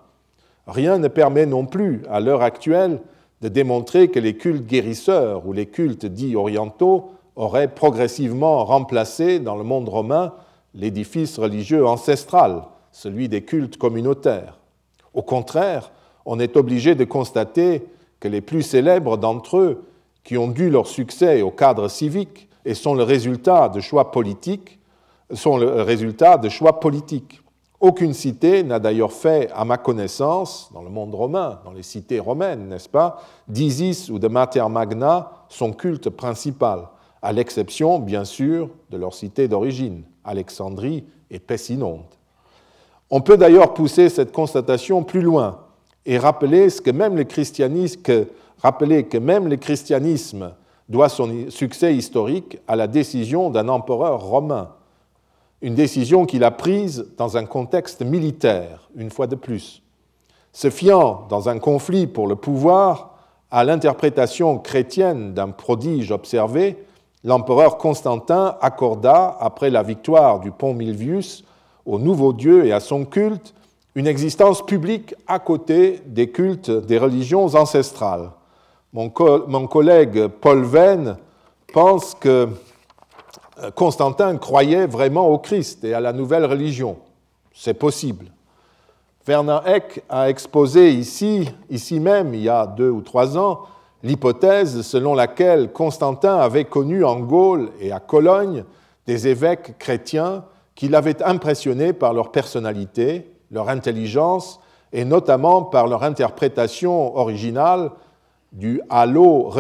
Rien 0.72 1.00
ne 1.00 1.10
permet 1.10 1.46
non 1.46 1.66
plus, 1.66 2.02
à 2.10 2.22
l'heure 2.22 2.42
actuelle, 2.42 3.02
de 3.42 3.50
démontrer 3.50 4.08
que 4.08 4.20
les 4.20 4.38
cultes 4.38 4.66
guérisseurs 4.66 5.46
ou 5.46 5.52
les 5.52 5.66
cultes 5.66 6.06
dits 6.06 6.38
orientaux 6.38 7.12
auraient 7.36 7.68
progressivement 7.68 8.64
remplacé 8.64 9.40
dans 9.40 9.58
le 9.58 9.66
monde 9.66 9.90
romain 9.90 10.32
l'édifice 10.74 11.38
religieux 11.38 11.86
ancestral, 11.86 12.64
celui 12.94 13.28
des 13.28 13.42
cultes 13.42 13.76
communautaires. 13.76 14.60
Au 15.14 15.24
contraire, 15.24 15.92
on 16.26 16.40
est 16.40 16.56
obligé 16.56 16.96
de 16.96 17.04
constater 17.04 17.84
que 18.22 18.30
les 18.30 18.40
plus 18.40 18.62
célèbres 18.62 19.18
d'entre 19.18 19.58
eux, 19.58 19.84
qui 20.24 20.38
ont 20.38 20.48
dû 20.48 20.70
leur 20.70 20.88
succès 20.88 21.42
au 21.42 21.52
cadre 21.52 21.90
civique 21.90 22.48
et 22.64 22.76
sont 22.76 22.94
le 22.94 23.04
résultat 23.04 23.68
de 23.68 23.82
choix 23.82 24.12
politiques, 24.12 24.80
sont 25.34 25.58
le 25.58 25.82
résultat 25.82 26.38
de 26.38 26.48
choix 26.48 26.80
politiques. 26.80 27.41
Aucune 27.82 28.14
cité 28.14 28.64
n'a 28.64 28.78
d'ailleurs 28.78 29.12
fait, 29.12 29.50
à 29.56 29.66
ma 29.66 29.78
connaissance, 29.78 30.70
dans 30.72 30.84
le 30.84 30.92
monde 30.92 31.16
romain, 31.16 31.60
dans 31.66 31.72
les 31.72 31.82
cités 31.82 32.20
romaines, 32.20 32.70
n'est-ce 32.70 32.88
pas, 32.88 33.24
d'Isis 33.48 34.10
ou 34.10 34.20
de 34.20 34.28
Mater 34.28 34.64
Magna 34.70 35.32
son 35.50 35.74
culte 35.74 36.12
principal, 36.12 36.88
à 37.24 37.34
l'exception, 37.34 37.98
bien 37.98 38.24
sûr, 38.24 38.70
de 38.92 38.98
leur 38.98 39.16
cité 39.16 39.48
d'origine, 39.48 40.04
Alexandrie 40.24 41.06
et 41.32 41.40
Pessinonte. 41.40 42.20
On 43.10 43.20
peut 43.22 43.36
d'ailleurs 43.36 43.74
pousser 43.74 44.10
cette 44.10 44.32
constatation 44.32 45.04
plus 45.04 45.22
loin 45.22 45.62
et 46.06 46.20
rappeler 46.20 46.68
que 46.72 46.92
même 46.92 47.18
le 47.18 47.24
christianisme 49.58 50.54
doit 50.88 51.10
son 51.10 51.50
succès 51.50 51.96
historique 51.96 52.60
à 52.68 52.76
la 52.76 52.86
décision 52.86 53.50
d'un 53.50 53.70
empereur 53.70 54.22
romain, 54.22 54.70
une 55.62 55.76
décision 55.76 56.26
qu'il 56.26 56.44
a 56.44 56.52
prise 56.52 57.06
dans 57.18 57.38
un 57.38 57.46
contexte 57.46 58.02
militaire, 58.02 58.90
une 58.96 59.12
fois 59.12 59.28
de 59.28 59.36
plus. 59.36 59.82
Se 60.54 60.70
fiant 60.70 61.26
dans 61.30 61.50
un 61.50 61.60
conflit 61.60 62.08
pour 62.08 62.28
le 62.28 62.36
pouvoir 62.36 63.16
à 63.52 63.64
l'interprétation 63.64 64.58
chrétienne 64.58 65.34
d'un 65.34 65.50
prodige 65.50 66.12
observé, 66.12 66.84
l'empereur 67.24 67.78
Constantin 67.78 68.58
accorda, 68.62 69.38
après 69.40 69.70
la 69.70 69.84
victoire 69.84 70.40
du 70.40 70.52
pont 70.52 70.74
Milvius, 70.74 71.44
au 71.86 72.00
nouveau 72.00 72.34
Dieu 72.34 72.66
et 72.66 72.74
à 72.74 72.80
son 72.80 73.06
culte, 73.06 73.54
une 73.96 74.08
existence 74.08 74.66
publique 74.66 75.14
à 75.28 75.40
côté 75.40 76.02
des 76.06 76.30
cultes 76.30 76.72
des 76.72 76.98
religions 76.98 77.56
ancestrales. 77.56 78.32
Mon, 78.94 79.10
collègue 79.10 80.28
Paul 80.28 80.64
Venn 80.64 81.18
pense 81.74 82.16
que 82.16 82.50
Constantin 83.76 84.38
croyait 84.38 84.88
vraiment 84.88 85.28
au 85.28 85.38
Christ 85.38 85.84
et 85.84 85.94
à 85.94 86.00
la 86.00 86.14
nouvelle 86.14 86.46
religion. 86.46 86.98
C'est 87.54 87.74
possible. 87.74 88.28
Werner 89.28 89.60
Eck 89.66 90.04
a 90.10 90.30
exposé 90.30 90.92
ici, 90.92 91.48
ici 91.70 92.00
même, 92.00 92.34
il 92.34 92.42
y 92.42 92.50
a 92.50 92.66
deux 92.66 92.90
ou 92.90 93.02
trois 93.02 93.38
ans, 93.38 93.62
l'hypothèse 94.04 94.82
selon 94.82 95.14
laquelle 95.14 95.72
Constantin 95.72 96.38
avait 96.38 96.66
connu 96.66 97.06
en 97.06 97.20
Gaule 97.20 97.70
et 97.80 97.92
à 97.92 98.00
Cologne 98.00 98.64
des 99.06 99.28
évêques 99.28 99.78
chrétiens 99.78 100.44
qui 100.74 100.88
l'avaient 100.88 101.22
impressionné 101.22 101.94
par 101.94 102.14
leur 102.14 102.32
personnalité, 102.32 103.32
leur 103.52 103.70
intelligence 103.70 104.60
et 104.94 105.06
notamment 105.06 105.62
par 105.62 105.88
leur 105.88 106.04
interprétation 106.04 107.16
originale 107.16 107.92
du 108.52 108.82
halo 108.90 109.52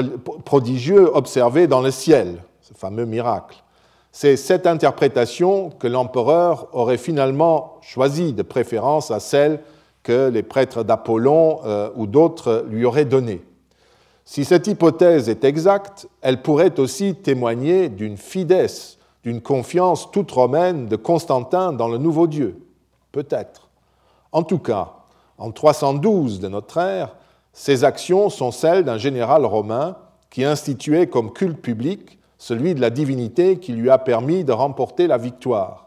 prodigieux 0.43 1.15
observé 1.15 1.67
dans 1.67 1.81
le 1.81 1.91
ciel, 1.91 2.43
ce 2.61 2.73
fameux 2.73 3.05
miracle. 3.05 3.63
C'est 4.11 4.35
cette 4.35 4.67
interprétation 4.67 5.69
que 5.69 5.87
l'empereur 5.87 6.67
aurait 6.73 6.97
finalement 6.97 7.77
choisi 7.81 8.33
de 8.33 8.43
préférence 8.43 9.09
à 9.09 9.21
celle 9.21 9.61
que 10.03 10.29
les 10.29 10.43
prêtres 10.43 10.83
d'Apollon 10.83 11.61
euh, 11.63 11.89
ou 11.95 12.07
d'autres 12.07 12.65
lui 12.69 12.83
auraient 12.83 13.05
donnée. 13.05 13.41
Si 14.25 14.43
cette 14.45 14.67
hypothèse 14.67 15.29
est 15.29 15.43
exacte, 15.43 16.07
elle 16.21 16.41
pourrait 16.41 16.79
aussi 16.79 17.15
témoigner 17.15 17.89
d'une 17.89 18.17
fidesse, 18.17 18.97
d'une 19.23 19.41
confiance 19.41 20.11
toute 20.11 20.31
romaine 20.31 20.87
de 20.87 20.95
Constantin 20.95 21.71
dans 21.71 21.87
le 21.87 21.97
nouveau 21.97 22.27
Dieu. 22.27 22.61
Peut-être. 23.11 23.69
En 24.31 24.43
tout 24.43 24.59
cas, 24.59 24.93
en 25.37 25.51
312 25.51 26.39
de 26.39 26.47
notre 26.47 26.77
ère, 26.77 27.15
ces 27.53 27.83
actions 27.83 28.29
sont 28.29 28.51
celles 28.51 28.83
d'un 28.83 28.97
général 28.97 29.45
romain 29.45 29.97
qui 30.29 30.43
instituait 30.43 31.07
comme 31.07 31.33
culte 31.33 31.61
public 31.61 32.19
celui 32.41 32.73
de 32.73 32.81
la 32.81 32.89
divinité 32.89 33.59
qui 33.59 33.71
lui 33.71 33.91
a 33.91 33.99
permis 33.99 34.43
de 34.43 34.51
remporter 34.51 35.05
la 35.05 35.19
victoire. 35.19 35.85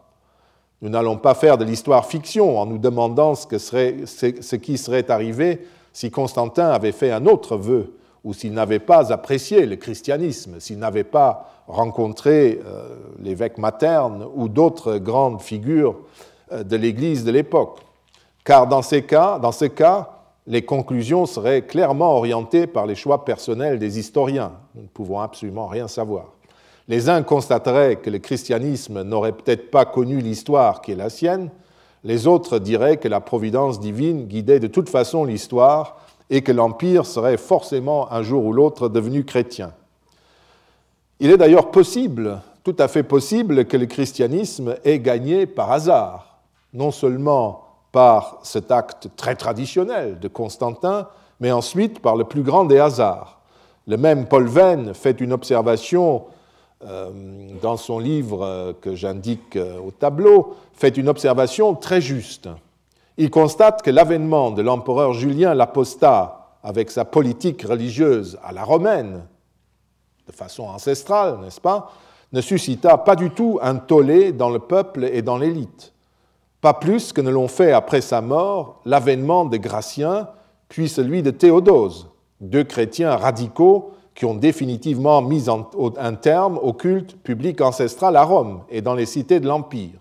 Nous 0.81 0.87
n'allons 0.87 1.17
pas 1.17 1.33
faire 1.33 1.57
de 1.57 1.65
l'histoire 1.65 2.05
fiction 2.05 2.57
en 2.57 2.65
nous 2.65 2.77
demandant 2.77 3.35
ce, 3.35 4.55
qui 4.55 4.77
serait 4.77 5.11
arrivé 5.11 5.67
si 5.91 6.11
Constantin 6.11 6.69
avait 6.69 6.93
fait 6.93 7.11
un 7.11 7.25
autre 7.25 7.57
vœu 7.57 7.97
ou 8.23 8.33
s'il 8.33 8.53
n'avait 8.53 8.79
pas 8.79 9.11
apprécié 9.11 9.65
le 9.65 9.75
christianisme, 9.75 10.61
s'il 10.61 10.79
n'avait 10.79 11.03
pas 11.03 11.49
rencontré 11.67 12.61
euh, 12.65 12.87
l'évêque 13.19 13.57
materne 13.57 14.25
ou 14.33 14.47
d'autres 14.47 14.97
grandes 14.97 15.41
figures 15.41 15.97
euh, 16.53 16.63
de 16.63 16.77
l'Église 16.77 17.25
de 17.25 17.31
l'époque. 17.31 17.81
Car 18.45 18.67
dans 18.67 18.81
ces 18.81 19.01
cas, 19.01 19.39
dans 19.39 19.51
ce 19.51 19.65
cas, 19.65 20.21
les 20.47 20.63
conclusions 20.63 21.25
seraient 21.25 21.63
clairement 21.63 22.15
orientées 22.15 22.65
par 22.65 22.85
les 22.85 22.95
choix 22.95 23.25
personnels 23.25 23.77
des 23.77 23.99
historiens. 23.99 24.53
Nous 24.73 24.83
ne 24.83 24.87
pouvons 24.87 25.19
absolument 25.19 25.67
rien 25.67 25.89
savoir. 25.89 26.34
Les 26.87 27.09
uns 27.09 27.23
constateraient 27.23 27.95
que 27.95 28.09
le 28.09 28.19
christianisme 28.19 29.01
n'aurait 29.01 29.31
peut-être 29.31 29.71
pas 29.71 29.85
connu 29.85 30.19
l'histoire 30.19 30.81
qui 30.81 30.91
est 30.91 30.95
la 30.95 31.09
sienne, 31.09 31.49
les 32.03 32.27
autres 32.27 32.59
diraient 32.59 32.97
que 32.97 33.07
la 33.07 33.19
providence 33.19 33.79
divine 33.79 34.25
guidait 34.27 34.59
de 34.59 34.67
toute 34.67 34.89
façon 34.89 35.25
l'histoire 35.25 35.97
et 36.29 36.41
que 36.41 36.51
l'Empire 36.51 37.05
serait 37.05 37.37
forcément 37.37 38.11
un 38.11 38.21
jour 38.21 38.45
ou 38.45 38.53
l'autre 38.53 38.89
devenu 38.89 39.25
chrétien. 39.25 39.73
Il 41.19 41.31
est 41.31 41.37
d'ailleurs 41.37 41.71
possible, 41.71 42.41
tout 42.63 42.75
à 42.77 42.87
fait 42.87 43.01
possible, 43.03 43.65
que 43.65 43.77
le 43.77 43.87
christianisme 43.87 44.75
ait 44.83 44.99
gagné 44.99 45.47
par 45.47 45.71
hasard, 45.71 46.37
non 46.73 46.91
seulement 46.91 47.63
par 47.91 48.39
cet 48.43 48.69
acte 48.71 49.07
très 49.15 49.35
traditionnel 49.35 50.19
de 50.19 50.27
Constantin, 50.27 51.07
mais 51.39 51.51
ensuite 51.51 51.99
par 51.99 52.15
le 52.15 52.25
plus 52.25 52.43
grand 52.43 52.65
des 52.65 52.77
hasards. 52.77 53.39
Le 53.87 53.97
même 53.97 54.27
Paul 54.27 54.45
Venn 54.47 54.93
fait 54.93 55.21
une 55.21 55.33
observation 55.33 56.25
dans 57.61 57.77
son 57.77 57.99
livre 57.99 58.43
euh, 58.43 58.73
que 58.79 58.95
j'indique 58.95 59.55
euh, 59.55 59.79
au 59.79 59.91
tableau, 59.91 60.55
fait 60.73 60.97
une 60.97 61.09
observation 61.09 61.73
très 61.75 62.01
juste. 62.01 62.49
Il 63.17 63.29
constate 63.29 63.81
que 63.81 63.91
l'avènement 63.91 64.51
de 64.51 64.61
l'empereur 64.61 65.13
Julien 65.13 65.53
l'Apostat, 65.53 66.57
avec 66.63 66.91
sa 66.91 67.05
politique 67.05 67.63
religieuse 67.63 68.37
à 68.43 68.51
la 68.51 68.63
romaine, 68.63 69.23
de 70.27 70.31
façon 70.31 70.63
ancestrale, 70.63 71.39
n'est-ce 71.41 71.61
pas, 71.61 71.91
ne 72.33 72.41
suscita 72.41 72.97
pas 72.97 73.15
du 73.15 73.29
tout 73.29 73.59
un 73.61 73.75
tollé 73.75 74.31
dans 74.31 74.49
le 74.49 74.59
peuple 74.59 75.05
et 75.05 75.21
dans 75.21 75.37
l'élite. 75.37 75.93
Pas 76.61 76.73
plus 76.73 77.13
que 77.13 77.21
ne 77.21 77.29
l'ont 77.29 77.47
fait 77.47 77.71
après 77.71 78.01
sa 78.01 78.21
mort 78.21 78.81
l'avènement 78.85 79.45
de 79.45 79.57
Gratien, 79.57 80.27
puis 80.67 80.89
celui 80.89 81.21
de 81.21 81.31
Théodose, 81.31 82.09
deux 82.41 82.63
chrétiens 82.63 83.15
radicaux 83.15 83.94
qui 84.15 84.23
ont 84.23 84.33
définitivement 84.33 85.21
mis 85.21 85.45
un 85.49 86.13
terme 86.13 86.57
au 86.57 86.71
culte 86.71 87.17
public 87.21 87.59
ancestral 87.59 88.15
à 88.15 88.23
Rome 88.23 88.61
et 88.69 88.81
dans 88.81 88.95
les 88.95 89.05
cités 89.05 89.41
de 89.41 89.47
l'Empire. 89.47 89.99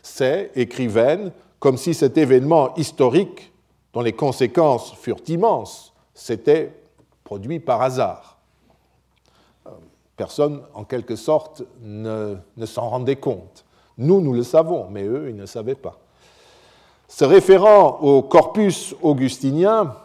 C'est, 0.00 0.52
écrivaine, 0.54 1.32
comme 1.58 1.76
si 1.76 1.92
cet 1.92 2.16
événement 2.16 2.72
historique, 2.76 3.52
dont 3.92 4.00
les 4.00 4.12
conséquences 4.12 4.94
furent 4.94 5.22
immenses, 5.26 5.92
s'était 6.14 6.72
produit 7.24 7.58
par 7.58 7.82
hasard. 7.82 8.38
Euh, 9.66 9.70
personne, 10.16 10.62
en 10.72 10.84
quelque 10.84 11.16
sorte, 11.16 11.64
ne, 11.82 12.36
s'en 12.64 12.88
rendait 12.88 13.16
compte. 13.16 13.64
Nous, 13.98 14.20
nous 14.20 14.34
le 14.34 14.44
savons, 14.44 14.86
mais 14.88 15.02
eux, 15.02 15.26
ils 15.30 15.36
ne 15.36 15.46
savaient 15.46 15.74
pas. 15.74 15.98
Se 17.08 17.24
référant 17.24 17.98
au 18.02 18.22
corpus 18.22 18.94
augustinien, 19.02 19.96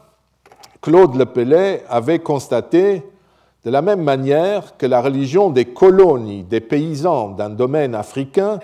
Claude 0.82 1.16
Lepellet 1.16 1.84
avait 1.88 2.20
constaté 2.20 3.04
de 3.64 3.72
la 3.72 3.82
même 3.82 4.02
manière 4.02 4.78
que 4.78 4.86
la 4.86 5.02
religion 5.02 5.50
des 5.50 5.66
colonies, 5.66 6.44
des 6.44 6.60
paysans 6.60 7.30
d'un 7.30 7.50
domaine 7.50 7.96
africain, 7.96 8.60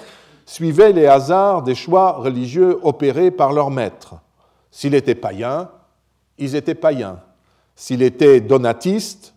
suivait 0.46 0.92
les 0.92 1.06
hasards 1.06 1.64
des 1.64 1.76
choix 1.76 2.14
religieux 2.14 2.80
opérés 2.84 3.32
par 3.32 3.54
leurs 3.54 3.72
maîtres. 3.72 4.16
S'il 4.72 4.96
était 4.96 5.16
païen, 5.16 5.70
ils 6.38 6.56
étaient 6.56 6.76
païens. 6.76 7.20
S'il 7.76 8.02
était 8.02 8.42
donatiste, 8.42 9.34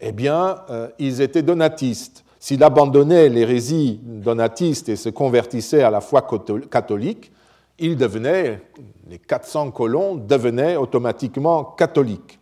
eh 0.00 0.12
bien, 0.12 0.56
euh, 0.70 0.88
ils 0.98 1.22
étaient 1.22 1.42
donatistes. 1.42 2.24
S'il 2.38 2.62
abandonnait 2.62 3.28
l'hérésie 3.28 4.00
donatiste 4.02 4.88
et 4.88 4.96
se 4.96 5.08
convertissait 5.08 5.82
à 5.82 5.90
la 5.90 6.00
foi 6.00 6.26
catholique, 6.70 7.32
il 7.78 7.96
devenait, 7.96 8.62
les 9.08 9.18
400 9.18 9.70
colons 9.70 10.14
devenaient 10.14 10.76
automatiquement 10.76 11.64
catholiques. 11.64 12.38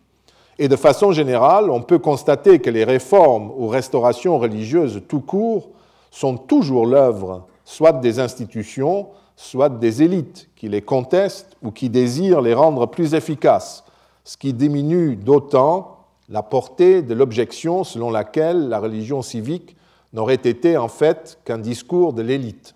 Et 0.58 0.68
de 0.68 0.76
façon 0.76 1.12
générale, 1.12 1.70
on 1.70 1.82
peut 1.82 1.98
constater 1.98 2.60
que 2.60 2.70
les 2.70 2.84
réformes 2.84 3.50
ou 3.56 3.66
restaurations 3.66 4.38
religieuses 4.38 5.02
tout 5.08 5.20
court 5.20 5.70
sont 6.10 6.36
toujours 6.36 6.86
l'œuvre 6.86 7.46
soit 7.64 7.92
des 7.92 8.20
institutions, 8.20 9.08
soit 9.36 9.68
des 9.68 10.02
élites 10.02 10.48
qui 10.54 10.68
les 10.68 10.82
contestent 10.82 11.56
ou 11.62 11.70
qui 11.70 11.88
désirent 11.88 12.40
les 12.40 12.54
rendre 12.54 12.86
plus 12.86 13.14
efficaces, 13.14 13.84
ce 14.22 14.36
qui 14.36 14.52
diminue 14.52 15.16
d'autant 15.16 15.98
la 16.28 16.42
portée 16.42 17.02
de 17.02 17.14
l'objection 17.14 17.84
selon 17.84 18.10
laquelle 18.10 18.68
la 18.68 18.78
religion 18.78 19.22
civique 19.22 19.76
n'aurait 20.12 20.34
été 20.34 20.76
en 20.76 20.88
fait 20.88 21.38
qu'un 21.44 21.58
discours 21.58 22.12
de 22.12 22.22
l'élite. 22.22 22.74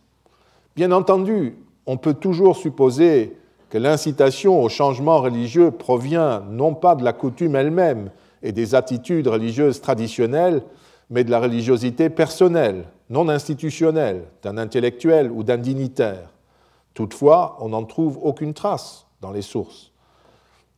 Bien 0.75 0.93
entendu, 0.93 1.57
on 1.87 1.97
peut 1.97 2.15
toujours 2.15 2.57
supposer 2.57 3.37
que 3.71 3.79
l'incitation 3.79 4.63
au 4.63 4.69
changement 4.69 5.19
religieux 5.19 5.71
provient 5.71 6.41
non 6.51 6.75
pas 6.75 6.95
de 6.95 7.05
la 7.05 7.13
coutume 7.13 7.57
elle-même 7.57 8.11
et 8.43 8.53
des 8.53 8.75
attitudes 8.75 9.29
religieuses 9.29 9.81
traditionnelles, 9.81 10.63
mais 11.11 11.25
de 11.25 11.31
la 11.31 11.41
religiosité 11.41 12.11
personnelle, 12.11 12.85
non 13.11 13.29
institutionnelle, 13.29 14.25
d'un 14.43 14.59
intellectuel 14.59 15.31
ou 15.31 15.43
d'un 15.43 15.59
dignitaire. 15.59 16.31
Toutefois, 16.95 17.57
on 17.61 17.71
n'en 17.71 17.85
trouve 17.85 18.19
aucune 18.23 18.55
trace 18.55 19.07
dans 19.21 19.33
les 19.33 19.43
sources. 19.43 19.93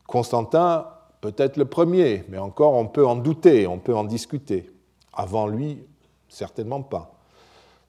Constantin 0.07 0.87
peut 1.21 1.35
être 1.37 1.57
le 1.57 1.67
premier, 1.67 2.25
mais 2.29 2.39
encore 2.39 2.75
on 2.75 2.87
peut 2.87 3.07
en 3.07 3.17
douter, 3.17 3.67
on 3.67 3.79
peut 3.79 3.95
en 3.95 4.05
discuter. 4.05 4.71
Avant 5.13 5.47
lui, 5.47 5.85
certainement 6.29 6.83
pas. 6.83 7.20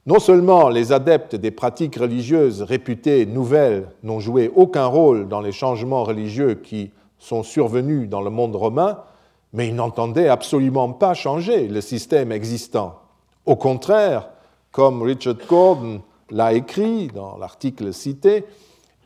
Non 0.07 0.17
seulement 0.17 0.69
les 0.69 0.91
adeptes 0.93 1.35
des 1.35 1.51
pratiques 1.51 1.97
religieuses 1.97 2.63
réputées 2.63 3.27
nouvelles 3.27 3.87
n'ont 4.01 4.19
joué 4.19 4.51
aucun 4.55 4.87
rôle 4.87 5.27
dans 5.27 5.41
les 5.41 5.51
changements 5.51 6.03
religieux 6.03 6.55
qui 6.55 6.91
sont 7.19 7.43
survenus 7.43 8.09
dans 8.09 8.21
le 8.21 8.31
monde 8.31 8.55
romain, 8.55 9.03
mais 9.53 9.67
ils 9.67 9.75
n'entendaient 9.75 10.27
absolument 10.27 10.91
pas 10.91 11.13
changer 11.13 11.67
le 11.67 11.81
système 11.81 12.31
existant. 12.31 12.99
Au 13.45 13.55
contraire, 13.55 14.29
comme 14.71 15.03
Richard 15.03 15.35
Gordon 15.47 16.01
l'a 16.31 16.53
écrit 16.53 17.07
dans 17.07 17.37
l'article 17.37 17.93
cité, 17.93 18.45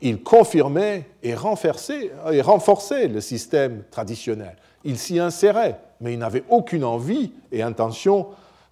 il 0.01 0.23
confirmait 0.23 1.09
et 1.23 1.35
renforçait, 1.35 2.11
et 2.31 2.41
renforçait 2.41 3.09
le 3.09 3.19
système 3.19 3.83
traditionnel. 3.91 4.55
Il 4.85 4.97
s'y 4.97 5.19
insérait, 5.19 5.77
mais 5.99 6.13
il 6.13 6.19
n'avait 6.19 6.45
aucune 6.49 6.85
envie 6.85 7.33
et 7.51 7.63
intention 7.63 8.27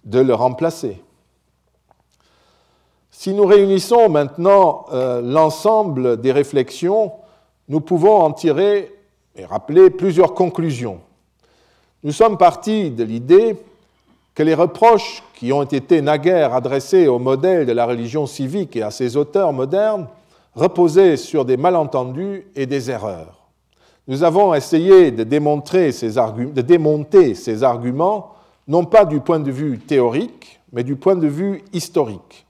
de 0.06 0.20
le 0.20 0.32
remplacer. 0.32 1.03
Si 3.16 3.32
nous 3.32 3.46
réunissons 3.46 4.08
maintenant 4.08 4.86
euh, 4.92 5.22
l'ensemble 5.22 6.20
des 6.20 6.32
réflexions, 6.32 7.12
nous 7.68 7.80
pouvons 7.80 8.16
en 8.16 8.32
tirer 8.32 8.92
et 9.36 9.44
rappeler 9.44 9.88
plusieurs 9.88 10.34
conclusions. 10.34 10.98
Nous 12.02 12.10
sommes 12.10 12.36
partis 12.36 12.90
de 12.90 13.04
l'idée 13.04 13.56
que 14.34 14.42
les 14.42 14.52
reproches 14.52 15.22
qui 15.34 15.52
ont 15.52 15.62
été 15.62 16.02
naguère 16.02 16.54
adressés 16.54 17.06
au 17.06 17.20
modèle 17.20 17.66
de 17.66 17.72
la 17.72 17.86
religion 17.86 18.26
civique 18.26 18.74
et 18.74 18.82
à 18.82 18.90
ses 18.90 19.16
auteurs 19.16 19.52
modernes 19.52 20.08
reposaient 20.56 21.16
sur 21.16 21.44
des 21.44 21.56
malentendus 21.56 22.44
et 22.56 22.66
des 22.66 22.90
erreurs. 22.90 23.46
Nous 24.08 24.24
avons 24.24 24.54
essayé 24.54 25.12
de, 25.12 25.22
démontrer 25.22 25.92
ces 25.92 26.14
de 26.14 26.60
démonter 26.62 27.36
ces 27.36 27.62
arguments, 27.62 28.32
non 28.66 28.84
pas 28.84 29.04
du 29.04 29.20
point 29.20 29.38
de 29.38 29.52
vue 29.52 29.78
théorique, 29.78 30.58
mais 30.72 30.82
du 30.82 30.96
point 30.96 31.14
de 31.14 31.28
vue 31.28 31.62
historique 31.72 32.43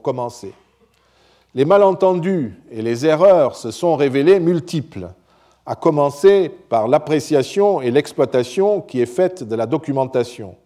commencer. 0.00 0.54
Les 1.54 1.66
malentendus 1.66 2.54
et 2.70 2.80
les 2.80 3.04
erreurs 3.04 3.56
se 3.56 3.70
sont 3.70 3.94
révélés 3.94 4.40
multiples, 4.40 5.10
à 5.66 5.74
commencer 5.74 6.48
par 6.48 6.88
l'appréciation 6.88 7.82
et 7.82 7.90
l'exploitation 7.90 8.80
qui 8.80 9.00
est 9.00 9.06
faite 9.06 9.44
de 9.44 9.54
la 9.54 9.66
documentation. 9.66 10.56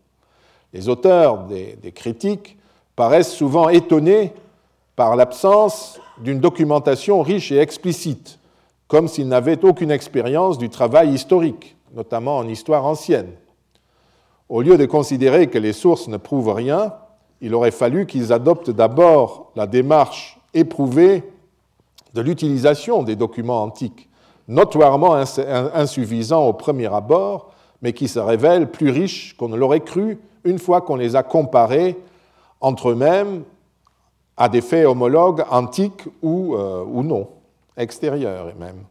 Les 0.72 0.88
auteurs 0.88 1.44
des, 1.44 1.92
critiques 1.94 2.56
paraissent 2.94 3.34
souvent 3.34 3.68
étonnés 3.68 4.32
par 4.94 5.16
l'absence 5.16 6.00
d'une 6.18 6.40
documentation 6.40 7.20
riche 7.20 7.52
et 7.52 7.58
explicite, 7.58 8.38
comme 8.88 9.08
s'ils 9.08 9.28
n'avaient 9.28 9.64
aucune 9.64 9.90
expérience 9.90 10.56
du 10.56 10.70
travail 10.70 11.12
historique, 11.12 11.76
notamment 11.94 12.38
en 12.38 12.48
histoire 12.48 12.86
ancienne. 12.86 13.32
Au 14.48 14.62
lieu 14.62 14.78
de 14.78 14.86
considérer 14.86 15.48
que 15.48 15.58
les 15.58 15.72
sources 15.72 16.08
ne 16.08 16.16
prouvent 16.16 16.54
rien, 16.54 16.94
il 17.40 17.54
aurait 17.54 17.70
fallu 17.70 18.06
qu'ils 18.06 18.32
adoptent 18.32 18.70
d'abord 18.70 19.50
la 19.56 19.66
démarche 19.66 20.38
éprouvée 20.54 21.22
de 22.14 22.20
l'utilisation 22.20 23.02
des 23.02 23.16
documents 23.16 23.62
antiques, 23.62 24.08
notoirement 24.48 25.14
insuffisants 25.14 26.46
au 26.46 26.52
premier 26.52 26.92
abord, 26.92 27.50
mais 27.82 27.92
qui 27.92 28.08
se 28.08 28.18
révèlent 28.18 28.70
plus 28.70 28.90
riches 28.90 29.36
qu'on 29.36 29.48
ne 29.48 29.56
l'aurait 29.56 29.80
cru 29.80 30.18
une 30.44 30.58
fois 30.58 30.80
qu'on 30.80 30.96
les 30.96 31.14
a 31.14 31.22
comparés 31.22 31.96
entre 32.60 32.90
eux-mêmes 32.90 33.42
à 34.36 34.48
des 34.48 34.60
faits 34.60 34.86
homologues 34.86 35.44
antiques 35.50 36.04
ou, 36.22 36.54
euh, 36.54 36.84
non, 37.02 37.28
extérieurs 37.76 38.46
même. 38.58 38.84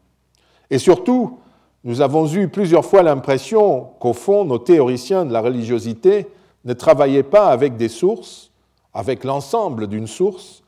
Et 0.70 0.78
surtout, 0.78 1.38
nous 1.84 2.00
avons 2.00 2.26
eu 2.26 2.48
plusieurs 2.48 2.84
fois 2.84 3.02
l'impression 3.02 3.88
qu'au 4.00 4.12
fond, 4.12 4.44
nos 4.44 4.58
théoriciens 4.58 5.24
de 5.24 5.32
la 5.32 5.40
religiosité 5.40 6.26
ne 6.66 6.74
travaillait 6.74 7.22
pas 7.22 7.48
avec 7.48 7.76
des 7.76 7.88
sources, 7.88 8.50
avec 8.92 9.24
l'ensemble 9.24 9.86
d'une 9.86 10.06
source, 10.06 10.62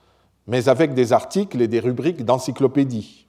mais 0.46 0.70
avec 0.70 0.94
des 0.94 1.12
articles 1.12 1.60
et 1.60 1.68
des 1.68 1.80
rubriques 1.80 2.24
d'encyclopédie. 2.24 3.26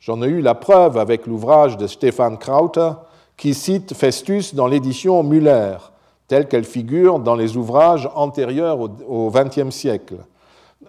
J'en 0.00 0.22
ai 0.22 0.26
eu 0.26 0.42
la 0.42 0.54
preuve 0.54 0.98
avec 0.98 1.26
l'ouvrage 1.26 1.76
de 1.76 1.86
Stefan 1.86 2.36
Krauter 2.36 2.92
qui 3.36 3.54
cite 3.54 3.94
Festus 3.94 4.54
dans 4.54 4.66
l'édition 4.66 5.22
Müller, 5.22 5.76
telle 6.28 6.48
qu'elle 6.48 6.64
figure 6.64 7.18
dans 7.18 7.34
les 7.34 7.56
ouvrages 7.56 8.08
antérieurs 8.14 8.78
au 8.80 9.30
XXe 9.30 9.70
siècle, 9.70 10.16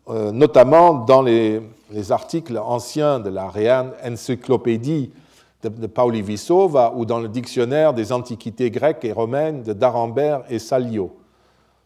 euh, 0.09 0.31
notamment 0.31 0.93
dans 0.93 1.21
les, 1.21 1.61
articles 2.09 2.57
anciens 2.57 3.19
de 3.19 3.29
la 3.29 3.49
Reine 3.49 3.91
Encyclopédie 4.05 5.11
de, 5.63 5.87
Pauli 5.87 6.21
Visova 6.21 6.93
ou 6.95 7.05
dans 7.05 7.19
le 7.19 7.27
dictionnaire 7.27 7.93
des 7.93 8.11
antiquités 8.11 8.71
grecques 8.71 9.05
et 9.05 9.11
romaines 9.11 9.63
de 9.63 9.73
D'Arambert 9.73 10.43
et 10.49 10.59
Salio. 10.59 11.15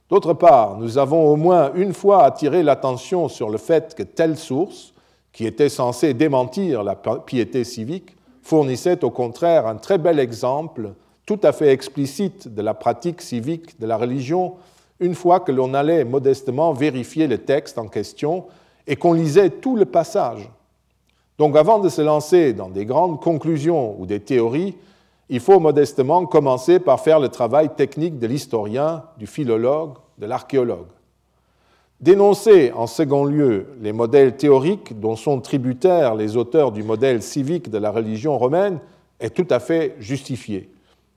D'autre 0.09 0.33
part, 0.33 0.77
nous 0.77 0.97
avons 0.97 1.27
au 1.27 1.35
moins 1.35 1.71
une 1.73 1.93
fois 1.93 2.23
attiré 2.23 2.63
l'attention 2.63 3.27
sur 3.27 3.49
le 3.49 3.57
fait 3.57 3.95
que 3.95 4.03
telle 4.03 4.37
source, 4.37 4.93
qui 5.31 5.45
était 5.45 5.69
censée 5.69 6.13
démentir 6.13 6.83
la 6.83 6.95
piété 6.95 7.63
civique, 7.63 8.15
fournissait 8.41 9.03
au 9.03 9.09
contraire 9.09 9.65
un 9.65 9.75
très 9.75 9.97
bel 9.97 10.19
exemple 10.19 10.93
tout 11.25 11.39
à 11.41 11.51
fait 11.51 11.71
explicite 11.71 12.53
de 12.53 12.61
la 12.61 12.75
pratique 12.75 13.21
civique 13.21 13.79
de 13.79 13.87
la 13.87 13.97
religion 13.97 14.53
une 14.99 15.15
fois 15.15 15.39
que 15.39 15.51
l'on 15.51 15.73
allait 15.73 16.05
modestement 16.05 16.71
vérifier 16.71 17.27
le 17.27 17.39
texte 17.39 17.77
en 17.77 17.87
question 17.87 18.45
et 18.87 18.95
qu'on 18.95 19.13
lisait 19.13 19.49
tout 19.49 19.75
le 19.75 19.85
passage 19.85 20.49
donc 21.37 21.55
avant 21.55 21.79
de 21.79 21.89
se 21.89 22.01
lancer 22.01 22.53
dans 22.53 22.69
des 22.69 22.85
grandes 22.85 23.21
conclusions 23.21 23.95
ou 23.99 24.05
des 24.05 24.19
théories, 24.19 24.75
il 25.29 25.39
faut 25.39 25.59
modestement 25.59 26.25
commencer 26.25 26.79
par 26.79 26.99
faire 26.99 27.19
le 27.19 27.29
travail 27.29 27.69
technique 27.75 28.19
de 28.19 28.27
l'historien, 28.27 29.03
du 29.17 29.27
philologue, 29.27 29.93
de 30.17 30.25
l'archéologue. 30.25 30.87
Dénoncer 32.01 32.71
en 32.73 32.87
second 32.87 33.25
lieu 33.25 33.67
les 33.81 33.93
modèles 33.93 34.35
théoriques 34.35 34.99
dont 34.99 35.15
sont 35.15 35.39
tributaires 35.39 36.15
les 36.15 36.37
auteurs 36.37 36.71
du 36.71 36.83
modèle 36.83 37.21
civique 37.21 37.69
de 37.69 37.77
la 37.77 37.89
religion 37.89 38.37
romaine 38.37 38.79
est 39.19 39.33
tout 39.33 39.47
à 39.49 39.59
fait 39.59 39.95
justifié. 39.99 40.69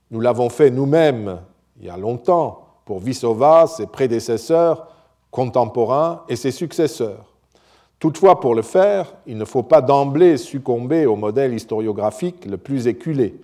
Nous 0.09 0.21
l'avons 0.21 0.49
fait 0.49 0.71
nous-mêmes 0.71 1.39
il 1.79 1.85
y 1.85 1.89
a 1.89 1.97
longtemps 1.97 2.65
pour 2.85 2.99
Vissova, 2.99 3.67
ses 3.67 3.87
prédécesseurs, 3.87 4.87
contemporains 5.31 6.23
et 6.27 6.35
ses 6.35 6.51
successeurs. 6.51 7.28
Toutefois, 7.99 8.39
pour 8.39 8.55
le 8.55 8.61
faire, 8.61 9.13
il 9.27 9.37
ne 9.37 9.43
faut 9.43 9.63
pas 9.63 9.81
d'emblée 9.81 10.37
succomber 10.37 11.05
au 11.05 11.17
modèle 11.17 11.53
historiographique 11.53 12.45
le 12.45 12.55
plus 12.55 12.87
éculé. 12.87 13.35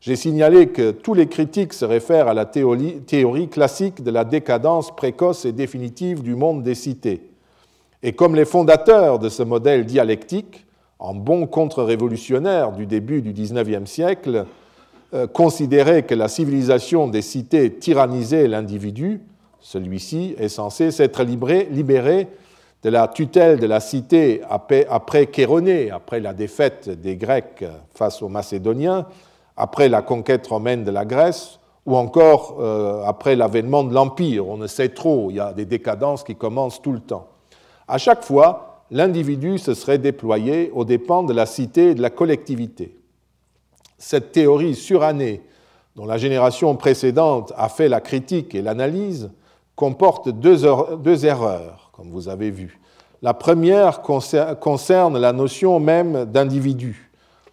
J'ai 0.00 0.14
signalé 0.14 0.68
que 0.68 0.92
tous 0.92 1.14
les 1.14 1.26
critiques 1.26 1.72
se 1.72 1.84
réfèrent 1.84 2.28
à 2.28 2.34
la 2.34 2.44
théorie, 2.44 3.48
classique 3.50 4.04
de 4.04 4.12
la 4.12 4.24
décadence 4.24 4.94
précoce 4.94 5.44
et 5.44 5.52
définitive 5.52 6.22
du 6.22 6.36
monde 6.36 6.62
des 6.62 6.76
cités. 6.76 7.22
Et 8.04 8.12
comme 8.12 8.36
les 8.36 8.44
fondateurs 8.44 9.18
de 9.18 9.28
ce 9.28 9.42
modèle 9.42 9.84
dialectique, 9.84 10.66
en 11.00 11.14
bons 11.14 11.48
contre-révolutionnaires 11.48 12.72
du 12.72 12.86
début 12.86 13.22
du 13.22 13.32
XIXe 13.32 13.90
siècle, 13.90 14.46
euh, 15.14 15.26
considéraient 15.26 16.04
que 16.04 16.14
la 16.14 16.28
civilisation 16.28 17.08
des 17.08 17.22
cités 17.22 17.72
tyrannisait 17.72 18.46
l'individu, 18.46 19.20
celui-ci 19.60 20.36
est 20.38 20.48
censé 20.48 20.92
s'être 20.92 21.24
libéré 21.24 22.28
de 22.82 22.90
la 22.90 23.08
tutelle 23.08 23.58
de 23.58 23.66
la 23.66 23.80
cité 23.80 24.42
après 24.48 25.28
Chéronée, 25.34 25.90
après 25.90 26.20
la 26.20 26.32
défaite 26.32 26.88
des 26.88 27.16
Grecs 27.16 27.64
face 27.94 28.22
aux 28.22 28.28
Macédoniens, 28.28 29.06
après 29.56 29.88
la 29.88 30.02
conquête 30.02 30.46
romaine 30.46 30.84
de 30.84 30.90
la 30.90 31.04
Grèce, 31.04 31.58
ou 31.86 31.96
encore 31.96 32.58
euh, 32.60 33.02
après 33.04 33.34
l'avènement 33.34 33.82
de 33.82 33.94
l'Empire. 33.94 34.46
On 34.46 34.58
ne 34.58 34.66
sait 34.66 34.90
trop, 34.90 35.30
il 35.30 35.36
y 35.36 35.40
a 35.40 35.52
des 35.52 35.64
décadences 35.64 36.22
qui 36.22 36.36
commencent 36.36 36.82
tout 36.82 36.92
le 36.92 37.00
temps. 37.00 37.28
À 37.88 37.98
chaque 37.98 38.22
fois, 38.24 38.84
l'individu 38.90 39.58
se 39.58 39.74
serait 39.74 39.98
déployé 39.98 40.70
aux 40.74 40.84
dépens 40.84 41.22
de 41.22 41.32
la 41.32 41.46
cité 41.46 41.90
et 41.90 41.94
de 41.94 42.02
la 42.02 42.10
collectivité. 42.10 42.94
Cette 43.96 44.32
théorie 44.32 44.74
surannée 44.74 45.42
dont 45.96 46.06
la 46.06 46.16
génération 46.16 46.76
précédente 46.76 47.52
a 47.56 47.68
fait 47.68 47.88
la 47.88 48.00
critique 48.00 48.54
et 48.54 48.62
l'analyse, 48.62 49.32
comporte 49.74 50.28
deux, 50.28 50.64
erreurs, 51.24 51.87
comme 51.98 52.10
vous 52.10 52.28
avez 52.28 52.52
vu. 52.52 52.78
La 53.22 53.34
première 53.34 54.02
concerne 54.02 55.18
la 55.18 55.32
notion 55.32 55.80
même 55.80 56.26
d'individu. 56.26 57.10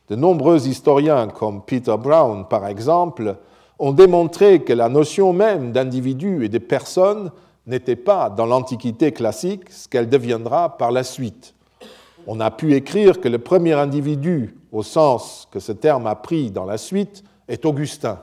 De 0.08 0.16
nombreux 0.16 0.68
historiens, 0.68 1.28
comme 1.30 1.64
Peter 1.64 1.96
Brown 1.98 2.46
par 2.48 2.68
exemple, 2.68 3.38
ont 3.80 3.92
démontré 3.92 4.62
que 4.62 4.72
la 4.72 4.88
notion 4.88 5.34
même 5.34 5.72
d'individu 5.72 6.46
et 6.46 6.50
de 6.50 6.60
personne 6.60 7.32
n'était 7.66 7.96
pas 7.96 8.30
dans 8.30 8.46
l'Antiquité 8.46 9.12
classique 9.12 9.72
ce 9.72 9.88
qu'elle 9.88 10.10
deviendra 10.10 10.78
par 10.78 10.92
la 10.92 11.04
suite. 11.04 11.56
On 12.28 12.40
a 12.40 12.52
pu 12.52 12.76
écrire 12.76 13.20
que 13.20 13.28
le 13.28 13.40
premier 13.40 13.74
individu, 13.74 14.56
au 14.72 14.84
sens 14.84 15.48
que 15.50 15.60
ce 15.60 15.72
terme 15.72 16.06
a 16.06 16.14
pris 16.14 16.52
dans 16.52 16.66
la 16.66 16.78
suite, 16.78 17.24
est 17.48 17.66
Augustin. 17.66 18.20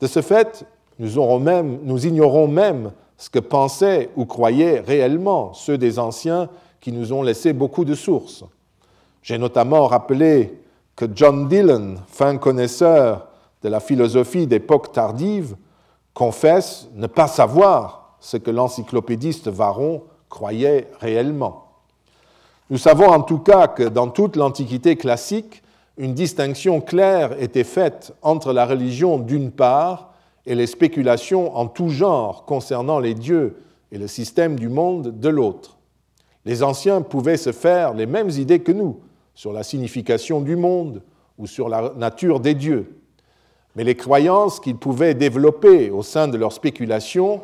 De 0.00 0.06
ce 0.06 0.22
fait, 0.22 0.64
nous, 0.98 2.06
ignorons 2.06 2.48
même 2.48 2.92
ce 3.18 3.28
que 3.28 3.40
pensaient 3.40 4.10
ou 4.16 4.24
croyaient 4.24 4.80
réellement 4.80 5.52
ceux 5.52 5.76
des 5.76 5.98
anciens 5.98 6.48
qui 6.80 6.92
nous 6.92 7.12
ont 7.12 7.22
laissé 7.22 7.52
beaucoup 7.52 7.84
de 7.84 7.94
sources. 7.94 8.44
J'ai 9.22 9.36
notamment 9.36 9.86
rappelé 9.86 10.58
que 10.96 11.06
John 11.12 11.48
Dillon, 11.48 11.96
fin 12.06 12.38
connaisseur 12.38 13.26
de 13.62 13.68
la 13.68 13.80
philosophie 13.80 14.46
d'époque 14.46 14.92
tardive, 14.92 15.56
confesse 16.14 16.88
ne 16.94 17.08
pas 17.08 17.26
savoir 17.28 18.16
ce 18.20 18.36
que 18.36 18.50
l'encyclopédiste 18.50 19.48
Varron 19.48 20.04
croyait 20.28 20.88
réellement. 21.00 21.66
Nous 22.70 22.78
savons 22.78 23.08
en 23.08 23.22
tout 23.22 23.38
cas 23.38 23.66
que 23.66 23.82
dans 23.82 24.08
toute 24.08 24.36
l'Antiquité 24.36 24.96
classique, 24.96 25.62
une 25.96 26.14
distinction 26.14 26.80
claire 26.80 27.40
était 27.42 27.64
faite 27.64 28.12
entre 28.22 28.52
la 28.52 28.66
religion 28.66 29.18
d'une 29.18 29.50
part 29.50 30.07
et 30.48 30.54
les 30.54 30.66
spéculations 30.66 31.54
en 31.54 31.66
tout 31.66 31.90
genre 31.90 32.46
concernant 32.46 33.00
les 33.00 33.12
dieux 33.12 33.58
et 33.92 33.98
le 33.98 34.06
système 34.06 34.58
du 34.58 34.70
monde 34.70 35.20
de 35.20 35.28
l'autre. 35.28 35.76
Les 36.46 36.62
anciens 36.62 37.02
pouvaient 37.02 37.36
se 37.36 37.52
faire 37.52 37.92
les 37.92 38.06
mêmes 38.06 38.30
idées 38.30 38.60
que 38.60 38.72
nous 38.72 38.98
sur 39.34 39.52
la 39.52 39.62
signification 39.62 40.40
du 40.40 40.56
monde 40.56 41.02
ou 41.36 41.46
sur 41.46 41.68
la 41.68 41.92
nature 41.96 42.40
des 42.40 42.54
dieux. 42.54 42.98
Mais 43.76 43.84
les 43.84 43.94
croyances 43.94 44.58
qu'ils 44.58 44.78
pouvaient 44.78 45.12
développer 45.12 45.90
au 45.90 46.02
sein 46.02 46.28
de 46.28 46.38
leurs 46.38 46.54
spéculations 46.54 47.42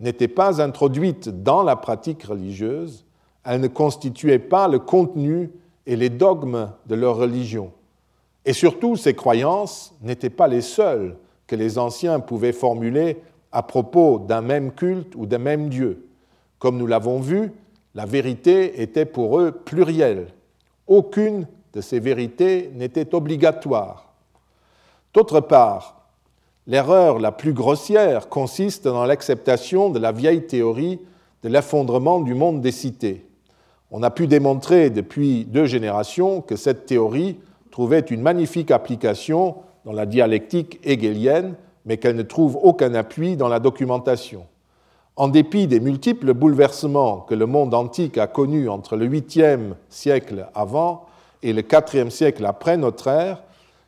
n'étaient 0.00 0.26
pas 0.26 0.62
introduites 0.62 1.28
dans 1.28 1.62
la 1.62 1.76
pratique 1.76 2.22
religieuse, 2.22 3.04
elles 3.44 3.60
ne 3.60 3.68
constituaient 3.68 4.38
pas 4.38 4.66
le 4.66 4.78
contenu 4.78 5.50
et 5.84 5.94
les 5.94 6.08
dogmes 6.08 6.70
de 6.86 6.94
leur 6.94 7.16
religion. 7.16 7.70
Et 8.46 8.54
surtout, 8.54 8.96
ces 8.96 9.12
croyances 9.12 9.94
n'étaient 10.00 10.30
pas 10.30 10.48
les 10.48 10.62
seules 10.62 11.18
que 11.46 11.56
les 11.56 11.78
anciens 11.78 12.20
pouvaient 12.20 12.52
formuler 12.52 13.18
à 13.52 13.62
propos 13.62 14.18
d'un 14.18 14.40
même 14.40 14.72
culte 14.72 15.14
ou 15.14 15.26
d'un 15.26 15.38
même 15.38 15.68
Dieu. 15.68 16.08
Comme 16.58 16.78
nous 16.78 16.86
l'avons 16.86 17.20
vu, 17.20 17.52
la 17.94 18.06
vérité 18.06 18.82
était 18.82 19.04
pour 19.04 19.38
eux 19.38 19.52
plurielle. 19.52 20.28
Aucune 20.86 21.46
de 21.72 21.80
ces 21.80 22.00
vérités 22.00 22.70
n'était 22.74 23.14
obligatoire. 23.14 24.12
D'autre 25.14 25.40
part, 25.40 26.06
l'erreur 26.66 27.18
la 27.18 27.32
plus 27.32 27.52
grossière 27.52 28.28
consiste 28.28 28.84
dans 28.84 29.04
l'acceptation 29.04 29.90
de 29.90 29.98
la 29.98 30.12
vieille 30.12 30.46
théorie 30.46 31.00
de 31.42 31.48
l'effondrement 31.48 32.20
du 32.20 32.34
monde 32.34 32.60
des 32.60 32.72
cités. 32.72 33.26
On 33.90 34.02
a 34.02 34.10
pu 34.10 34.26
démontrer 34.26 34.90
depuis 34.90 35.44
deux 35.44 35.66
générations 35.66 36.40
que 36.40 36.56
cette 36.56 36.86
théorie 36.86 37.38
trouvait 37.70 38.00
une 38.00 38.20
magnifique 38.20 38.70
application 38.70 39.56
dans 39.86 39.92
la 39.92 40.04
dialectique 40.04 40.80
hegelienne, 40.84 41.54
mais 41.86 41.96
qu'elle 41.96 42.16
ne 42.16 42.22
trouve 42.22 42.58
aucun 42.60 42.92
appui 42.94 43.36
dans 43.36 43.48
la 43.48 43.60
documentation. 43.60 44.44
En 45.14 45.28
dépit 45.28 45.68
des 45.68 45.78
multiples 45.80 46.34
bouleversements 46.34 47.20
que 47.20 47.34
le 47.34 47.46
monde 47.46 47.72
antique 47.72 48.18
a 48.18 48.26
connus 48.26 48.68
entre 48.68 48.96
le 48.96 49.08
8e 49.08 49.74
siècle 49.88 50.48
avant 50.54 51.06
et 51.42 51.52
le 51.52 51.62
4e 51.62 52.10
siècle 52.10 52.44
après 52.44 52.76
notre 52.76 53.06
ère, 53.06 53.44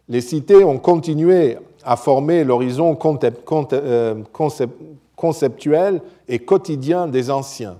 les 0.09 0.21
cités 0.21 0.63
ont 0.63 0.79
continué 0.79 1.59
à 1.85 1.97
former 1.97 2.45
l'horizon 2.45 2.97
euh, 3.73 4.23
conceptuel 5.17 6.01
et 6.29 6.39
quotidien 6.39 7.09
des 7.09 7.31
anciens. 7.31 7.79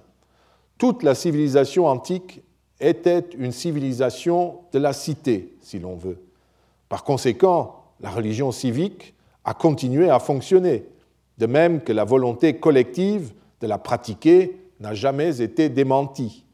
Toute 0.77 1.05
la 1.05 1.15
civilisation 1.15 1.87
antique 1.87 2.43
était 2.81 3.25
une 3.39 3.53
civilisation 3.53 4.57
de 4.73 4.81
la 4.81 4.93
cité, 4.93 5.53
si 5.63 5.79
l'on 5.79 5.95
veut. 5.95 6.19
Par 6.89 7.05
conséquent, 7.05 7.78
la 8.01 8.11
religion 8.11 8.53
civique 8.53 9.15
a 9.45 9.55
continué 9.55 10.11
à 10.11 10.19
fonctionner, 10.19 10.87
de 11.39 11.47
même 11.47 11.81
que 11.81 11.93
la 11.93 12.05
volonté 12.05 12.57
collective 12.57 13.33
de 13.61 13.67
la 13.67 13.79
pratiquer 13.79 14.57
n'a 14.81 14.95
jamais 14.95 15.41
été 15.41 15.69
démentie. 15.69 16.45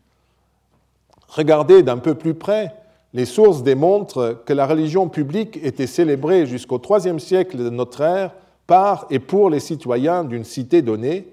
Regardez 1.28 1.82
d'un 1.82 1.98
peu 1.98 2.14
plus 2.14 2.34
près, 2.34 2.74
les 3.12 3.24
sources 3.24 3.62
démontrent 3.62 4.42
que 4.44 4.52
la 4.52 4.66
religion 4.66 5.08
publique 5.08 5.58
était 5.62 5.86
célébrée 5.86 6.46
jusqu'au 6.46 6.80
IIIe 6.80 7.20
siècle 7.20 7.58
de 7.58 7.70
notre 7.70 8.00
ère 8.00 8.34
par 8.66 9.06
et 9.10 9.18
pour 9.18 9.50
les 9.50 9.60
citoyens 9.60 10.24
d'une 10.24 10.44
cité 10.44 10.82
donnée 10.82 11.28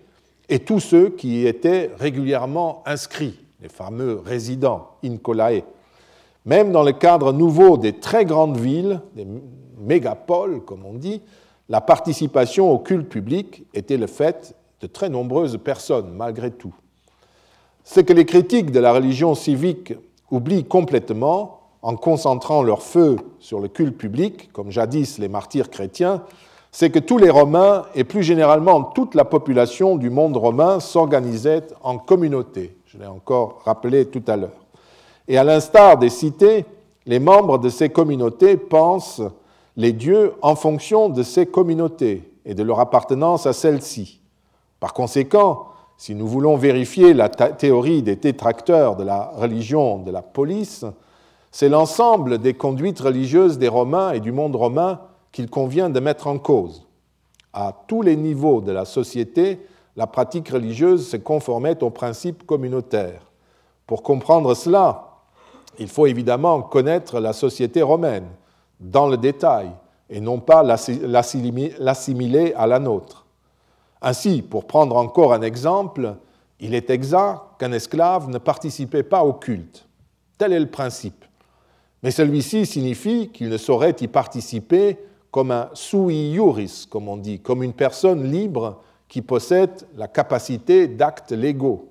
et 0.50 0.60
tous 0.60 0.80
ceux 0.80 1.10
qui 1.10 1.42
y 1.42 1.48
étaient 1.48 1.92
régulièrement 1.98 2.84
inscrits, 2.86 3.40
les 3.62 3.70
fameux 3.70 4.22
résidents, 4.24 4.90
incolae. 5.04 5.64
Même 6.46 6.72
dans 6.72 6.84
le 6.84 6.92
cadre 6.92 7.34
nouveau 7.34 7.78
des 7.78 7.94
très 7.94 8.26
grandes 8.26 8.58
villes, 8.58 9.02
des 9.16 9.28
mégapole, 9.82 10.64
comme 10.64 10.86
on 10.86 10.94
dit, 10.94 11.22
la 11.70 11.82
participation 11.82 12.72
au 12.72 12.80
culte 12.80 13.10
public 13.10 13.66
était 13.74 13.98
le 13.98 14.08
fait 14.08 14.56
de 14.82 14.88
très 14.88 15.10
nombreuses 15.10 15.58
personnes, 15.58 16.12
malgré 16.16 16.52
tout. 16.52 16.74
Ce 17.84 18.00
que 18.00 18.14
les 18.14 18.26
critiques 18.26 18.72
de 18.72 18.80
la 18.80 18.94
religion 18.94 19.36
civique 19.36 19.94
oublient 20.30 20.66
complètement, 20.66 21.58
en 21.82 21.96
concentrant 21.96 22.62
leur 22.62 22.84
feu 22.84 23.16
sur 23.40 23.60
le 23.60 23.68
culte 23.68 23.98
public, 23.98 24.52
comme 24.54 24.70
jadis 24.70 25.18
les 25.18 25.30
martyrs 25.30 25.72
chrétiens, 25.72 26.24
c'est 26.72 26.92
que 26.92 27.00
tous 27.00 27.18
les 27.18 27.30
Romains, 27.30 27.86
et 27.96 28.04
plus 28.04 28.24
généralement 28.24 28.84
toute 28.84 29.16
la 29.16 29.26
population 29.26 29.98
du 29.98 30.10
monde 30.10 30.38
romain, 30.38 30.80
s'organisaient 30.80 31.68
en 31.82 31.98
communautés. 31.98 32.78
Je 32.86 32.98
l'ai 32.98 33.08
encore 33.08 33.62
rappelé 33.66 34.06
tout 34.06 34.24
à 34.28 34.38
l'heure. 34.38 34.61
Et 35.32 35.38
à 35.38 35.46
l'instar 35.46 35.98
des 35.98 36.10
cités, 36.10 36.66
les 37.06 37.22
membres 37.22 37.58
de 37.58 37.70
ces 37.70 37.88
communautés 37.88 38.58
pensent 38.58 39.22
les 39.78 39.94
dieux 39.94 40.34
en 40.42 40.56
fonction 40.56 41.08
de 41.08 41.24
ces 41.24 41.46
communautés 41.46 42.30
et 42.44 42.54
de 42.54 42.64
leur 42.64 42.82
appartenance 42.82 43.46
à 43.46 43.54
celles-ci. 43.54 44.20
Par 44.82 44.94
conséquent, 44.94 45.68
si 45.96 46.16
nous 46.16 46.28
voulons 46.28 46.58
vérifier 46.58 47.14
la 47.14 47.30
théorie 47.30 48.04
des 48.04 48.18
détracteurs 48.18 48.98
de 48.98 49.06
la 49.06 49.32
religion 49.38 50.00
de 50.00 50.12
la 50.12 50.22
police, 50.22 50.84
c'est 51.50 51.70
l'ensemble 51.70 52.40
des 52.40 52.56
conduites 52.56 53.00
religieuses 53.00 53.58
des 53.58 53.70
Romains 53.70 54.12
et 54.12 54.20
du 54.20 54.34
monde 54.34 54.58
romain 54.58 55.00
qu'il 55.32 55.50
convient 55.50 55.90
de 55.90 56.02
mettre 56.02 56.28
en 56.28 56.40
cause. 56.40 56.86
À 57.54 57.74
tous 57.88 58.02
les 58.02 58.18
niveaux 58.18 58.60
de 58.60 58.74
la 58.74 58.84
société, 58.84 59.66
la 59.96 60.08
pratique 60.08 60.50
religieuse 60.50 61.08
se 61.08 61.16
conformait 61.16 61.82
aux 61.82 61.90
principes 61.90 62.46
communautaires. 62.46 63.32
Pour 63.88 64.04
comprendre 64.04 64.54
cela, 64.56 65.08
il 65.82 65.88
faut 65.88 66.06
évidemment 66.06 66.62
connaître 66.62 67.20
la 67.20 67.34
société 67.34 67.82
romaine, 67.82 68.28
dans 68.80 69.08
le 69.08 69.18
détail 69.18 69.72
et 70.10 70.20
non 70.20 70.40
pas 70.40 70.64
l'assimiler 70.64 72.54
à 72.56 72.68
la 72.68 72.80
nôtre. 72.80 73.26
Ainsi, 74.02 74.42
pour 74.42 74.66
prendre 74.66 74.96
encore 74.96 75.34
un 75.34 75.42
exemple, 75.42 76.16
il 76.60 76.76
est 76.76 76.90
exact 76.90 77.42
qu'un 77.60 77.72
esclave 77.72 78.30
ne 78.30 78.38
participait 78.38 79.04
pas 79.04 79.24
au 79.24 79.34
culte. 79.34 79.88
Tel 80.38 80.54
est 80.54 80.60
le 80.60 80.70
principe. 80.70 81.26
Mais 82.04 82.12
celui-ci 82.12 82.66
signifie 82.66 83.30
qu'il 83.30 83.50
ne 83.50 83.58
saurait 83.58 83.96
y 84.02 84.08
participer 84.08 85.00
comme 85.30 85.52
un 85.52 85.70
sui 85.74 86.32
iuris, 86.32 86.88
comme 86.90 87.08
on 87.08 87.18
dit, 87.18 87.40
comme 87.40 87.64
une 87.64 87.74
personne 87.74 88.30
libre 88.32 88.82
qui 89.08 89.22
possède 89.22 89.88
la 89.96 90.08
capacité 90.08 90.88
d'actes 90.88 91.32
légaux. 91.32 91.91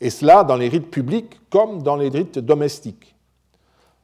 Et 0.00 0.10
cela 0.10 0.44
dans 0.44 0.56
les 0.56 0.68
rites 0.68 0.90
publics 0.90 1.40
comme 1.50 1.82
dans 1.82 1.96
les 1.96 2.08
rites 2.08 2.38
domestiques. 2.38 3.14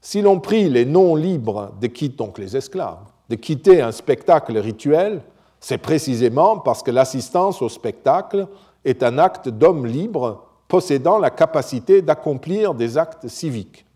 Si 0.01 0.21
l'on 0.21 0.41
prie 0.41 0.69
les 0.69 0.85
non 0.85 1.15
libres 1.17 1.73
de 1.81 1.87
quitter, 1.87 2.17
donc 2.17 2.39
les 2.39 2.57
esclaves, 2.57 3.07
de 3.31 3.37
quitter 3.37 3.81
un 3.81 3.93
spectacle 3.93 4.59
rituel, 4.59 5.23
c'est 5.61 5.79
précisément 5.79 6.59
parce 6.59 6.83
que 6.83 6.91
l'assistance 6.91 7.63
au 7.63 7.69
spectacle 7.69 8.49
est 8.85 9.03
un 9.03 9.19
acte 9.19 9.49
d'homme 9.49 9.87
libre 9.87 10.45
possédant 10.69 11.19
la 11.19 11.31
capacité 11.31 12.03
d'accomplir 12.03 12.75
des 12.75 12.99
actes 12.99 13.29
civiques. 13.29 13.87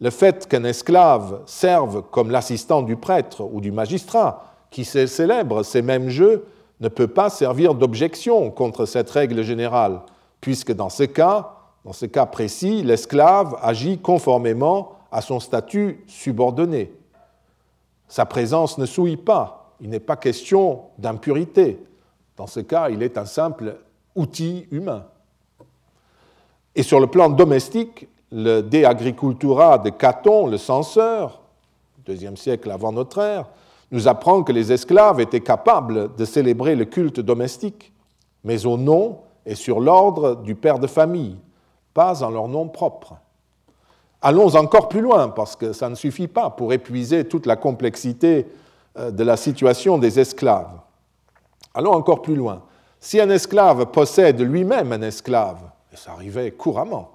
Le 0.00 0.10
fait 0.10 0.46
qu'un 0.46 0.64
esclave 0.64 1.40
serve 1.46 2.02
comme 2.10 2.30
l'assistant 2.30 2.82
du 2.82 2.96
prêtre 2.96 3.42
ou 3.50 3.60
du 3.60 3.72
magistrat 3.72 4.44
qui 4.70 4.84
célèbre 4.84 5.62
ces 5.62 5.82
mêmes 5.82 6.10
jeux 6.10 6.46
ne 6.80 6.88
peut 6.88 7.08
pas 7.08 7.30
servir 7.30 7.74
d'objection 7.74 8.50
contre 8.50 8.84
cette 8.84 9.10
règle 9.10 9.42
générale, 9.42 10.02
puisque 10.46 10.72
dans 10.72 10.90
ce 10.90 11.02
cas, 11.02 11.56
précis, 12.30 12.84
l'esclave 12.84 13.58
agit 13.62 13.98
conformément 13.98 14.92
à 15.10 15.20
son 15.20 15.40
statut 15.40 16.04
subordonné. 16.06 16.92
Sa 18.06 18.26
présence 18.26 18.78
ne 18.78 18.86
souille 18.86 19.16
pas, 19.16 19.74
Il 19.80 19.90
n'est 19.90 19.98
pas 19.98 20.14
question 20.14 20.82
d'impurité. 20.98 21.82
Dans 22.36 22.46
ce 22.46 22.60
cas, 22.60 22.90
il 22.90 23.02
est 23.02 23.18
un 23.18 23.24
simple 23.24 23.78
outil 24.14 24.68
humain. 24.70 25.06
Et 26.76 26.84
sur 26.84 27.00
le 27.00 27.08
plan 27.08 27.28
domestique, 27.28 28.06
le 28.30 28.60
De 28.60 28.84
Agricultura 28.84 29.78
de 29.78 29.90
Caton, 29.90 30.46
le 30.46 30.58
censeur, 30.58 31.42
deuxième 32.04 32.36
siècle 32.36 32.70
avant 32.70 32.92
notre 32.92 33.18
ère, 33.18 33.48
nous 33.90 34.06
apprend 34.06 34.44
que 34.44 34.52
les 34.52 34.70
esclaves 34.70 35.18
étaient 35.18 35.40
capables 35.40 36.14
de 36.14 36.24
célébrer 36.24 36.76
le 36.76 36.84
culte 36.84 37.18
domestique, 37.18 37.92
mais 38.44 38.64
au 38.64 38.76
nom 38.76 39.22
et 39.46 39.54
sur 39.54 39.80
l'ordre 39.80 40.34
du 40.36 40.54
père 40.56 40.78
de 40.78 40.86
famille, 40.86 41.38
pas 41.94 42.22
en 42.22 42.30
leur 42.30 42.48
nom 42.48 42.68
propre. 42.68 43.14
Allons 44.20 44.54
encore 44.56 44.88
plus 44.88 45.00
loin, 45.00 45.28
parce 45.28 45.54
que 45.54 45.72
ça 45.72 45.88
ne 45.88 45.94
suffit 45.94 46.26
pas 46.26 46.50
pour 46.50 46.72
épuiser 46.72 47.26
toute 47.26 47.46
la 47.46 47.56
complexité 47.56 48.46
euh, 48.98 49.10
de 49.10 49.22
la 49.22 49.36
situation 49.36 49.98
des 49.98 50.18
esclaves. 50.18 50.80
Allons 51.74 51.92
encore 51.92 52.22
plus 52.22 52.34
loin. 52.34 52.62
Si 52.98 53.20
un 53.20 53.30
esclave 53.30 53.86
possède 53.86 54.40
lui-même 54.40 54.92
un 54.92 55.02
esclave, 55.02 55.60
et 55.92 55.96
ça 55.96 56.12
arrivait 56.12 56.50
couramment, 56.50 57.12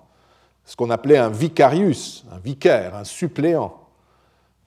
ce 0.63 0.75
qu'on 0.75 0.89
appelait 0.89 1.17
un 1.17 1.29
vicarius, 1.29 2.23
un 2.31 2.37
vicaire, 2.37 2.95
un 2.95 3.03
suppléant, 3.03 3.73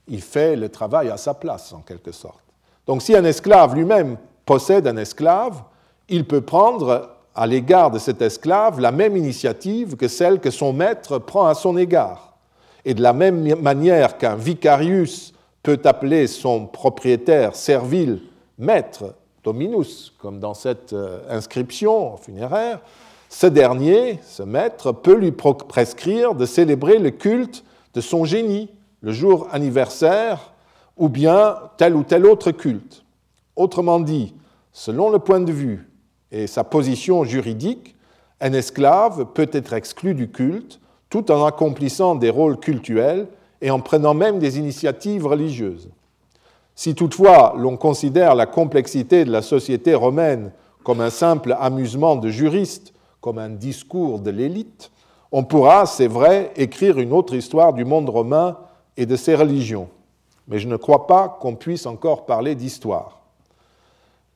il 0.06 0.20
fait 0.20 0.54
le 0.54 0.68
travail 0.68 1.08
à 1.08 1.16
sa 1.16 1.32
place, 1.32 1.72
en 1.72 1.80
quelque 1.80 2.12
sorte. 2.12 2.42
Donc 2.86 3.00
si 3.00 3.16
un 3.16 3.24
esclave 3.24 3.74
lui-même 3.74 4.18
possède 4.44 4.86
un 4.86 4.98
esclave, 4.98 5.62
il 6.08 6.26
peut 6.26 6.42
prendre 6.42 7.13
à 7.34 7.46
l'égard 7.46 7.90
de 7.90 7.98
cet 7.98 8.22
esclave 8.22 8.80
la 8.80 8.92
même 8.92 9.16
initiative 9.16 9.96
que 9.96 10.08
celle 10.08 10.40
que 10.40 10.50
son 10.50 10.72
maître 10.72 11.18
prend 11.18 11.46
à 11.46 11.54
son 11.54 11.76
égard. 11.76 12.34
Et 12.84 12.94
de 12.94 13.02
la 13.02 13.12
même 13.12 13.60
manière 13.60 14.18
qu'un 14.18 14.36
vicarius 14.36 15.32
peut 15.62 15.80
appeler 15.84 16.26
son 16.26 16.66
propriétaire 16.66 17.56
servile 17.56 18.20
maître, 18.58 19.14
dominus, 19.42 20.12
comme 20.18 20.38
dans 20.38 20.54
cette 20.54 20.92
euh, 20.92 21.20
inscription 21.28 22.16
funéraire, 22.16 22.80
ce 23.28 23.46
dernier, 23.46 24.20
ce 24.22 24.42
maître, 24.42 24.92
peut 24.92 25.16
lui 25.16 25.32
prescrire 25.32 26.34
de 26.34 26.46
célébrer 26.46 26.98
le 26.98 27.10
culte 27.10 27.64
de 27.94 28.00
son 28.00 28.24
génie, 28.24 28.70
le 29.00 29.12
jour 29.12 29.48
anniversaire, 29.50 30.52
ou 30.96 31.08
bien 31.08 31.56
tel 31.76 31.96
ou 31.96 32.04
tel 32.04 32.26
autre 32.26 32.52
culte. 32.52 33.04
Autrement 33.56 33.98
dit, 33.98 34.34
selon 34.72 35.10
le 35.10 35.18
point 35.18 35.40
de 35.40 35.50
vue 35.50 35.88
et 36.34 36.48
sa 36.48 36.64
position 36.64 37.22
juridique, 37.22 37.94
un 38.40 38.52
esclave 38.54 39.26
peut 39.34 39.48
être 39.52 39.72
exclu 39.72 40.14
du 40.14 40.28
culte 40.32 40.80
tout 41.08 41.30
en 41.30 41.44
accomplissant 41.44 42.16
des 42.16 42.28
rôles 42.28 42.58
cultuels 42.58 43.28
et 43.62 43.70
en 43.70 43.78
prenant 43.78 44.14
même 44.14 44.40
des 44.40 44.58
initiatives 44.58 45.28
religieuses. 45.28 45.90
Si 46.74 46.96
toutefois 46.96 47.54
l'on 47.56 47.76
considère 47.76 48.34
la 48.34 48.46
complexité 48.46 49.24
de 49.24 49.30
la 49.30 49.42
société 49.42 49.94
romaine 49.94 50.50
comme 50.82 51.00
un 51.00 51.10
simple 51.10 51.56
amusement 51.60 52.16
de 52.16 52.30
juristes, 52.30 52.92
comme 53.20 53.38
un 53.38 53.50
discours 53.50 54.18
de 54.18 54.30
l'élite, 54.32 54.90
on 55.30 55.44
pourra, 55.44 55.86
c'est 55.86 56.08
vrai, 56.08 56.50
écrire 56.56 56.98
une 56.98 57.12
autre 57.12 57.34
histoire 57.34 57.72
du 57.72 57.84
monde 57.84 58.08
romain 58.08 58.58
et 58.96 59.06
de 59.06 59.14
ses 59.14 59.36
religions. 59.36 59.88
Mais 60.48 60.58
je 60.58 60.66
ne 60.66 60.76
crois 60.76 61.06
pas 61.06 61.28
qu'on 61.40 61.54
puisse 61.54 61.86
encore 61.86 62.26
parler 62.26 62.56
d'histoire. 62.56 63.20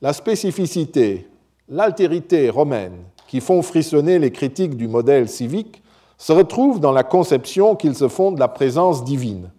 La 0.01 0.13
spécificité, 0.13 1.28
l'altérité 1.69 2.49
romaine 2.49 2.97
qui 3.27 3.41
font 3.41 3.61
frissonner 3.61 4.17
les 4.19 4.31
critiques 4.31 4.75
du 4.75 4.87
modèle 4.87 5.29
civique 5.29 5.83
se 6.17 6.33
retrouve 6.33 6.79
dans 6.79 6.91
la 6.91 7.03
conception 7.03 7.75
qu'ils 7.75 7.95
se 7.95 8.07
font 8.07 8.31
de 8.31 8.39
la 8.39 8.47
présence 8.47 9.03
divine. 9.03 9.51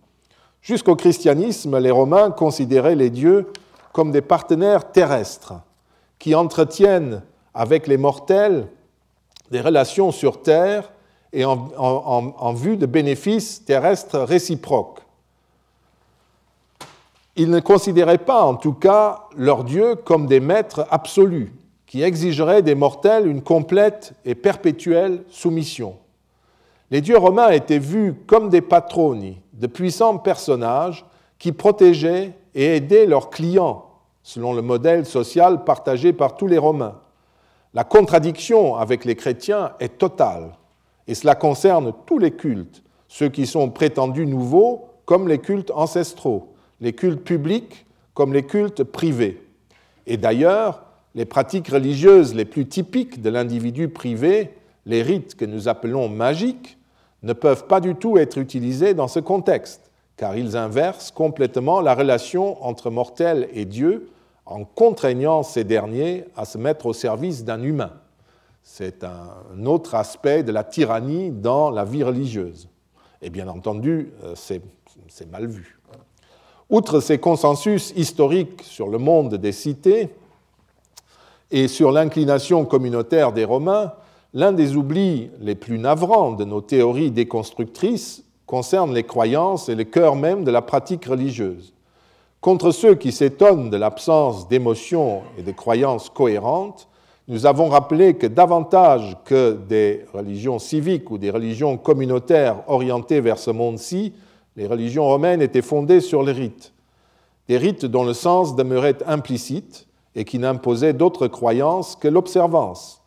Jusqu'au 0.60 0.96
christianisme, 0.96 1.78
les 1.78 1.90
Romains 1.90 2.30
considéraient 2.30 2.96
les 2.96 3.10
dieux 3.10 3.46
comme 3.92 4.10
des 4.10 4.20
partenaires 4.20 4.92
terrestres 4.92 5.54
qui 6.18 6.34
entretiennent 6.34 7.22
avec 7.54 7.86
les 7.86 7.96
mortels 7.96 8.66
des 9.50 9.60
relations 9.60 10.10
sur 10.10 10.42
Terre 10.42 10.92
et 11.32 11.44
en, 11.44 12.52
vue 12.54 12.76
de 12.76 12.86
bénéfices 12.86 13.64
terrestres 13.64 14.18
réciproques. 14.18 15.00
Ils 17.36 17.50
ne 17.50 17.60
considéraient 17.60 18.18
pas, 18.18 18.42
en 18.42 18.56
tout 18.56 18.74
cas, 18.74 19.28
leurs 19.36 19.64
dieux 19.64 19.94
comme 19.94 20.26
des 20.26 20.40
maîtres 20.40 20.86
absolus 20.90 21.52
qui 21.90 22.04
exigeraient 22.04 22.62
des 22.62 22.76
mortels 22.76 23.26
une 23.26 23.42
complète 23.42 24.12
et 24.24 24.36
perpétuelle 24.36 25.24
soumission. 25.28 25.96
Les 26.92 27.00
dieux 27.00 27.18
romains 27.18 27.50
étaient 27.50 27.80
vus 27.80 28.14
comme 28.28 28.48
des 28.48 28.60
patroni, 28.60 29.38
de 29.54 29.66
puissants 29.66 30.16
personnages 30.18 31.04
qui 31.40 31.50
protégeaient 31.50 32.32
et 32.54 32.76
aidaient 32.76 33.06
leurs 33.06 33.28
clients, 33.28 33.86
selon 34.22 34.52
le 34.52 34.62
modèle 34.62 35.04
social 35.04 35.64
partagé 35.64 36.12
par 36.12 36.36
tous 36.36 36.46
les 36.46 36.58
Romains. 36.58 37.00
La 37.74 37.82
contradiction 37.82 38.76
avec 38.76 39.04
les 39.04 39.16
chrétiens 39.16 39.72
est 39.80 39.98
totale, 39.98 40.52
et 41.08 41.16
cela 41.16 41.34
concerne 41.34 41.92
tous 42.06 42.20
les 42.20 42.30
cultes, 42.30 42.84
ceux 43.08 43.30
qui 43.30 43.48
sont 43.48 43.68
prétendus 43.68 44.26
nouveaux 44.26 44.90
comme 45.06 45.26
les 45.26 45.38
cultes 45.38 45.72
ancestraux, 45.74 46.54
les 46.80 46.92
cultes 46.92 47.24
publics 47.24 47.84
comme 48.14 48.32
les 48.32 48.44
cultes 48.44 48.84
privés. 48.84 49.42
Et 50.06 50.16
d'ailleurs, 50.16 50.84
les 51.14 51.24
pratiques 51.24 51.68
religieuses 51.68 52.34
les 52.34 52.44
plus 52.44 52.66
typiques 52.66 53.20
de 53.20 53.30
l'individu 53.30 53.88
privé, 53.88 54.54
les 54.86 55.02
rites 55.02 55.34
que 55.34 55.44
nous 55.44 55.68
appelons 55.68 56.08
magiques, 56.08 56.78
ne 57.22 57.32
peuvent 57.32 57.66
pas 57.66 57.80
du 57.80 57.94
tout 57.94 58.16
être 58.16 58.38
utilisés 58.38 58.94
dans 58.94 59.08
ce 59.08 59.20
contexte, 59.20 59.90
car 60.16 60.36
ils 60.36 60.56
inversent 60.56 61.10
complètement 61.10 61.80
la 61.80 61.94
relation 61.94 62.62
entre 62.64 62.90
mortel 62.90 63.48
et 63.52 63.64
Dieu 63.64 64.08
en 64.46 64.64
contraignant 64.64 65.42
ces 65.42 65.64
derniers 65.64 66.24
à 66.36 66.44
se 66.44 66.58
mettre 66.58 66.86
au 66.86 66.92
service 66.92 67.44
d'un 67.44 67.62
humain. 67.62 67.92
C'est 68.62 69.04
un 69.04 69.66
autre 69.66 69.94
aspect 69.94 70.42
de 70.42 70.52
la 70.52 70.64
tyrannie 70.64 71.30
dans 71.30 71.70
la 71.70 71.84
vie 71.84 72.02
religieuse. 72.02 72.68
Et 73.22 73.30
bien 73.30 73.48
entendu, 73.48 74.12
euh, 74.24 74.34
c'est 74.36 75.30
mal 75.30 75.46
vu. 75.46 75.78
Outre 76.68 77.00
ces 77.00 77.18
consensus 77.18 77.92
historiques 77.96 78.62
sur 78.62 78.88
le 78.88 78.98
monde 78.98 79.34
des 79.34 79.52
cités 79.52 80.10
et 81.50 81.68
sur 81.68 81.92
l'inclination 81.92 82.64
communautaire 82.64 83.32
des 83.32 83.44
Romains, 83.44 83.92
L'un 84.32 84.52
des 84.52 84.76
oublis 84.76 85.28
les 85.40 85.56
plus 85.56 85.80
navrants 85.80 86.30
de 86.30 86.44
nos 86.44 86.60
théories 86.60 87.10
déconstructrices 87.10 88.22
concerne 88.46 88.94
les 88.94 89.02
croyances 89.02 89.68
et 89.68 89.74
le 89.74 89.82
cœur 89.82 90.14
même 90.14 90.44
de 90.44 90.52
la 90.52 90.62
pratique 90.62 91.06
religieuse. 91.06 91.74
Contre 92.40 92.70
ceux 92.70 92.94
qui 92.94 93.10
s'étonnent 93.10 93.70
de 93.70 93.76
l'absence 93.76 94.46
d'émotions 94.46 95.22
et 95.36 95.42
de 95.42 95.50
croyances 95.50 96.10
cohérentes, 96.10 96.86
nous 97.26 97.44
avons 97.44 97.68
rappelé 97.68 98.14
que 98.14 98.28
davantage 98.28 99.16
que 99.24 99.58
des 99.68 100.04
religions 100.14 100.60
civiques 100.60 101.10
ou 101.10 101.18
des 101.18 101.30
religions 101.30 101.76
communautaires 101.76 102.62
orientées 102.68 103.20
vers 103.20 103.38
ce 103.38 103.50
monde-ci, 103.50 104.12
les 104.54 104.68
religions 104.68 105.06
romaines 105.06 105.42
étaient 105.42 105.60
fondées 105.60 106.00
sur 106.00 106.22
les 106.22 106.32
rites. 106.32 106.72
Des 107.48 107.58
rites 107.58 107.84
dont 107.84 108.04
le 108.04 108.14
sens 108.14 108.54
demeurait 108.54 108.98
implicite 109.06 109.88
et 110.14 110.24
qui 110.24 110.38
n'imposaient 110.38 110.92
d'autres 110.92 111.28
croyances 111.28 111.96
que 111.96 112.08
l'observance 112.08 113.00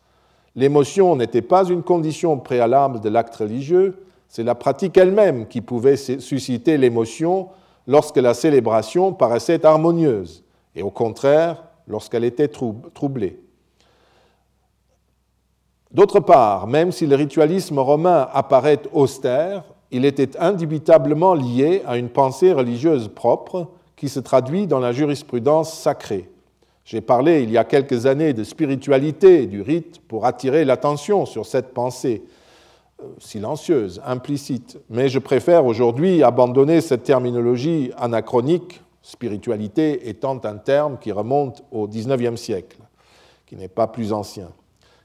L'émotion 0.56 1.16
n'était 1.16 1.42
pas 1.42 1.64
une 1.68 1.82
condition 1.82 2.38
préalable 2.38 3.00
de 3.00 3.08
l'acte 3.08 3.34
religieux, 3.34 4.04
c'est 4.28 4.44
la 4.44 4.54
pratique 4.54 4.96
elle-même 4.96 5.48
qui 5.48 5.60
pouvait 5.60 5.96
susciter 5.96 6.76
l'émotion 6.76 7.48
lorsque 7.86 8.16
la 8.16 8.34
célébration 8.34 9.12
paraissait 9.12 9.66
harmonieuse, 9.66 10.44
et 10.76 10.82
au 10.82 10.90
contraire 10.90 11.64
lorsqu'elle 11.88 12.24
était 12.24 12.48
troublée. 12.48 13.40
D'autre 15.90 16.20
part, 16.20 16.66
même 16.66 16.92
si 16.92 17.06
le 17.06 17.14
ritualisme 17.14 17.78
romain 17.78 18.28
apparaît 18.32 18.80
austère, 18.92 19.64
il 19.90 20.04
était 20.04 20.36
indubitablement 20.38 21.34
lié 21.34 21.82
à 21.86 21.98
une 21.98 22.08
pensée 22.08 22.52
religieuse 22.52 23.08
propre 23.08 23.68
qui 23.96 24.08
se 24.08 24.18
traduit 24.18 24.66
dans 24.66 24.80
la 24.80 24.92
jurisprudence 24.92 25.72
sacrée. 25.72 26.28
J'ai 26.84 27.00
parlé 27.00 27.42
il 27.42 27.50
y 27.50 27.56
a 27.56 27.64
quelques 27.64 28.04
années 28.04 28.34
de 28.34 28.44
spiritualité 28.44 29.46
du 29.46 29.62
rite 29.62 30.00
pour 30.06 30.26
attirer 30.26 30.66
l'attention 30.66 31.24
sur 31.24 31.46
cette 31.46 31.72
pensée 31.72 32.22
euh, 33.02 33.06
silencieuse, 33.18 34.02
implicite, 34.04 34.78
mais 34.90 35.08
je 35.08 35.18
préfère 35.18 35.64
aujourd'hui 35.64 36.22
abandonner 36.22 36.82
cette 36.82 37.04
terminologie 37.04 37.90
anachronique, 37.96 38.82
spiritualité 39.00 40.10
étant 40.10 40.38
un 40.44 40.56
terme 40.56 40.98
qui 40.98 41.10
remonte 41.10 41.64
au 41.72 41.88
XIXe 41.88 42.38
siècle, 42.38 42.76
qui 43.46 43.56
n'est 43.56 43.68
pas 43.68 43.86
plus 43.86 44.12
ancien. 44.12 44.48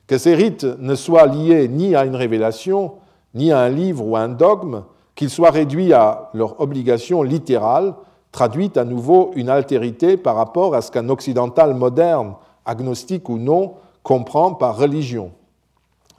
Que 0.06 0.18
ces 0.18 0.36
rites 0.36 0.66
ne 0.66 0.96
soient 0.96 1.28
liés 1.28 1.70
ni 1.70 1.96
à 1.96 2.04
une 2.04 2.16
révélation, 2.16 2.96
ni 3.34 3.54
à 3.54 3.60
un 3.60 3.70
livre 3.70 4.06
ou 4.06 4.18
à 4.18 4.22
un 4.22 4.30
dogme, 4.30 4.84
qu'ils 5.16 5.30
soient 5.30 5.52
réduits 5.52 5.94
à 5.94 6.30
leur 6.34 6.60
obligation 6.60 7.24
littérale, 7.24 7.94
traduit 8.32 8.72
à 8.76 8.84
nouveau 8.84 9.32
une 9.36 9.50
altérité 9.50 10.18
par 10.18 10.36
rapport 10.36 10.76
à 10.76 10.82
ce 10.82 10.92
qu'un 10.92 11.10
occidental 11.10 11.74
moderne, 11.74 12.36
agnostique 12.66 13.30
ou 13.30 13.38
non, 13.38 13.76
comprend 14.04 14.54
par 14.54 14.78
religion. 14.78 15.32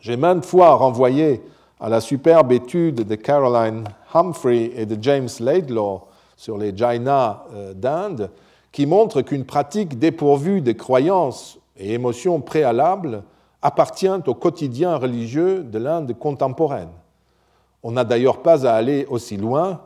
J'ai 0.00 0.16
maintes 0.16 0.44
fois 0.44 0.74
renvoyé 0.74 1.42
à 1.78 1.88
la 1.88 2.00
superbe 2.00 2.52
étude 2.52 3.06
de 3.06 3.14
Caroline 3.14 3.84
Humphrey 4.12 4.72
et 4.76 4.86
de 4.86 4.96
James 5.00 5.28
Laidlaw 5.40 6.02
sur 6.36 6.58
les 6.58 6.76
Jaina 6.76 7.44
euh, 7.52 7.74
d'Inde, 7.74 8.30
qui 8.72 8.86
montre 8.86 9.22
qu'une 9.22 9.44
pratique 9.44 9.98
dépourvue 9.98 10.60
de 10.60 10.72
croyances 10.72 11.58
et 11.76 11.94
émotions 11.94 12.40
préalables 12.40 13.22
appartient 13.62 14.08
au 14.26 14.34
quotidien 14.34 14.96
religieux 14.96 15.62
de 15.62 15.78
l'Inde 15.78 16.16
contemporaine. 16.18 16.90
On 17.82 17.92
n'a 17.92 18.04
d'ailleurs 18.04 18.42
pas 18.42 18.66
à 18.66 18.74
aller 18.74 19.06
aussi 19.10 19.36
loin, 19.36 19.80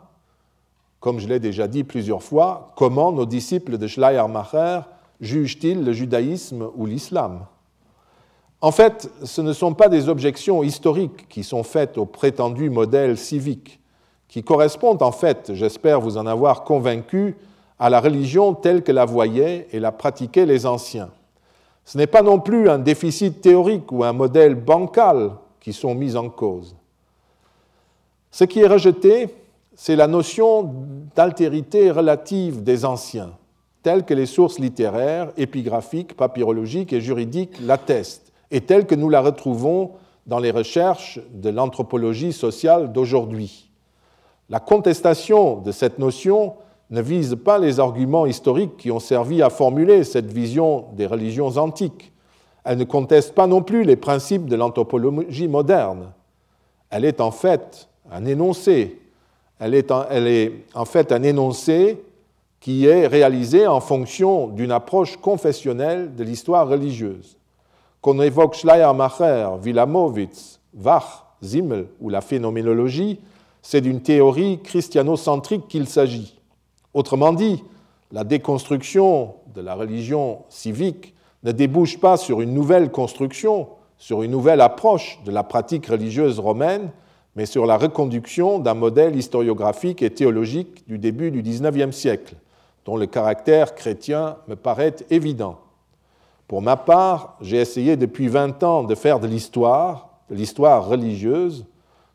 comme 1.05 1.21
je 1.21 1.29
l'ai 1.29 1.39
déjà 1.39 1.69
dit 1.69 1.85
plusieurs 1.85 2.23
fois, 2.23 2.73
comment 2.77 3.13
nos 3.13 3.27
disciples 3.27 3.77
de 3.77 3.87
Schleiermacher 3.87 4.81
jugent-ils 5.21 5.85
le 5.85 5.93
judaïsme 5.93 6.67
ou 6.77 6.87
l'islam? 6.87 7.45
En 8.63 8.71
fait, 8.73 9.11
ce 9.23 9.43
ne 9.43 9.53
sont 9.53 9.75
pas 9.75 9.91
des 9.91 10.09
objections 10.09 10.63
historiques 10.63 11.29
qui 11.29 11.45
sont 11.45 11.63
faites 11.63 11.99
au 11.99 12.07
prétendu 12.07 12.71
modèle 12.71 13.19
civique, 13.19 13.81
qui 14.29 14.43
correspondent 14.43 15.03
en 15.03 15.13
fait, 15.13 15.51
j'espère 15.53 16.01
vous 16.01 16.17
en 16.17 16.25
avoir 16.25 16.65
convaincu, 16.65 17.37
à 17.79 17.91
la 17.91 18.01
religion 18.01 18.55
telle 18.55 18.83
que 18.83 18.91
la 18.91 19.05
voyaient 19.05 19.69
et 19.73 19.81
la 19.81 19.93
pratiquaient 19.93 20.47
les 20.47 20.65
anciens. 20.65 21.11
Ce 21.85 21.99
n'est 21.99 22.07
pas 22.07 22.23
non 22.23 22.41
plus 22.41 22.71
un 22.71 22.79
déficit 22.79 23.43
théorique 23.43 23.93
ou 23.93 24.05
un 24.05 24.15
modèle 24.15 24.55
bancal 24.55 25.33
qui 25.61 25.75
sont 25.75 25.95
mis 25.95 26.17
en 26.17 26.31
cause. 26.31 26.75
Ce 28.31 28.45
qui 28.45 28.61
est 28.61 28.67
rejeté, 28.67 29.29
c'est 29.77 29.97
la 29.97 30.07
notion 30.07 30.73
d'altérité 31.15 31.91
relative 31.91 32.63
des 32.63 32.85
anciens, 32.85 33.33
telle 33.83 34.05
que 34.05 34.15
les 34.15 34.27
sources 34.27 34.59
littéraires, 34.59 35.33
épigraphiques, 35.37 36.17
papyrologiques 36.17 36.93
et 36.93 37.01
juridiques 37.01 37.59
l'attestent, 37.61 38.33
et 38.51 38.61
telle 38.61 38.87
que 38.87 38.95
nous 38.95 39.09
la 39.09 39.21
retrouvons 39.21 39.93
dans 40.27 40.39
les 40.39 40.51
recherches 40.51 41.21
de 41.33 41.51
l'anthropologie 41.51 42.33
sociale 42.33 42.93
d'aujourd'hui. 42.93 43.71
La 44.49 44.61
contestation 44.61 45.57
de 45.61 45.73
cette 45.73 45.99
notion 45.99 46.55
ne 46.91 47.01
vise 47.01 47.37
pas 47.43 47.59
les 47.59 47.81
arguments 47.81 48.27
historiques 48.27 48.77
qui 48.77 48.91
ont 48.91 49.01
servi 49.01 49.43
à 49.43 49.51
formuler 49.51 50.05
cette 50.05 50.33
vision 50.33 50.87
des 50.93 51.07
religions 51.07 51.57
antiques. 51.57 52.13
Elle 52.65 52.79
ne 52.79 52.85
conteste 52.85 53.35
pas 53.35 53.47
non 53.47 53.63
plus 53.63 53.85
les 53.85 53.97
principes 53.97 54.47
de 54.47 54.57
l'anthropologie 54.57 55.49
moderne. 55.49 56.13
Elle 56.91 57.05
est 57.05 57.21
en 57.21 57.31
fait 57.31 57.89
un 58.11 58.25
énoncé. 58.25 59.01
Elle 59.65 59.75
est 59.75 59.91
en, 60.75 60.85
fait 60.85 61.11
un 61.11 61.23
énoncé 61.23 61.99
qui 62.61 62.85
est 62.85 63.07
réalisé 63.07 63.67
en 63.67 63.81
fonction 63.81 64.49
d'une 64.49 64.71
approche 64.71 65.17
confessionnelle 65.17 66.15
de 66.15 66.23
l'histoire 66.23 66.69
religieuse. 66.69 67.39
Qu'on 68.03 68.21
évoque 68.21 68.57
Schleiermacher, 68.57 69.49
Wilamowitz, 69.65 70.61
Wach, 70.79 71.25
Zimmel 71.43 71.87
ou 71.99 72.11
la 72.11 72.21
phénoménologie, 72.21 73.21
c'est 73.63 73.81
d'une 73.81 74.03
théorie 74.03 74.61
christianocentrique 74.63 75.67
qu'il 75.67 75.89
s'agit. 75.89 76.39
Autrement 76.93 77.33
dit, 77.33 77.65
la 78.13 78.23
déconstruction 78.23 79.35
de 79.55 79.63
la 79.63 79.75
religion 79.77 80.43
civique 80.51 81.15
ne 81.43 81.53
débouche 81.53 81.99
pas 81.99 82.19
sur 82.19 82.43
une 82.43 82.53
nouvelle 82.53 82.91
construction, 82.91 83.69
sur 83.97 84.23
une 84.23 84.33
nouvelle 84.33 84.61
approche 84.61 85.21
de 85.25 85.31
la 85.31 85.43
pratique 85.43 85.87
religieuse 85.87 86.39
romaine, 86.39 86.91
mais 87.37 87.47
sur 87.47 87.67
la 87.67 87.77
reconduction 87.77 88.59
d'un 88.59 88.75
modèle 88.75 89.17
historiographique 89.17 90.03
et 90.03 90.11
théologique 90.11 90.87
du 90.87 90.99
début 90.99 91.31
du 91.31 91.43
XIXe 91.43 91.95
siècle, 91.95 92.37
dont 92.85 92.97
le 92.97 93.07
caractère 93.07 93.75
chrétien 93.75 94.37
me 94.47 94.57
paraît 94.57 94.97
évident. 95.11 95.59
Pour 96.47 96.63
ma 96.63 96.77
part, 96.77 97.37
j'ai 97.41 97.57
essayé 97.57 97.97
depuis 97.97 98.29
20 98.29 98.63
ans 98.63 98.85
de 98.85 98.95
faire 98.95 99.19
de 99.19 99.27
l'histoire, 99.27 100.11
de 100.31 100.35
l'histoire 100.35 100.87
religieuse. 100.87 101.65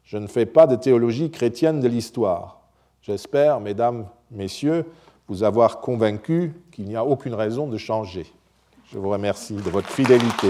Je 0.03 0.17
ne 0.17 0.27
fais 0.27 0.45
pas 0.45 0.67
de 0.67 0.75
théologie 0.75 1.31
chrétienne 1.31 1.79
de 1.79 1.87
l'histoire. 1.87 2.59
J'espère, 3.01 3.59
mesdames 3.59 4.05
messieurs, 4.31 4.85
vous 5.27 5.43
avoir 5.43 5.79
convaincu 5.79 6.53
qu'il 6.71 6.85
n'y 6.85 6.95
a 6.95 7.05
aucune 7.05 7.33
raison 7.33 7.67
de 7.67 7.77
changer. 7.77 8.25
Je 8.91 8.97
vous 8.97 9.09
remercie 9.09 9.55
de 9.55 9.69
votre 9.69 9.89
fidélité. 9.89 10.49